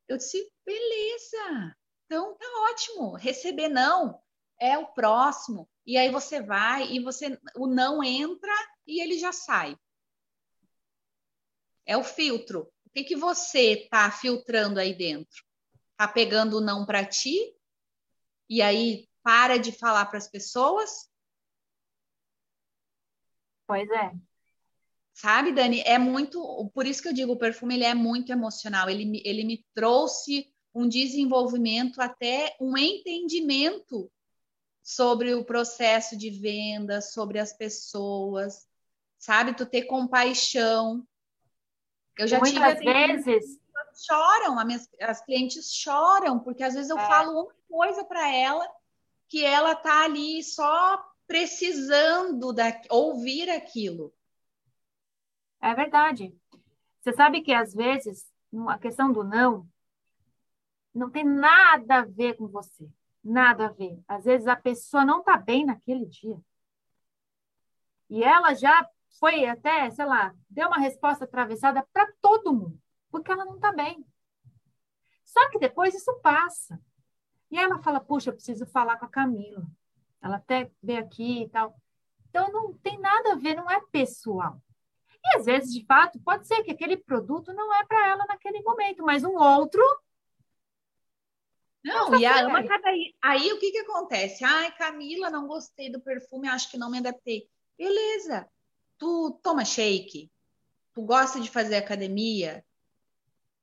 Eu 0.07 0.17
disse, 0.17 0.51
beleza. 0.65 1.75
Então 2.05 2.35
tá 2.35 2.45
ótimo. 2.69 3.13
Receber 3.13 3.69
não 3.69 4.21
é 4.59 4.77
o 4.77 4.87
próximo. 4.87 5.69
E 5.85 5.97
aí 5.97 6.09
você 6.09 6.41
vai 6.41 6.91
e 6.91 6.99
você 6.99 7.39
o 7.55 7.67
não 7.67 8.03
entra 8.03 8.53
e 8.87 9.01
ele 9.01 9.17
já 9.17 9.31
sai. 9.31 9.77
É 11.85 11.97
o 11.97 12.03
filtro. 12.03 12.71
O 12.85 12.89
que 12.89 13.03
que 13.03 13.15
você 13.15 13.87
tá 13.89 14.09
filtrando 14.11 14.79
aí 14.79 14.93
dentro? 14.93 15.43
Tá 15.97 16.07
pegando 16.07 16.57
o 16.57 16.61
não 16.61 16.85
para 16.85 17.05
ti? 17.05 17.55
E 18.49 18.61
aí 18.61 19.07
para 19.23 19.57
de 19.57 19.71
falar 19.71 20.05
para 20.05 20.17
as 20.17 20.27
pessoas? 20.27 21.09
Pois 23.65 23.89
é. 23.89 24.11
Sabe, 25.13 25.51
Dani, 25.53 25.81
é 25.81 25.97
muito, 25.97 26.69
por 26.73 26.85
isso 26.85 27.01
que 27.01 27.07
eu 27.07 27.13
digo, 27.13 27.33
o 27.33 27.37
perfume 27.37 27.75
ele 27.75 27.83
é 27.83 27.93
muito 27.93 28.31
emocional. 28.31 28.89
Ele, 28.89 29.21
ele 29.23 29.43
me 29.43 29.65
trouxe 29.73 30.51
um 30.73 30.87
desenvolvimento 30.87 32.01
até 32.01 32.55
um 32.59 32.77
entendimento 32.77 34.11
sobre 34.81 35.33
o 35.33 35.45
processo 35.45 36.17
de 36.17 36.29
venda, 36.29 36.99
sobre 36.99 37.39
as 37.39 37.53
pessoas, 37.53 38.67
sabe? 39.17 39.55
Tu 39.55 39.65
ter 39.65 39.83
compaixão. 39.83 41.07
Eu 42.17 42.27
já 42.27 42.39
Muitas 42.39 42.79
tive 42.79 42.93
vezes 42.93 43.59
choram, 43.95 44.57
as 45.01 45.23
clientes 45.23 45.71
choram 45.71 46.39
porque 46.39 46.63
às 46.63 46.73
vezes 46.73 46.89
eu 46.89 46.97
é. 46.97 47.07
falo 47.07 47.43
uma 47.43 47.53
coisa 47.69 48.03
para 48.03 48.27
ela 48.27 48.67
que 49.33 49.43
ela 49.43 49.75
tá 49.75 50.03
ali 50.03 50.43
só 50.43 51.03
precisando 51.25 52.53
da, 52.53 52.65
ouvir 52.91 53.49
aquilo. 53.49 54.13
É 55.59 55.73
verdade. 55.73 56.37
Você 57.01 57.13
sabe 57.13 57.41
que 57.41 57.51
às 57.51 57.73
vezes 57.73 58.31
a 58.69 58.77
questão 58.77 59.11
do 59.11 59.23
não 59.23 59.67
não 60.93 61.09
tem 61.09 61.23
nada 61.23 62.01
a 62.01 62.05
ver 62.05 62.37
com 62.37 62.47
você, 62.47 62.87
nada 63.23 63.65
a 63.65 63.71
ver. 63.71 63.99
Às 64.07 64.23
vezes 64.23 64.45
a 64.45 64.55
pessoa 64.55 65.03
não 65.03 65.21
está 65.21 65.35
bem 65.35 65.65
naquele 65.65 66.05
dia. 66.05 66.39
E 68.11 68.23
ela 68.23 68.53
já 68.53 68.87
foi 69.19 69.47
até, 69.47 69.89
sei 69.89 70.05
lá, 70.05 70.35
deu 70.47 70.67
uma 70.67 70.77
resposta 70.77 71.23
atravessada 71.23 71.83
para 71.91 72.07
todo 72.21 72.53
mundo, 72.53 72.79
porque 73.09 73.31
ela 73.31 73.45
não 73.45 73.55
está 73.55 73.71
bem. 73.71 74.05
Só 75.25 75.49
que 75.49 75.57
depois 75.57 75.95
isso 75.95 76.13
passa. 76.21 76.79
E 77.53 77.57
ela 77.57 77.77
fala: 77.83 77.99
Puxa, 77.99 78.31
eu 78.31 78.33
preciso 78.33 78.65
falar 78.65 78.97
com 78.97 79.05
a 79.05 79.09
Camila. 79.09 79.63
Ela 80.19 80.37
até 80.37 80.71
veio 80.81 80.99
aqui 80.99 81.43
e 81.43 81.49
tal. 81.49 81.79
Então, 82.27 82.51
não 82.51 82.73
tem 82.73 82.99
nada 82.99 83.33
a 83.33 83.35
ver, 83.35 83.53
não 83.53 83.69
é 83.69 83.79
pessoal. 83.91 84.59
E 85.23 85.37
às 85.37 85.45
vezes, 85.45 85.71
de 85.71 85.85
fato, 85.85 86.19
pode 86.19 86.47
ser 86.47 86.63
que 86.63 86.71
aquele 86.71 86.97
produto 86.97 87.53
não 87.53 87.71
é 87.75 87.85
para 87.85 88.07
ela 88.07 88.25
naquele 88.25 88.59
momento, 88.63 89.03
mas 89.03 89.23
um 89.23 89.35
outro. 89.35 89.83
Não, 91.83 92.15
e 92.19 92.25
a 92.25 92.41
Ama 92.41 92.67
cada 92.67 92.89
aí, 92.89 93.13
aí 93.21 93.53
o 93.53 93.59
que 93.59 93.69
que 93.69 93.79
acontece? 93.79 94.43
Ai, 94.43 94.75
Camila, 94.75 95.29
não 95.29 95.45
gostei 95.45 95.91
do 95.91 96.01
perfume, 96.01 96.47
acho 96.47 96.71
que 96.71 96.77
não 96.77 96.89
me 96.89 96.97
adaptei. 96.97 97.47
Beleza. 97.77 98.49
Tu 98.97 99.39
toma 99.43 99.63
shake? 99.63 100.31
Tu 100.91 101.01
gosta 101.03 101.39
de 101.39 101.51
fazer 101.51 101.75
academia? 101.75 102.65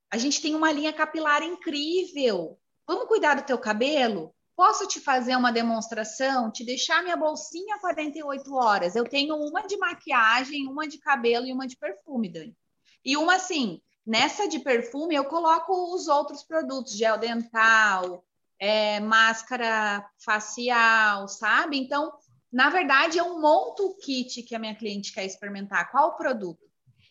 A 0.09 0.17
gente 0.17 0.41
tem 0.41 0.55
uma 0.55 0.71
linha 0.71 0.93
capilar 0.93 1.43
incrível. 1.43 2.60
Vamos 2.91 3.07
cuidar 3.07 3.35
do 3.35 3.45
teu 3.45 3.57
cabelo? 3.57 4.35
Posso 4.57 4.85
te 4.85 4.99
fazer 4.99 5.37
uma 5.37 5.53
demonstração, 5.53 6.51
te 6.51 6.65
deixar 6.65 7.05
minha 7.05 7.17
bolsinha 7.17 7.79
48 7.79 8.53
horas? 8.53 8.97
Eu 8.97 9.05
tenho 9.05 9.37
uma 9.37 9.65
de 9.65 9.77
maquiagem, 9.77 10.67
uma 10.67 10.89
de 10.89 10.99
cabelo 10.99 11.47
e 11.47 11.53
uma 11.53 11.69
de 11.69 11.77
perfume, 11.77 12.29
Dani. 12.29 12.57
E 13.05 13.17
uma 13.17 13.37
assim, 13.37 13.81
nessa 14.05 14.49
de 14.49 14.59
perfume 14.59 15.15
eu 15.15 15.25
coloco 15.27 15.95
os 15.95 16.09
outros 16.09 16.43
produtos, 16.43 16.97
gel 16.97 17.17
dental, 17.17 18.25
é, 18.59 18.99
máscara 18.99 20.05
facial, 20.19 21.29
sabe? 21.29 21.79
Então, 21.79 22.13
na 22.53 22.71
verdade, 22.71 23.19
eu 23.19 23.39
monto 23.39 23.87
o 23.87 23.97
kit 23.99 24.43
que 24.43 24.57
a 24.57 24.59
minha 24.59 24.75
cliente 24.75 25.13
quer 25.13 25.25
experimentar, 25.25 25.93
qual 25.93 26.09
o 26.09 26.17
produto. 26.17 26.69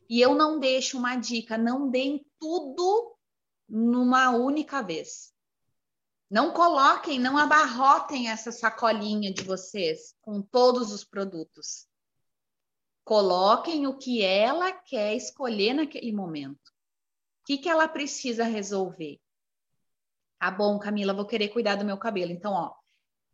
E 0.09 0.19
eu 0.19 0.35
não 0.35 0.59
deixo 0.59 0.97
uma 0.97 1.15
dica, 1.15 1.57
não 1.57 1.89
deem 1.89 2.25
tudo 2.37 3.15
numa 3.69 4.31
única 4.31 4.83
vez. 4.83 5.38
Não 6.29 6.53
coloquem, 6.53 7.19
não 7.19 7.37
abarrotem 7.37 8.29
essa 8.29 8.51
sacolinha 8.51 9.33
de 9.33 9.43
vocês 9.43 10.15
com 10.21 10.41
todos 10.41 10.91
os 10.91 11.03
produtos. 11.03 11.87
Coloquem 13.03 13.87
o 13.87 13.97
que 13.97 14.21
ela 14.21 14.71
quer 14.71 15.15
escolher 15.15 15.73
naquele 15.73 16.11
momento. 16.11 16.67
O 16.67 17.45
que, 17.45 17.57
que 17.57 17.67
ela 17.67 17.87
precisa 17.87 18.43
resolver? 18.43 19.19
Tá 20.37 20.51
bom, 20.51 20.77
Camila, 20.77 21.15
vou 21.15 21.25
querer 21.25 21.49
cuidar 21.49 21.75
do 21.75 21.83
meu 21.83 21.97
cabelo. 21.97 22.31
Então, 22.31 22.53
ó, 22.53 22.75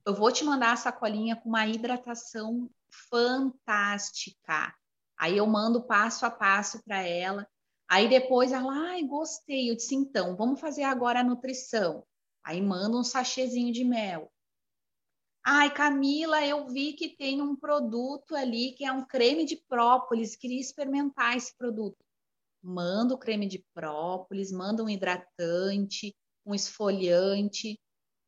eu 0.05 0.15
vou 0.15 0.31
te 0.31 0.45
mandar 0.45 0.71
a 0.71 0.77
sacolinha 0.77 1.35
com 1.35 1.49
uma 1.49 1.67
hidratação 1.67 2.69
fantástica. 3.09 4.73
Aí 5.17 5.35
eu 5.35 5.45
mando 5.45 5.83
passo 5.83 6.25
a 6.25 6.31
passo 6.31 6.81
para 6.85 7.01
ela. 7.01 7.45
Aí 7.89 8.07
depois 8.07 8.53
ela, 8.53 8.71
ai, 8.91 9.03
gostei. 9.03 9.69
Eu 9.69 9.75
disse, 9.75 9.93
então, 9.95 10.37
vamos 10.37 10.61
fazer 10.61 10.83
agora 10.83 11.19
a 11.19 11.23
nutrição. 11.23 12.05
Aí 12.45 12.61
manda 12.61 12.95
um 12.95 13.03
sachêzinho 13.03 13.73
de 13.73 13.83
mel. 13.83 14.31
Ai, 15.43 15.73
Camila, 15.73 16.45
eu 16.45 16.67
vi 16.67 16.93
que 16.93 17.09
tem 17.09 17.41
um 17.41 17.55
produto 17.55 18.35
ali 18.35 18.73
que 18.73 18.85
é 18.85 18.91
um 18.91 19.03
creme 19.03 19.45
de 19.45 19.57
própolis, 19.67 20.35
queria 20.35 20.61
experimentar 20.61 21.35
esse 21.35 21.55
produto. 21.57 21.97
Manda 22.61 23.15
o 23.15 23.17
creme 23.17 23.47
de 23.47 23.65
própolis, 23.73 24.51
manda 24.51 24.83
um 24.83 24.89
hidratante, 24.89 26.15
um 26.45 26.53
esfoliante, 26.53 27.79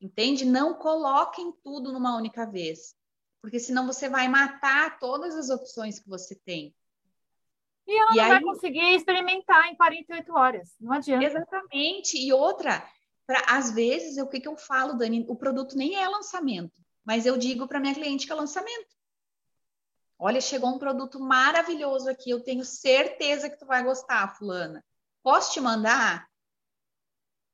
entende? 0.02 0.46
Não 0.46 0.74
coloquem 0.76 1.54
tudo 1.64 1.92
numa 1.92 2.16
única 2.16 2.46
vez, 2.46 2.96
porque 3.42 3.60
senão 3.60 3.86
você 3.86 4.10
vai 4.10 4.28
matar 4.28 5.00
todas 5.00 5.36
as 5.36 5.50
opções 5.50 6.00
que 6.00 6.10
você 6.10 6.36
tem. 6.44 6.74
E 7.88 7.98
ela 8.00 8.12
e 8.12 8.16
não 8.16 8.24
aí... 8.24 8.30
vai 8.30 8.42
conseguir 8.42 8.96
experimentar 8.96 9.68
em 9.68 9.76
48 9.76 10.34
horas, 10.34 10.76
não 10.80 10.94
adianta. 10.94 11.26
Exatamente. 11.26 12.18
E 12.18 12.32
outra, 12.34 12.88
Pra, 13.28 13.44
às 13.46 13.72
vezes, 13.72 14.18
o 14.18 14.26
que, 14.26 14.40
que 14.40 14.48
eu 14.48 14.56
falo, 14.56 14.94
Dani? 14.94 15.26
O 15.28 15.36
produto 15.36 15.78
nem 15.78 15.96
é 15.96 16.08
lançamento, 16.08 16.82
mas 17.04 17.26
eu 17.26 17.38
digo 17.38 17.68
para 17.68 17.80
minha 17.80 17.94
cliente 17.94 18.26
que 18.26 18.32
é 18.32 18.36
lançamento. 18.36 18.96
Olha, 20.18 20.40
chegou 20.40 20.70
um 20.70 20.80
produto 20.80 21.20
maravilhoso 21.20 22.10
aqui, 22.10 22.30
eu 22.30 22.42
tenho 22.42 22.64
certeza 22.64 23.50
que 23.50 23.60
tu 23.60 23.66
vai 23.66 23.84
gostar, 23.84 24.36
fulana. 24.36 24.84
Posso 25.22 25.52
te 25.52 25.60
mandar? 25.60 26.26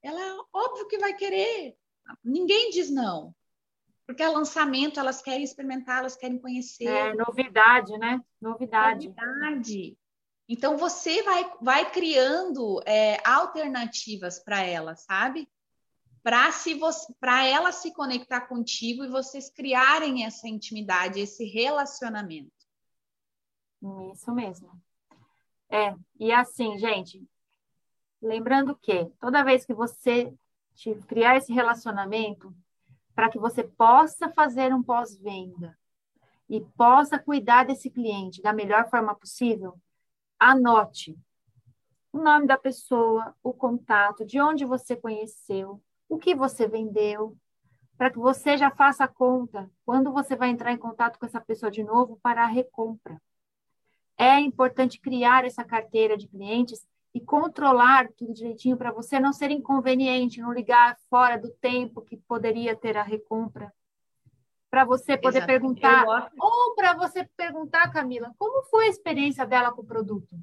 Ela, 0.02 0.46
óbvio 0.54 0.88
que 0.88 1.00
vai 1.00 1.16
querer. 1.16 1.76
Ninguém 2.24 2.70
diz 2.70 2.92
não. 2.92 3.36
Porque 4.06 4.22
é 4.22 4.30
lançamento, 4.30 5.00
elas 5.00 5.22
querem 5.22 5.44
experimentar, 5.44 6.00
elas 6.00 6.16
querem 6.16 6.38
conhecer. 6.38 6.88
É 6.88 7.16
novidade, 7.16 7.98
né? 7.98 8.22
Novidade. 8.40 9.08
Novidade. 9.08 9.98
Então 10.48 10.78
você 10.78 11.24
vai, 11.24 11.52
vai 11.62 11.92
criando 11.92 12.82
é, 12.86 13.18
alternativas 13.28 14.40
para 14.40 14.62
ela, 14.62 14.96
sabe? 14.96 15.50
Para 16.24 17.46
ela 17.46 17.72
se 17.72 17.94
conectar 17.94 18.42
contigo 18.42 19.04
e 19.04 19.10
vocês 19.10 19.50
criarem 19.50 20.26
essa 20.26 20.48
intimidade, 20.48 21.20
esse 21.20 21.44
relacionamento. 21.46 22.52
Isso 24.14 24.34
mesmo. 24.34 24.72
É, 25.70 25.94
e 26.20 26.32
assim, 26.32 26.78
gente, 26.78 27.22
lembrando 28.22 28.76
que 28.76 29.06
toda 29.20 29.44
vez 29.44 29.66
que 29.66 29.74
você 29.74 30.34
criar 31.08 31.38
esse 31.38 31.52
relacionamento, 31.52 32.56
para 33.14 33.30
que 33.30 33.38
você 33.38 33.64
possa 33.64 34.30
fazer 34.32 34.74
um 34.74 34.82
pós-venda 34.82 35.78
e 36.50 36.62
possa 36.62 37.20
cuidar 37.20 37.66
desse 37.66 37.90
cliente 37.90 38.42
da 38.42 38.54
melhor 38.54 38.90
forma 38.90 39.14
possível, 39.14 39.80
anote 40.40 41.18
o 42.14 42.20
nome 42.20 42.46
da 42.46 42.58
pessoa, 42.58 43.36
o 43.42 43.52
contato, 43.52 44.24
de 44.24 44.40
onde 44.40 44.64
você 44.64 44.96
conheceu, 44.96 45.82
o 46.14 46.18
que 46.18 46.36
você 46.36 46.68
vendeu, 46.68 47.36
para 47.97 48.11
que 48.11 48.20
você 48.20 48.55
já 48.55 48.70
faça 48.70 49.03
a 49.03 49.07
conta 49.07 49.70
quando 49.84 50.11
você 50.11 50.36
vai 50.36 50.49
entrar 50.49 50.72
em 50.72 50.78
contato 50.78 51.18
com 51.18 51.26
essa 51.26 51.41
pessoa 51.41 51.72
de 51.72 51.84
novo 51.84 52.20
para 52.22 52.43
a 52.43 52.47
recompra. 52.47 53.20
É 54.16 54.39
importante 54.39 54.99
criar 54.99 55.43
essa 55.43 55.64
carteira 55.64 56.16
de 56.16 56.28
clientes 56.28 56.88
e 57.16 57.20
controlar 57.20 58.09
tudo 58.16 58.34
direitinho 58.34 58.78
para 58.78 58.91
você 58.91 59.20
não 59.20 59.34
ser 59.34 59.49
inconveniente, 59.49 60.39
não 60.39 60.53
ligar 60.53 60.97
fora 61.09 61.36
do 61.36 61.49
tempo 61.49 62.01
que 62.01 62.18
poderia 62.18 62.76
ter 62.76 62.95
a 62.95 63.03
recompra. 63.03 63.74
Para 64.70 64.86
você 64.86 65.18
poder 65.18 65.39
Exato. 65.39 65.47
perguntar, 65.47 66.32
ou 66.39 66.76
para 66.76 66.93
você 66.93 67.28
perguntar, 67.36 67.91
Camila, 67.91 68.34
como 68.38 68.64
foi 68.66 68.86
a 68.86 68.89
experiência 68.89 69.45
dela 69.45 69.72
com 69.72 69.82
o 69.82 69.86
produto? 69.86 70.36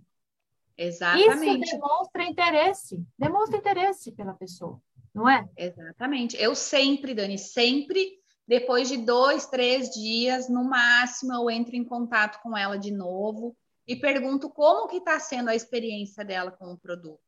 Exatamente. 0.76 1.64
Isso 1.64 1.72
demonstra 1.72 2.22
interesse, 2.24 3.04
demonstra 3.18 3.56
interesse 3.58 4.12
pela 4.12 4.32
pessoa, 4.32 4.80
não 5.14 5.28
é? 5.28 5.48
Exatamente. 5.56 6.36
Eu 6.36 6.54
sempre, 6.54 7.14
Dani, 7.14 7.38
sempre, 7.38 8.20
depois 8.46 8.88
de 8.88 8.96
dois, 8.96 9.46
três 9.46 9.90
dias, 9.90 10.48
no 10.48 10.64
máximo, 10.64 11.32
eu 11.32 11.50
entro 11.50 11.76
em 11.76 11.84
contato 11.84 12.40
com 12.42 12.56
ela 12.56 12.78
de 12.78 12.90
novo 12.90 13.56
e 13.86 13.96
pergunto 13.96 14.50
como 14.50 14.88
que 14.88 14.96
está 14.96 15.18
sendo 15.18 15.50
a 15.50 15.54
experiência 15.54 16.24
dela 16.24 16.50
com 16.50 16.72
o 16.72 16.78
produto. 16.78 17.20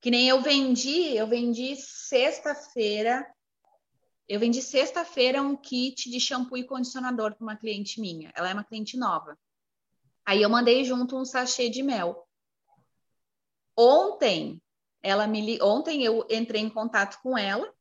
Que 0.00 0.10
nem 0.10 0.28
eu 0.28 0.40
vendi, 0.40 1.16
eu 1.16 1.26
vendi 1.26 1.74
sexta-feira, 1.76 3.26
eu 4.28 4.38
vendi 4.38 4.60
sexta-feira 4.60 5.42
um 5.42 5.56
kit 5.56 6.10
de 6.10 6.20
shampoo 6.20 6.56
e 6.56 6.64
condicionador 6.64 7.34
para 7.34 7.44
uma 7.44 7.56
cliente 7.56 8.00
minha. 8.00 8.32
Ela 8.36 8.50
é 8.50 8.52
uma 8.52 8.64
cliente 8.64 8.96
nova. 8.96 9.38
Aí 10.24 10.42
eu 10.42 10.50
mandei 10.50 10.84
junto 10.84 11.16
um 11.16 11.24
sachê 11.24 11.68
de 11.68 11.82
mel. 11.82 12.26
Ontem, 13.76 14.60
ela 15.06 15.26
me 15.26 15.60
ontem 15.62 16.04
eu 16.04 16.26
entrei 16.30 16.60
em 16.60 16.70
contato 16.70 17.18
com 17.22 17.36
ela 17.36 17.72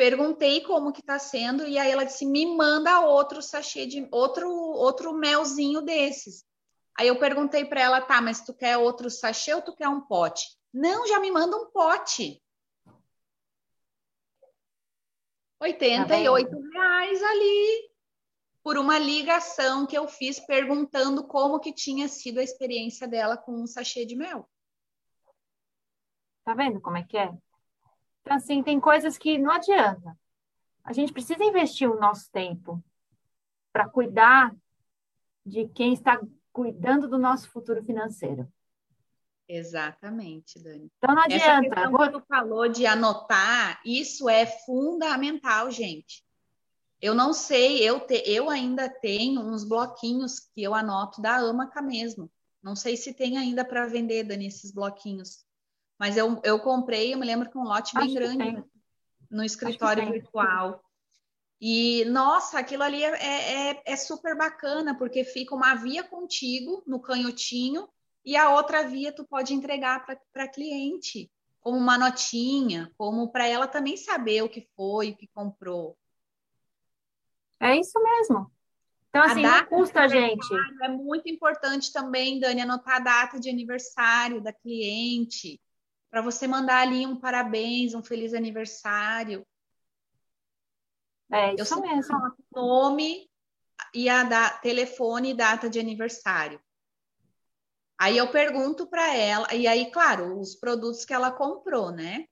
perguntei 0.00 0.62
como 0.62 0.94
que 0.94 1.02
tá 1.02 1.18
sendo 1.18 1.68
e 1.68 1.78
aí 1.78 1.90
ela 1.90 2.04
disse 2.04 2.24
me 2.24 2.46
manda 2.56 3.00
outro 3.00 3.42
sachê 3.42 3.84
de 3.84 4.08
outro 4.10 4.48
outro 4.48 5.12
melzinho 5.12 5.82
desses. 5.82 6.42
Aí 6.96 7.08
eu 7.08 7.18
perguntei 7.18 7.66
para 7.66 7.82
ela, 7.82 8.00
tá, 8.00 8.18
mas 8.18 8.40
tu 8.40 8.54
quer 8.54 8.78
outro 8.78 9.10
sachê 9.10 9.52
ou 9.52 9.60
tu 9.60 9.76
quer 9.76 9.88
um 9.88 10.00
pote? 10.00 10.56
Não, 10.72 11.06
já 11.06 11.20
me 11.20 11.30
manda 11.30 11.54
um 11.54 11.66
pote. 11.70 12.42
88 15.60 16.50
tá 16.50 16.56
reais 16.72 17.22
ali 17.22 17.90
por 18.62 18.78
uma 18.78 18.98
ligação 18.98 19.86
que 19.86 19.98
eu 19.98 20.08
fiz 20.08 20.40
perguntando 20.40 21.26
como 21.26 21.60
que 21.60 21.74
tinha 21.74 22.08
sido 22.08 22.40
a 22.40 22.42
experiência 22.42 23.06
dela 23.06 23.36
com 23.36 23.52
um 23.52 23.66
sachê 23.66 24.06
de 24.06 24.16
mel. 24.16 24.48
Tá 26.50 26.54
vendo 26.54 26.80
como 26.80 26.96
é 26.96 27.04
que 27.04 27.16
é? 27.16 27.32
Então, 28.22 28.36
assim, 28.36 28.60
tem 28.60 28.80
coisas 28.80 29.16
que 29.16 29.38
não 29.38 29.52
adianta. 29.52 30.18
A 30.82 30.92
gente 30.92 31.12
precisa 31.12 31.44
investir 31.44 31.88
o 31.88 32.00
nosso 32.00 32.28
tempo 32.32 32.82
para 33.72 33.88
cuidar 33.88 34.52
de 35.46 35.68
quem 35.68 35.92
está 35.92 36.20
cuidando 36.52 37.06
do 37.06 37.20
nosso 37.20 37.48
futuro 37.50 37.84
financeiro. 37.84 38.52
Exatamente, 39.46 40.60
Dani. 40.60 40.90
Então 40.98 41.14
não 41.14 41.22
adianta. 41.22 41.44
Essa 41.44 41.60
questão 41.60 41.96
que 41.96 42.10
tu 42.10 42.24
falou 42.26 42.66
de 42.66 42.84
anotar, 42.84 43.80
isso 43.84 44.28
é 44.28 44.44
fundamental, 44.44 45.70
gente. 45.70 46.24
Eu 47.00 47.14
não 47.14 47.32
sei, 47.32 47.78
eu, 47.88 48.00
te, 48.00 48.24
eu 48.26 48.50
ainda 48.50 48.88
tenho 48.88 49.40
uns 49.40 49.62
bloquinhos 49.62 50.40
que 50.40 50.64
eu 50.64 50.74
anoto 50.74 51.22
da 51.22 51.36
Amaca 51.36 51.80
mesmo. 51.80 52.28
Não 52.60 52.74
sei 52.74 52.96
se 52.96 53.14
tem 53.14 53.38
ainda 53.38 53.64
para 53.64 53.86
vender, 53.86 54.24
Dani, 54.24 54.48
esses 54.48 54.72
bloquinhos. 54.72 55.48
Mas 56.00 56.16
eu, 56.16 56.40
eu 56.42 56.58
comprei, 56.58 57.12
eu 57.12 57.18
me 57.18 57.26
lembro 57.26 57.50
que 57.50 57.58
um 57.58 57.62
lote 57.62 57.94
bem 57.94 58.04
Acho 58.04 58.14
grande 58.14 58.64
no 59.30 59.44
escritório 59.44 60.10
virtual. 60.10 60.82
E, 61.60 62.06
nossa, 62.06 62.58
aquilo 62.58 62.82
ali 62.82 63.04
é, 63.04 63.72
é, 63.72 63.82
é, 63.84 63.96
super 63.96 64.34
bacana, 64.34 64.96
porque 64.96 65.24
fica 65.24 65.54
uma 65.54 65.74
via 65.74 66.02
contigo 66.02 66.82
no 66.86 67.00
canhotinho 67.00 67.86
e 68.24 68.34
a 68.34 68.48
outra 68.48 68.88
via 68.88 69.12
tu 69.12 69.26
pode 69.26 69.52
entregar 69.52 70.06
para 70.32 70.48
cliente, 70.48 71.30
como 71.60 71.76
uma 71.76 71.98
notinha, 71.98 72.90
como 72.96 73.30
para 73.30 73.46
ela 73.46 73.68
também 73.68 73.98
saber 73.98 74.42
o 74.42 74.48
que 74.48 74.66
foi, 74.74 75.10
o 75.10 75.16
que 75.16 75.28
comprou. 75.34 75.98
É 77.60 77.78
isso 77.78 78.02
mesmo. 78.02 78.50
Então, 79.10 79.22
assim, 79.22 79.42
não 79.42 79.66
custa, 79.66 80.08
gente. 80.08 80.48
É 80.82 80.88
muito 80.88 81.28
importante 81.28 81.92
também, 81.92 82.40
Dani, 82.40 82.62
anotar 82.62 82.96
a 82.96 83.00
data 83.00 83.38
de 83.38 83.50
aniversário 83.50 84.40
da 84.40 84.50
cliente 84.50 85.60
para 86.10 86.20
você 86.20 86.46
mandar 86.46 86.80
ali 86.80 87.06
um 87.06 87.16
parabéns, 87.16 87.94
um 87.94 88.02
feliz 88.02 88.34
aniversário. 88.34 89.46
É 91.32 91.54
isso 91.54 91.74
Eu 91.74 91.80
mesmo. 91.80 92.36
Nome 92.52 93.30
e 93.94 94.08
a 94.08 94.24
da, 94.24 94.50
telefone 94.50 95.30
e 95.30 95.34
data 95.34 95.70
de 95.70 95.78
aniversário. 95.78 96.60
Aí 97.98 98.16
eu 98.16 98.30
pergunto 98.30 98.86
para 98.86 99.14
ela, 99.14 99.54
e 99.54 99.66
aí, 99.66 99.90
claro, 99.90 100.40
os 100.40 100.54
produtos 100.54 101.04
que 101.04 101.12
ela 101.12 101.30
comprou, 101.30 101.92
né? 101.92 102.26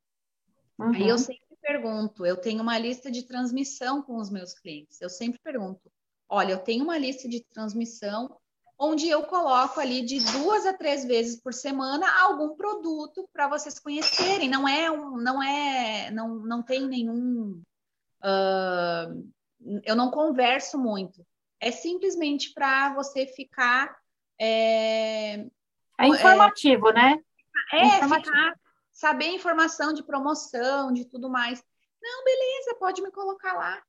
Uhum. 0.79 0.95
Aí 0.95 1.03
eu 1.03 1.17
uhum. 1.17 1.19
sempre 1.19 1.57
pergunto, 1.61 2.25
eu 2.25 2.37
tenho 2.37 2.63
uma 2.63 2.79
lista 2.79 3.11
de 3.11 3.23
transmissão 3.25 4.03
com 4.03 4.17
os 4.17 4.31
meus 4.31 4.55
clientes. 4.55 5.01
Eu 5.01 5.11
sempre 5.11 5.39
pergunto, 5.39 5.93
olha, 6.29 6.53
eu 6.53 6.59
tenho 6.59 6.85
uma 6.85 6.97
lista 6.97 7.29
de 7.29 7.45
transmissão 7.45 8.41
onde 8.79 9.09
eu 9.09 9.25
coloco 9.25 9.81
ali 9.81 10.03
de 10.03 10.21
duas 10.33 10.65
a 10.65 10.73
três 10.73 11.05
vezes 11.05 11.41
por 11.41 11.53
semana 11.53 12.07
algum 12.23 12.55
produto 12.55 13.29
para 13.33 13.49
vocês 13.49 13.79
conhecerem. 13.79 14.49
Não 14.49 14.69
é 14.69 14.91
um, 14.91 15.17
não 15.17 15.43
é, 15.43 16.11
não, 16.13 16.37
não 16.37 16.63
tem 16.63 16.87
nenhum. 16.87 17.61
Uh, 18.23 19.31
eu 19.85 19.97
não 19.97 20.11
converso 20.11 20.79
muito. 20.79 21.27
É 21.61 21.73
simplesmente 21.73 22.53
para 22.55 22.95
você 22.95 23.27
ficar. 23.27 23.97
É, 24.41 25.45
é 25.99 26.07
informativo, 26.07 26.91
é, 26.91 26.93
né? 26.93 27.21
É, 27.73 27.79
é 27.79 27.87
informativo. 27.97 28.37
ficar, 28.37 28.61
saber 28.93 29.27
informação 29.27 29.93
de 29.93 30.05
promoção, 30.05 30.93
de 30.93 31.05
tudo 31.05 31.29
mais. 31.29 31.61
Não, 32.01 32.25
beleza, 32.25 32.77
pode 32.79 33.03
me 33.03 33.11
colocar 33.11 33.55
lá. 33.55 33.83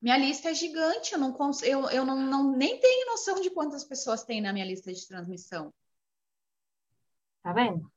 Minha 0.00 0.16
lista 0.16 0.50
é 0.50 0.54
gigante, 0.54 1.12
eu, 1.12 1.18
não, 1.18 1.36
eu, 1.62 1.90
eu 1.90 2.04
não, 2.06 2.18
não, 2.18 2.52
nem 2.52 2.80
tenho 2.80 3.10
noção 3.10 3.40
de 3.40 3.50
quantas 3.50 3.84
pessoas 3.84 4.24
tem 4.24 4.40
na 4.40 4.52
minha 4.52 4.64
lista 4.64 4.92
de 4.92 5.06
transmissão. 5.06 5.72
Tá 7.42 7.52
vendo? 7.52 7.90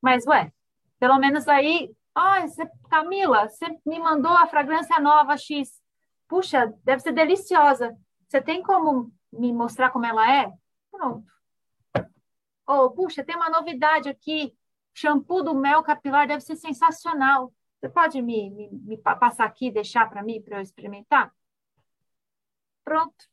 Mas, 0.00 0.26
ué, 0.26 0.52
pelo 0.98 1.18
menos 1.18 1.48
aí. 1.48 1.94
Ai, 2.14 2.46
você, 2.46 2.68
Camila, 2.90 3.48
você 3.48 3.66
me 3.84 3.98
mandou 3.98 4.32
a 4.32 4.46
fragrância 4.46 5.00
nova 5.00 5.36
X. 5.36 5.80
Puxa, 6.28 6.72
deve 6.84 7.00
ser 7.02 7.12
deliciosa. 7.12 7.96
Você 8.28 8.40
tem 8.40 8.62
como 8.62 9.12
me 9.32 9.52
mostrar 9.52 9.90
como 9.90 10.06
ela 10.06 10.30
é? 10.30 10.52
Pronto. 10.90 11.26
Ou, 12.66 12.84
oh, 12.84 12.90
puxa, 12.90 13.24
tem 13.24 13.34
uma 13.34 13.50
novidade 13.50 14.08
aqui. 14.08 14.54
Shampoo 14.94 15.42
do 15.42 15.54
mel 15.54 15.82
capilar 15.82 16.28
deve 16.28 16.42
ser 16.42 16.56
sensacional. 16.56 17.52
Você 17.82 17.88
pode 17.88 18.22
me, 18.22 18.48
me, 18.48 18.70
me 18.70 18.96
passar 18.96 19.44
aqui 19.44 19.66
e 19.66 19.72
deixar 19.72 20.08
para 20.08 20.22
mim, 20.22 20.40
para 20.40 20.58
eu 20.58 20.62
experimentar? 20.62 21.34
Pronto. 22.84 23.28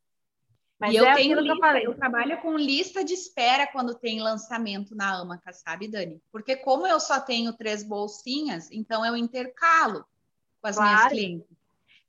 Mas 0.79 0.91
e 0.91 0.97
eu 0.97 1.05
é 1.05 1.13
tenho 1.13 1.39
lista, 1.39 1.77
eu, 1.77 1.91
eu, 1.91 1.95
trabalho 1.95 2.41
com 2.41 2.57
lista 2.57 3.03
de 3.03 3.13
espera 3.13 3.67
quando 3.67 3.93
tem 3.93 4.19
lançamento 4.19 4.95
na 4.95 5.19
Amaca, 5.19 5.53
sabe, 5.53 5.87
Dani? 5.87 6.19
Porque 6.31 6.55
como 6.55 6.87
eu 6.87 6.99
só 6.99 7.19
tenho 7.19 7.53
três 7.53 7.83
bolsinhas, 7.83 8.71
então 8.71 9.05
eu 9.05 9.15
intercalo 9.15 10.03
com 10.59 10.67
as 10.67 10.77
claro. 10.77 10.95
minhas 10.95 11.09
clientes. 11.09 11.57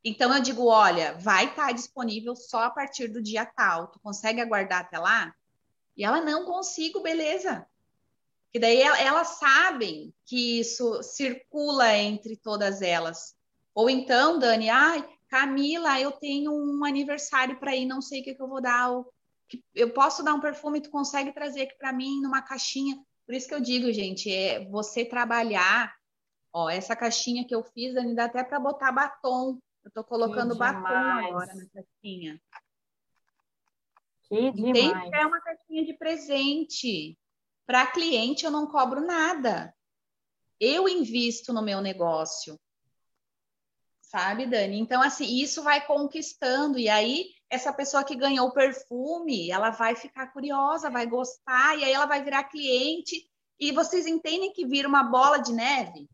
Então 0.03 0.35
eu 0.35 0.41
digo, 0.41 0.65
olha, 0.65 1.13
vai 1.19 1.45
estar 1.45 1.67
tá 1.67 1.73
disponível 1.73 2.35
só 2.35 2.63
a 2.63 2.71
partir 2.71 3.09
do 3.09 3.21
dia 3.21 3.45
tal. 3.45 3.89
Tu 3.89 4.01
consegue 4.01 4.41
aguardar 4.41 4.81
até 4.81 4.99
lá? 4.99 5.35
E 5.95 6.05
ela 6.05 6.23
não 6.23 6.47
consigo, 6.47 7.03
beleza 7.03 7.69
que 8.53 8.59
daí 8.59 8.81
elas 8.81 9.39
sabem 9.39 10.13
que 10.27 10.61
isso 10.61 11.03
circula 11.03 11.97
entre 11.97 12.37
todas 12.37 12.83
elas. 12.83 13.35
Ou 13.75 13.89
então, 13.89 14.39
Dani, 14.39 14.69
ai, 14.69 15.09
Camila, 15.29 16.01
eu 16.01 16.11
tenho 16.11 16.53
um 16.53 16.85
aniversário 16.85 17.59
para 17.61 17.77
ir, 17.77 17.87
não 17.87 18.03
sei 18.03 18.21
o 18.21 18.25
que, 18.25 18.35
que 18.35 18.43
eu 18.43 18.49
vou 18.49 18.61
dar. 18.61 18.91
Eu 19.75 19.93
posso 19.93 20.25
dar 20.25 20.35
um 20.35 20.41
perfume, 20.41 20.81
tu 20.81 20.91
consegue 20.91 21.33
trazer 21.33 21.63
aqui 21.63 21.79
para 21.79 21.93
mim 21.93 22.21
numa 22.21 22.43
caixinha. 22.43 22.99
Por 23.25 23.35
isso 23.35 23.47
que 23.47 23.55
eu 23.55 23.61
digo, 23.61 23.93
gente, 23.93 24.33
é 24.33 24.65
você 24.69 25.05
trabalhar. 25.05 25.95
Ó, 26.53 26.69
essa 26.69 26.97
caixinha 26.97 27.47
que 27.47 27.55
eu 27.55 27.63
fiz, 27.63 27.95
Dani, 27.95 28.17
dá 28.17 28.25
até 28.25 28.43
para 28.43 28.59
botar 28.59 28.91
batom. 28.91 29.61
Eu 29.85 29.91
tô 29.93 30.03
colocando 30.03 30.57
batom 30.57 30.89
agora 30.89 31.55
na 31.55 31.65
caixinha. 31.73 32.41
Que 34.29 34.51
demais. 34.51 34.73
Tem 34.73 35.11
que 35.11 35.17
é 35.17 35.27
uma 35.27 35.41
caixinha 35.41 35.85
de 35.85 35.95
presente. 35.95 37.17
Para 37.71 37.87
cliente, 37.87 38.45
eu 38.45 38.51
não 38.51 38.67
cobro 38.67 39.01
nada. 39.01 39.73
Eu 40.59 40.89
invisto 40.89 41.53
no 41.53 41.63
meu 41.63 41.81
negócio. 41.81 42.59
Sabe, 44.03 44.45
Dani? 44.45 44.81
Então, 44.81 45.01
assim, 45.01 45.41
isso 45.41 45.63
vai 45.63 45.87
conquistando. 45.87 46.81
E 46.81 46.89
aí, 46.89 47.27
essa 47.49 47.73
pessoa 47.73 48.03
que 48.03 48.17
ganhou 48.17 48.49
o 48.49 48.53
perfume, 48.53 49.53
ela 49.53 49.71
vai 49.71 49.95
ficar 49.95 50.33
curiosa, 50.33 50.91
vai 50.91 51.07
gostar, 51.07 51.79
e 51.79 51.85
aí 51.85 51.93
ela 51.93 52.07
vai 52.07 52.25
virar 52.25 52.43
cliente. 52.43 53.31
E 53.57 53.71
vocês 53.71 54.05
entendem 54.05 54.53
que 54.53 54.67
vira 54.67 54.89
uma 54.89 55.05
bola 55.05 55.39
de 55.39 55.53
neve? 55.53 56.11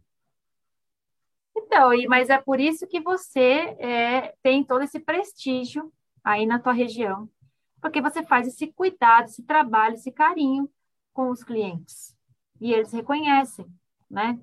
Então, 1.57 1.89
mas 2.07 2.29
é 2.29 2.37
por 2.37 2.61
isso 2.61 2.87
que 2.87 3.01
você 3.01 3.75
é, 3.81 4.35
tem 4.43 4.63
todo 4.63 4.83
esse 4.83 5.01
prestígio 5.01 5.91
aí 6.23 6.45
na 6.45 6.59
tua 6.59 6.75
região, 6.75 7.27
porque 7.81 8.03
você 8.03 8.23
faz 8.23 8.47
esse 8.47 8.67
cuidado, 8.75 9.31
esse 9.31 9.43
trabalho, 9.43 9.95
esse 9.95 10.13
carinho 10.13 10.71
com 11.17 11.31
os 11.31 11.43
clientes. 11.43 12.15
E 12.61 12.75
eles 12.75 12.93
reconhecem, 12.93 13.67
né? 14.09 14.39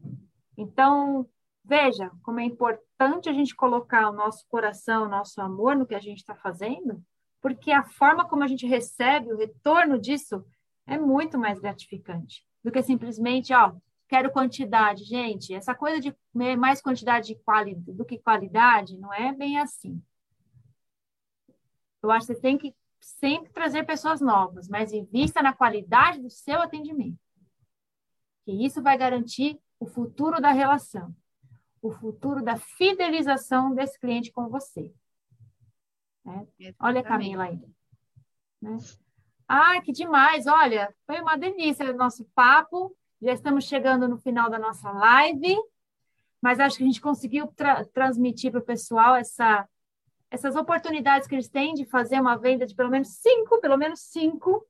Então, 0.58 1.30
veja 1.64 2.12
como 2.24 2.40
é 2.40 2.44
importante 2.44 3.30
a 3.30 3.34
gente 3.34 3.56
colocar 3.56 4.10
o 4.10 4.14
nosso 4.14 4.44
coração, 4.48 5.06
o 5.06 5.10
nosso 5.10 5.40
amor 5.40 5.76
no 5.76 5.86
que 5.86 5.94
a 5.94 6.00
gente 6.00 6.18
está 6.18 6.34
fazendo, 6.34 7.00
porque 7.40 7.72
a 7.72 7.84
forma 7.84 8.28
como 8.28 8.44
a 8.44 8.48
gente 8.48 8.66
recebe 8.66 9.32
o 9.32 9.38
retorno 9.38 10.00
disso 10.00 10.44
é 10.88 10.98
muito 10.98 11.38
mais 11.38 11.60
gratificante 11.60 12.44
do 12.64 12.72
que 12.72 12.82
simplesmente, 12.82 13.54
ó, 13.54 13.76
quero 14.08 14.32
quantidade. 14.32 15.04
Gente, 15.04 15.54
essa 15.54 15.76
coisa 15.76 16.00
de 16.00 16.16
mais 16.58 16.82
quantidade 16.82 17.38
do 17.86 18.04
que 18.04 18.18
qualidade 18.18 18.98
não 18.98 19.14
é 19.14 19.32
bem 19.32 19.60
assim. 19.60 20.02
Eu 22.02 22.10
acho 22.10 22.26
que 22.26 22.34
você 22.34 22.42
tem 22.42 22.58
que 22.58 22.74
sempre 23.04 23.52
trazer 23.52 23.86
pessoas 23.86 24.22
novas, 24.22 24.68
mas 24.68 24.94
invista 24.94 25.42
na 25.42 25.54
qualidade 25.54 26.22
do 26.22 26.30
seu 26.30 26.62
atendimento. 26.62 27.20
Que 28.46 28.52
isso 28.66 28.82
vai 28.82 28.98
garantir 28.98 29.60
o 29.80 29.86
futuro 29.86 30.42
da 30.42 30.52
relação, 30.52 31.14
o 31.82 31.92
futuro 31.92 32.42
da 32.42 32.56
fidelização 32.56 33.74
desse 33.76 34.00
cliente 34.00 34.32
com 34.32 34.48
você. 34.48 34.94
Né? 36.24 36.48
Olha 36.80 37.02
a 37.02 37.04
Camila 37.04 37.44
aí. 37.44 37.62
Né? 38.62 38.78
Ah, 39.48 39.82
que 39.82 39.92
demais! 39.92 40.48
Olha, 40.48 40.94
foi 41.06 41.20
uma 41.20 41.38
delícia 41.38 41.92
o 41.92 41.98
nosso 41.98 42.24
papo. 42.34 42.96
Já 43.22 43.34
estamos 43.34 43.66
chegando 43.66 44.08
no 44.08 44.18
final 44.18 44.50
da 44.50 44.58
nossa 44.58 44.90
live, 44.92 45.56
mas 46.42 46.60
acho 46.60 46.78
que 46.78 46.84
a 46.84 46.88
gente 46.88 47.02
conseguiu 47.02 47.48
tra 47.48 47.86
transmitir 47.86 48.52
para 48.52 48.62
o 48.62 48.66
pessoal 48.66 49.16
essa, 49.16 49.68
essas 50.34 50.56
oportunidades 50.56 51.28
que 51.28 51.36
eles 51.36 51.48
têm 51.48 51.76
de 51.76 51.86
fazer 51.86 52.20
uma 52.20 52.36
venda 52.36 52.66
de 52.66 52.74
pelo 52.74 52.90
menos 52.90 53.10
cinco, 53.10 53.62
pelo 53.62 53.78
menos 53.78 54.00
cinco, 54.00 54.68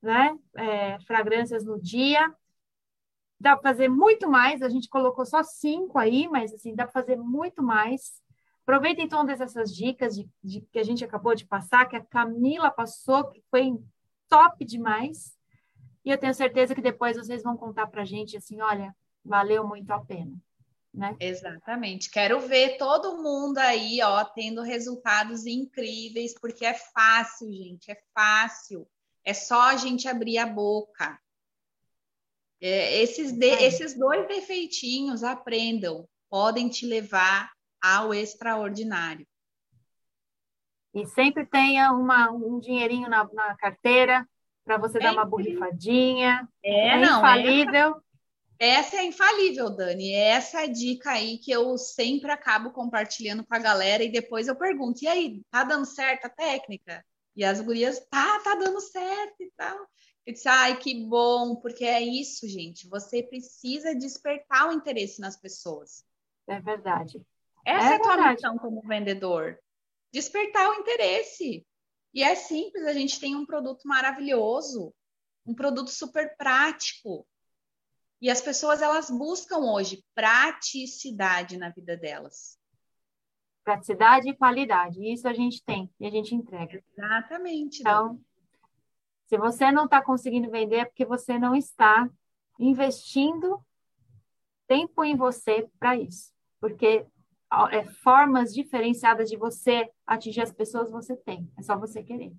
né? 0.00 0.34
É, 0.56 0.98
fragrâncias 1.00 1.62
no 1.62 1.78
dia. 1.78 2.34
Dá 3.38 3.54
para 3.54 3.70
fazer 3.70 3.88
muito 3.90 4.30
mais, 4.30 4.62
a 4.62 4.68
gente 4.70 4.88
colocou 4.88 5.26
só 5.26 5.42
cinco 5.42 5.98
aí, 5.98 6.26
mas 6.26 6.54
assim, 6.54 6.74
dá 6.74 6.84
para 6.84 7.02
fazer 7.02 7.16
muito 7.16 7.62
mais. 7.62 8.22
Aproveitem 8.62 9.06
todas 9.06 9.42
essas 9.42 9.74
dicas 9.74 10.16
de, 10.16 10.26
de, 10.42 10.62
que 10.62 10.78
a 10.78 10.82
gente 10.82 11.04
acabou 11.04 11.34
de 11.34 11.44
passar, 11.44 11.86
que 11.86 11.94
a 11.94 12.04
Camila 12.04 12.70
passou, 12.70 13.28
que 13.28 13.42
foi 13.50 13.78
top 14.26 14.64
demais. 14.64 15.36
E 16.02 16.10
eu 16.10 16.16
tenho 16.16 16.32
certeza 16.32 16.74
que 16.74 16.80
depois 16.80 17.14
vocês 17.14 17.42
vão 17.42 17.58
contar 17.58 17.88
para 17.88 18.00
a 18.00 18.06
gente 18.06 18.38
assim, 18.38 18.58
olha, 18.62 18.96
valeu 19.22 19.68
muito 19.68 19.90
a 19.90 20.00
pena. 20.00 20.34
Né? 20.92 21.14
Exatamente. 21.20 22.10
Quero 22.10 22.40
ver 22.40 22.76
todo 22.76 23.22
mundo 23.22 23.58
aí, 23.58 24.00
ó, 24.02 24.24
tendo 24.24 24.62
resultados 24.62 25.46
incríveis, 25.46 26.34
porque 26.40 26.64
é 26.64 26.74
fácil, 26.74 27.52
gente, 27.52 27.90
é 27.90 27.98
fácil. 28.14 28.88
É 29.24 29.34
só 29.34 29.62
a 29.62 29.76
gente 29.76 30.08
abrir 30.08 30.38
a 30.38 30.46
boca. 30.46 31.18
É, 32.60 33.00
esses, 33.00 33.32
de, 33.32 33.48
é. 33.48 33.64
esses 33.64 33.96
dois 33.96 34.26
defeitinhos, 34.26 35.22
aprendam, 35.22 36.08
podem 36.28 36.68
te 36.68 36.86
levar 36.86 37.52
ao 37.80 38.12
extraordinário. 38.12 39.26
E 40.94 41.06
sempre 41.06 41.46
tenha 41.46 41.92
uma, 41.92 42.30
um 42.30 42.58
dinheirinho 42.58 43.08
na, 43.08 43.28
na 43.32 43.54
carteira 43.56 44.26
para 44.64 44.76
você 44.76 44.98
é 44.98 45.00
dar 45.00 45.12
uma 45.12 45.24
borrifadinha. 45.24 46.46
É, 46.62 46.88
é 46.88 47.00
não, 47.00 47.18
infalível. 47.18 48.02
Essa 48.58 48.96
é 48.96 49.04
infalível, 49.04 49.70
Dani. 49.70 50.12
Essa 50.12 50.62
é 50.62 50.64
a 50.64 50.66
dica 50.66 51.12
aí 51.12 51.38
que 51.38 51.50
eu 51.50 51.78
sempre 51.78 52.30
acabo 52.30 52.72
compartilhando 52.72 53.46
com 53.46 53.54
a 53.54 53.58
galera 53.58 54.02
e 54.02 54.10
depois 54.10 54.48
eu 54.48 54.56
pergunto: 54.56 55.04
e 55.04 55.08
aí, 55.08 55.42
tá 55.50 55.62
dando 55.62 55.86
certo 55.86 56.24
a 56.24 56.30
técnica? 56.30 57.04
E 57.36 57.44
as 57.44 57.60
gurias, 57.60 58.00
tá, 58.10 58.40
tá 58.40 58.56
dando 58.56 58.80
certo 58.80 59.40
e 59.40 59.52
tal. 59.56 59.78
Eu 60.26 60.34
disse, 60.34 60.48
ai, 60.48 60.76
que 60.76 61.06
bom, 61.06 61.56
porque 61.56 61.84
é 61.84 62.02
isso, 62.02 62.48
gente. 62.48 62.88
Você 62.88 63.22
precisa 63.22 63.94
despertar 63.94 64.68
o 64.68 64.72
interesse 64.72 65.20
nas 65.20 65.36
pessoas. 65.36 66.04
É 66.48 66.60
verdade. 66.60 67.22
Essa 67.64 67.86
é, 67.86 67.92
é 67.92 67.94
a 67.94 68.00
tua 68.00 68.30
missão 68.32 68.58
como 68.58 68.82
vendedor. 68.82 69.58
Despertar 70.12 70.68
o 70.68 70.74
interesse. 70.74 71.64
E 72.12 72.22
é 72.22 72.34
simples, 72.34 72.86
a 72.86 72.92
gente 72.92 73.20
tem 73.20 73.36
um 73.36 73.46
produto 73.46 73.86
maravilhoso, 73.86 74.92
um 75.46 75.54
produto 75.54 75.90
super 75.90 76.36
prático. 76.36 77.26
E 78.20 78.30
as 78.30 78.40
pessoas 78.40 78.82
elas 78.82 79.10
buscam 79.10 79.58
hoje 79.58 80.04
praticidade 80.14 81.56
na 81.56 81.70
vida 81.70 81.96
delas. 81.96 82.58
Praticidade 83.62 84.28
e 84.28 84.36
qualidade. 84.36 85.00
Isso 85.12 85.28
a 85.28 85.32
gente 85.32 85.62
tem 85.62 85.90
e 86.00 86.06
a 86.06 86.10
gente 86.10 86.34
entrega. 86.34 86.82
Exatamente. 86.96 87.80
Então, 87.80 88.20
se 89.26 89.36
você 89.36 89.70
não 89.70 89.84
está 89.84 90.02
conseguindo 90.02 90.50
vender, 90.50 90.76
é 90.76 90.84
porque 90.84 91.04
você 91.04 91.38
não 91.38 91.54
está 91.54 92.08
investindo 92.58 93.62
tempo 94.66 95.04
em 95.04 95.16
você 95.16 95.68
para 95.78 95.96
isso. 95.96 96.32
Porque 96.58 97.06
é, 97.70 97.84
formas 98.02 98.52
diferenciadas 98.52 99.30
de 99.30 99.36
você 99.36 99.90
atingir 100.06 100.40
as 100.40 100.52
pessoas 100.52 100.90
você 100.90 101.16
tem. 101.16 101.50
É 101.56 101.62
só 101.62 101.78
você 101.78 102.02
querer. 102.02 102.32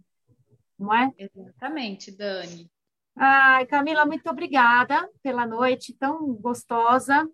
Não 0.77 0.93
é? 0.93 1.11
Exatamente, 1.17 2.11
Dani. 2.11 2.69
Ai, 3.15 3.65
Camila, 3.65 4.05
muito 4.05 4.29
obrigada 4.29 5.09
pela 5.21 5.45
noite 5.45 5.93
tão 5.93 6.33
gostosa. 6.35 7.29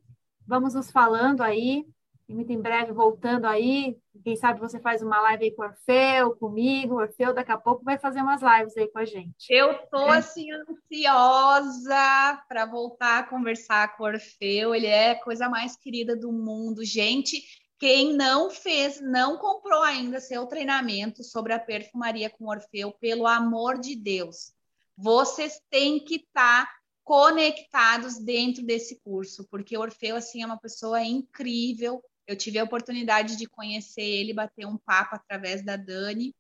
Vamos 0.48 0.74
nos 0.74 0.92
falando 0.92 1.42
aí 1.42 1.86
e 2.28 2.34
muito 2.34 2.52
em 2.52 2.62
breve 2.62 2.92
voltando 2.92 3.46
aí. 3.46 3.98
Quem 4.24 4.36
sabe 4.36 4.60
você 4.60 4.80
faz 4.80 5.02
uma 5.02 5.22
live 5.22 5.46
aí 5.46 5.52
com 5.52 5.62
o 5.62 5.66
Orfeu, 5.66 6.36
comigo. 6.38 6.96
O 6.96 6.98
Orfeu 6.98 7.34
daqui 7.34 7.52
a 7.52 7.58
pouco 7.58 7.84
vai 7.84 8.00
fazer 8.00 8.22
umas 8.22 8.42
lives 8.42 8.76
aí 8.78 8.88
com 8.88 9.00
a 9.00 9.06
gente. 9.06 9.46
Eu 9.50 9.74
tô 9.90 10.12
é. 10.12 10.18
assim 10.18 10.48
ansiosa 10.52 12.44
para 12.48 12.66
voltar 12.66 13.20
a 13.20 13.24
conversar 13.24 13.96
com 13.96 14.04
o 14.04 14.08
Orfeu. 14.08 14.74
Ele 14.74 14.88
é 14.88 15.12
a 15.12 15.24
coisa 15.24 15.48
mais 15.48 15.76
querida 15.76 16.16
do 16.16 16.32
mundo. 16.32 16.84
Gente, 16.84 17.44
quem 17.78 18.14
não 18.14 18.50
fez, 18.50 19.00
não 19.02 19.38
comprou 19.38 19.84
ainda 19.84 20.20
seu 20.20 20.48
treinamento 20.48 21.24
sobre 21.24 21.54
a 21.54 21.60
perfumaria 21.60 22.30
com 22.30 22.48
Orfeu, 22.48 22.92
pelo 22.94 23.28
amor 23.28 23.80
de 23.80 23.96
Deus, 23.96 24.52
vocês 24.98 25.60
têm 25.70 26.04
que 26.04 26.16
estar 26.16 26.66
tá 26.66 26.76
conectados 27.04 28.18
dentro 28.18 28.64
desse 28.64 29.00
curso, 29.02 29.48
porque 29.50 29.78
Orfeu 29.78 30.16
assim 30.16 30.42
é 30.42 30.46
uma 30.46 30.60
pessoa 30.60 31.04
incrível. 31.04 32.04
Eu 32.26 32.36
tive 32.36 32.58
a 32.58 32.64
oportunidade 32.64 33.36
de 33.36 33.46
conhecer 33.46 34.02
ele, 34.02 34.34
bater 34.34 34.66
um 34.66 34.78
papo 34.78 35.16
através 35.16 35.64
da 35.64 35.78
Dani. 35.78 36.36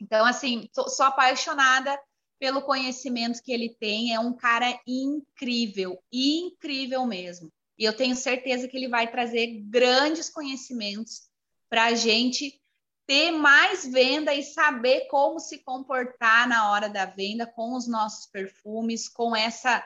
Então, 0.00 0.24
assim, 0.24 0.68
sou, 0.72 0.88
sou 0.88 1.06
apaixonada 1.06 1.98
pelo 2.38 2.62
conhecimento 2.62 3.42
que 3.42 3.52
ele 3.52 3.76
tem. 3.78 4.14
É 4.14 4.18
um 4.18 4.32
cara 4.32 4.80
incrível, 4.86 6.02
incrível 6.10 7.06
mesmo. 7.06 7.52
E 7.78 7.84
eu 7.84 7.94
tenho 7.94 8.16
certeza 8.16 8.66
que 8.66 8.76
ele 8.76 8.88
vai 8.88 9.10
trazer 9.10 9.60
grandes 9.64 10.30
conhecimentos 10.30 11.28
para 11.68 11.84
a 11.84 11.94
gente 11.94 12.61
ter 13.06 13.30
mais 13.30 13.84
venda 13.84 14.34
e 14.34 14.42
saber 14.42 15.06
como 15.08 15.38
se 15.38 15.62
comportar 15.62 16.48
na 16.48 16.70
hora 16.70 16.88
da 16.88 17.04
venda 17.04 17.46
com 17.46 17.74
os 17.74 17.88
nossos 17.88 18.26
perfumes, 18.26 19.08
com 19.08 19.34
essa 19.34 19.84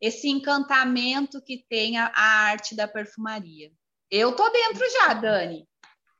esse 0.00 0.28
encantamento 0.28 1.40
que 1.40 1.64
tem 1.68 1.96
a, 1.96 2.06
a 2.12 2.22
arte 2.48 2.74
da 2.74 2.88
perfumaria. 2.88 3.70
Eu 4.10 4.34
tô 4.34 4.48
dentro 4.50 4.84
já, 4.90 5.14
Dani. 5.14 5.68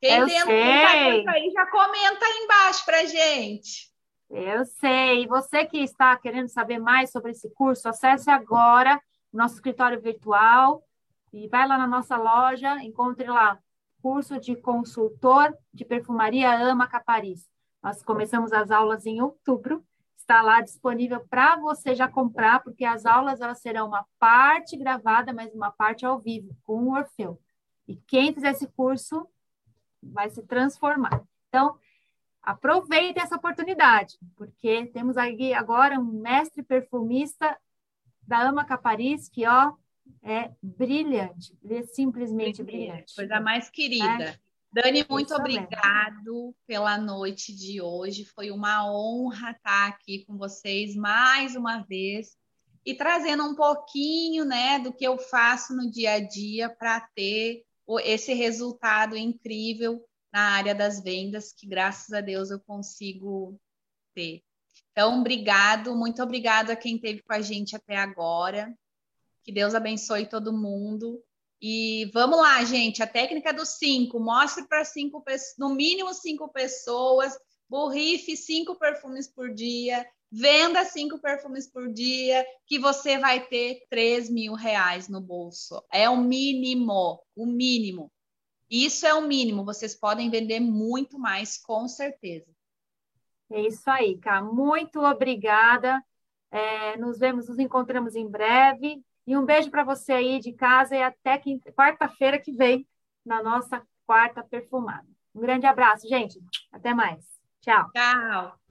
Quem 0.01 0.19
eu 0.19 0.27
dentro 0.27 0.47
sei. 0.47 1.29
aí 1.29 1.51
já 1.53 1.67
comenta 1.67 2.25
aí 2.25 2.45
embaixo 2.45 2.85
para 2.85 3.05
gente. 3.07 3.93
Eu 4.31 4.65
sei. 4.65 5.25
E 5.25 5.27
você 5.27 5.65
que 5.65 5.79
está 5.79 6.17
querendo 6.17 6.49
saber 6.49 6.79
mais 6.79 7.11
sobre 7.11 7.33
esse 7.33 7.53
curso, 7.55 7.89
acesse 7.89 8.31
agora 8.31 9.01
o 9.33 9.37
nosso 9.37 9.57
escritório 9.57 10.01
virtual 10.01 10.83
e 11.33 11.49
vai 11.49 11.67
lá 11.67 11.77
na 11.77 11.87
nossa 11.87 12.17
loja, 12.17 12.83
encontre 12.83 13.27
lá 13.27 13.59
curso 14.03 14.39
de 14.41 14.57
consultor 14.57 15.57
de 15.73 15.85
perfumaria 15.85 16.53
Ama 16.53 16.89
Capariz. 16.89 17.49
Nós 17.83 18.03
começamos 18.03 18.53
as 18.53 18.71
aulas 18.71 19.07
em 19.07 19.23
outubro, 19.23 19.85
está 20.17 20.43
lá 20.43 20.61
disponível 20.61 21.21
para 21.29 21.57
você 21.57 21.95
já 21.95 22.09
comprar, 22.09 22.63
porque 22.63 22.85
as 22.85 23.07
aulas 23.07 23.41
elas 23.41 23.61
serão 23.61 23.87
uma 23.87 24.05
parte 24.19 24.77
gravada, 24.77 25.33
mas 25.33 25.55
uma 25.55 25.71
parte 25.71 26.05
ao 26.05 26.19
vivo, 26.19 26.57
com 26.65 26.85
o 26.85 26.95
Orfeu. 26.95 27.41
E 27.87 27.97
quem 27.97 28.33
fizer 28.33 28.51
esse 28.51 28.67
curso 28.69 29.27
vai 30.03 30.29
se 30.31 30.43
transformar. 30.43 31.23
Então, 31.49 31.79
aproveite 32.43 33.21
essa 33.21 33.37
oportunidade, 33.37 34.19
porque 34.37 34.87
temos 34.87 35.17
aí 35.17 35.55
agora 35.55 35.99
um 35.99 36.05
mestre 36.05 36.63
perfumista 36.63 37.57
da 38.23 38.43
Ama 38.43 38.65
Capariz, 38.65 39.29
que, 39.29 39.47
ó, 39.47 39.73
é 40.23 40.51
brilhante, 40.63 41.57
é 41.69 41.83
simplesmente 41.83 42.63
brilhante. 42.63 43.15
Coisa 43.15 43.41
mais 43.41 43.69
querida. 43.71 44.25
É. 44.25 44.39
Dani, 44.73 45.05
muito 45.09 45.35
obrigado 45.35 46.55
pela 46.67 46.97
noite 46.97 47.55
de 47.55 47.83
hoje. 47.83 48.25
Foi 48.25 48.51
uma 48.51 48.91
honra 48.91 49.51
estar 49.51 49.89
aqui 49.89 50.25
com 50.25 50.39
vocês 50.39 50.97
mais 50.97 51.55
uma 51.55 51.83
vez 51.83 52.37
e 52.85 52.95
trazendo 52.95 53.45
um 53.45 53.55
pouquinho, 53.55 54.45
né, 54.45 54.79
do 54.79 54.93
que 54.93 55.07
eu 55.07 55.19
faço 55.19 55.77
no 55.77 55.91
dia 55.91 56.13
a 56.13 56.21
dia 56.21 56.71
para 56.71 57.01
ter 57.15 57.65
esse 58.03 58.33
resultado 58.33 59.17
incrível 59.17 60.03
na 60.33 60.53
área 60.53 60.75
das 60.75 61.03
vendas, 61.03 61.53
que 61.53 61.67
graças 61.67 62.13
a 62.13 62.21
Deus 62.21 62.51
eu 62.51 62.59
consigo 62.59 63.61
ter. 64.15 64.43
Então, 64.91 65.21
obrigado, 65.21 65.95
muito 65.95 66.23
obrigado 66.23 66.71
a 66.71 66.77
quem 66.77 66.97
esteve 66.97 67.23
com 67.23 67.33
a 67.35 67.41
gente 67.41 67.77
até 67.77 67.97
agora. 67.97 68.75
Que 69.45 69.53
Deus 69.53 69.75
abençoe 69.75 70.27
todo 70.27 70.53
mundo. 70.53 71.23
E 71.61 72.11
vamos 72.13 72.39
lá, 72.39 72.65
gente. 72.65 73.03
A 73.03 73.07
técnica 73.07 73.53
dos 73.53 73.71
cinco. 73.71 74.19
Mostre 74.19 74.67
para 74.67 74.85
cinco 74.85 75.25
no 75.59 75.71
mínimo 75.71 76.13
cinco 76.13 76.49
pessoas. 76.49 77.33
Borrife 77.69 78.37
cinco 78.37 78.75
perfumes 78.77 79.29
por 79.29 79.53
dia. 79.53 80.07
Venda 80.35 80.83
cinco 80.87 81.19
perfumes 81.19 81.71
por 81.71 81.93
dia, 81.93 82.43
que 82.67 82.79
você 82.79 83.19
vai 83.19 83.47
ter 83.49 83.87
3 83.91 84.31
mil 84.31 84.55
reais 84.55 85.07
no 85.07 85.21
bolso. 85.21 85.85
É 85.93 86.09
o 86.09 86.17
mínimo, 86.17 87.23
o 87.37 87.45
mínimo. 87.45 88.11
Isso 88.71 89.07
é 89.07 89.13
o 89.13 89.21
mínimo. 89.21 89.63
Vocês 89.63 89.95
podem 89.95 90.31
vender 90.31 90.59
muito 90.59 91.19
mais, 91.19 91.59
com 91.59 91.87
certeza. 91.87 92.51
É 93.51 93.61
isso 93.61 93.83
aí, 93.91 94.17
Cá. 94.17 94.41
Muito 94.41 95.01
obrigada. 95.01 96.03
É, 96.51 96.97
nos 96.97 97.19
vemos, 97.19 97.47
nos 97.47 97.59
encontramos 97.59 98.17
em 98.17 98.27
breve. 98.27 99.05
E 99.27 99.37
um 99.37 99.45
beijo 99.45 99.71
para 99.71 99.85
você 99.85 100.13
aí 100.13 100.41
de 100.41 100.53
casa 100.53 100.97
e 100.97 101.03
até 101.03 101.41
quarta-feira 101.75 102.39
que 102.39 102.53
vem 102.53 102.87
na 103.25 103.43
nossa 103.43 103.83
quarta 104.07 104.43
perfumada. 104.43 105.07
Um 105.35 105.41
grande 105.41 105.67
abraço, 105.67 106.09
gente. 106.09 106.41
Até 106.73 106.93
mais. 106.93 107.25
Tchau. 107.61 107.91
Tchau. 107.95 108.62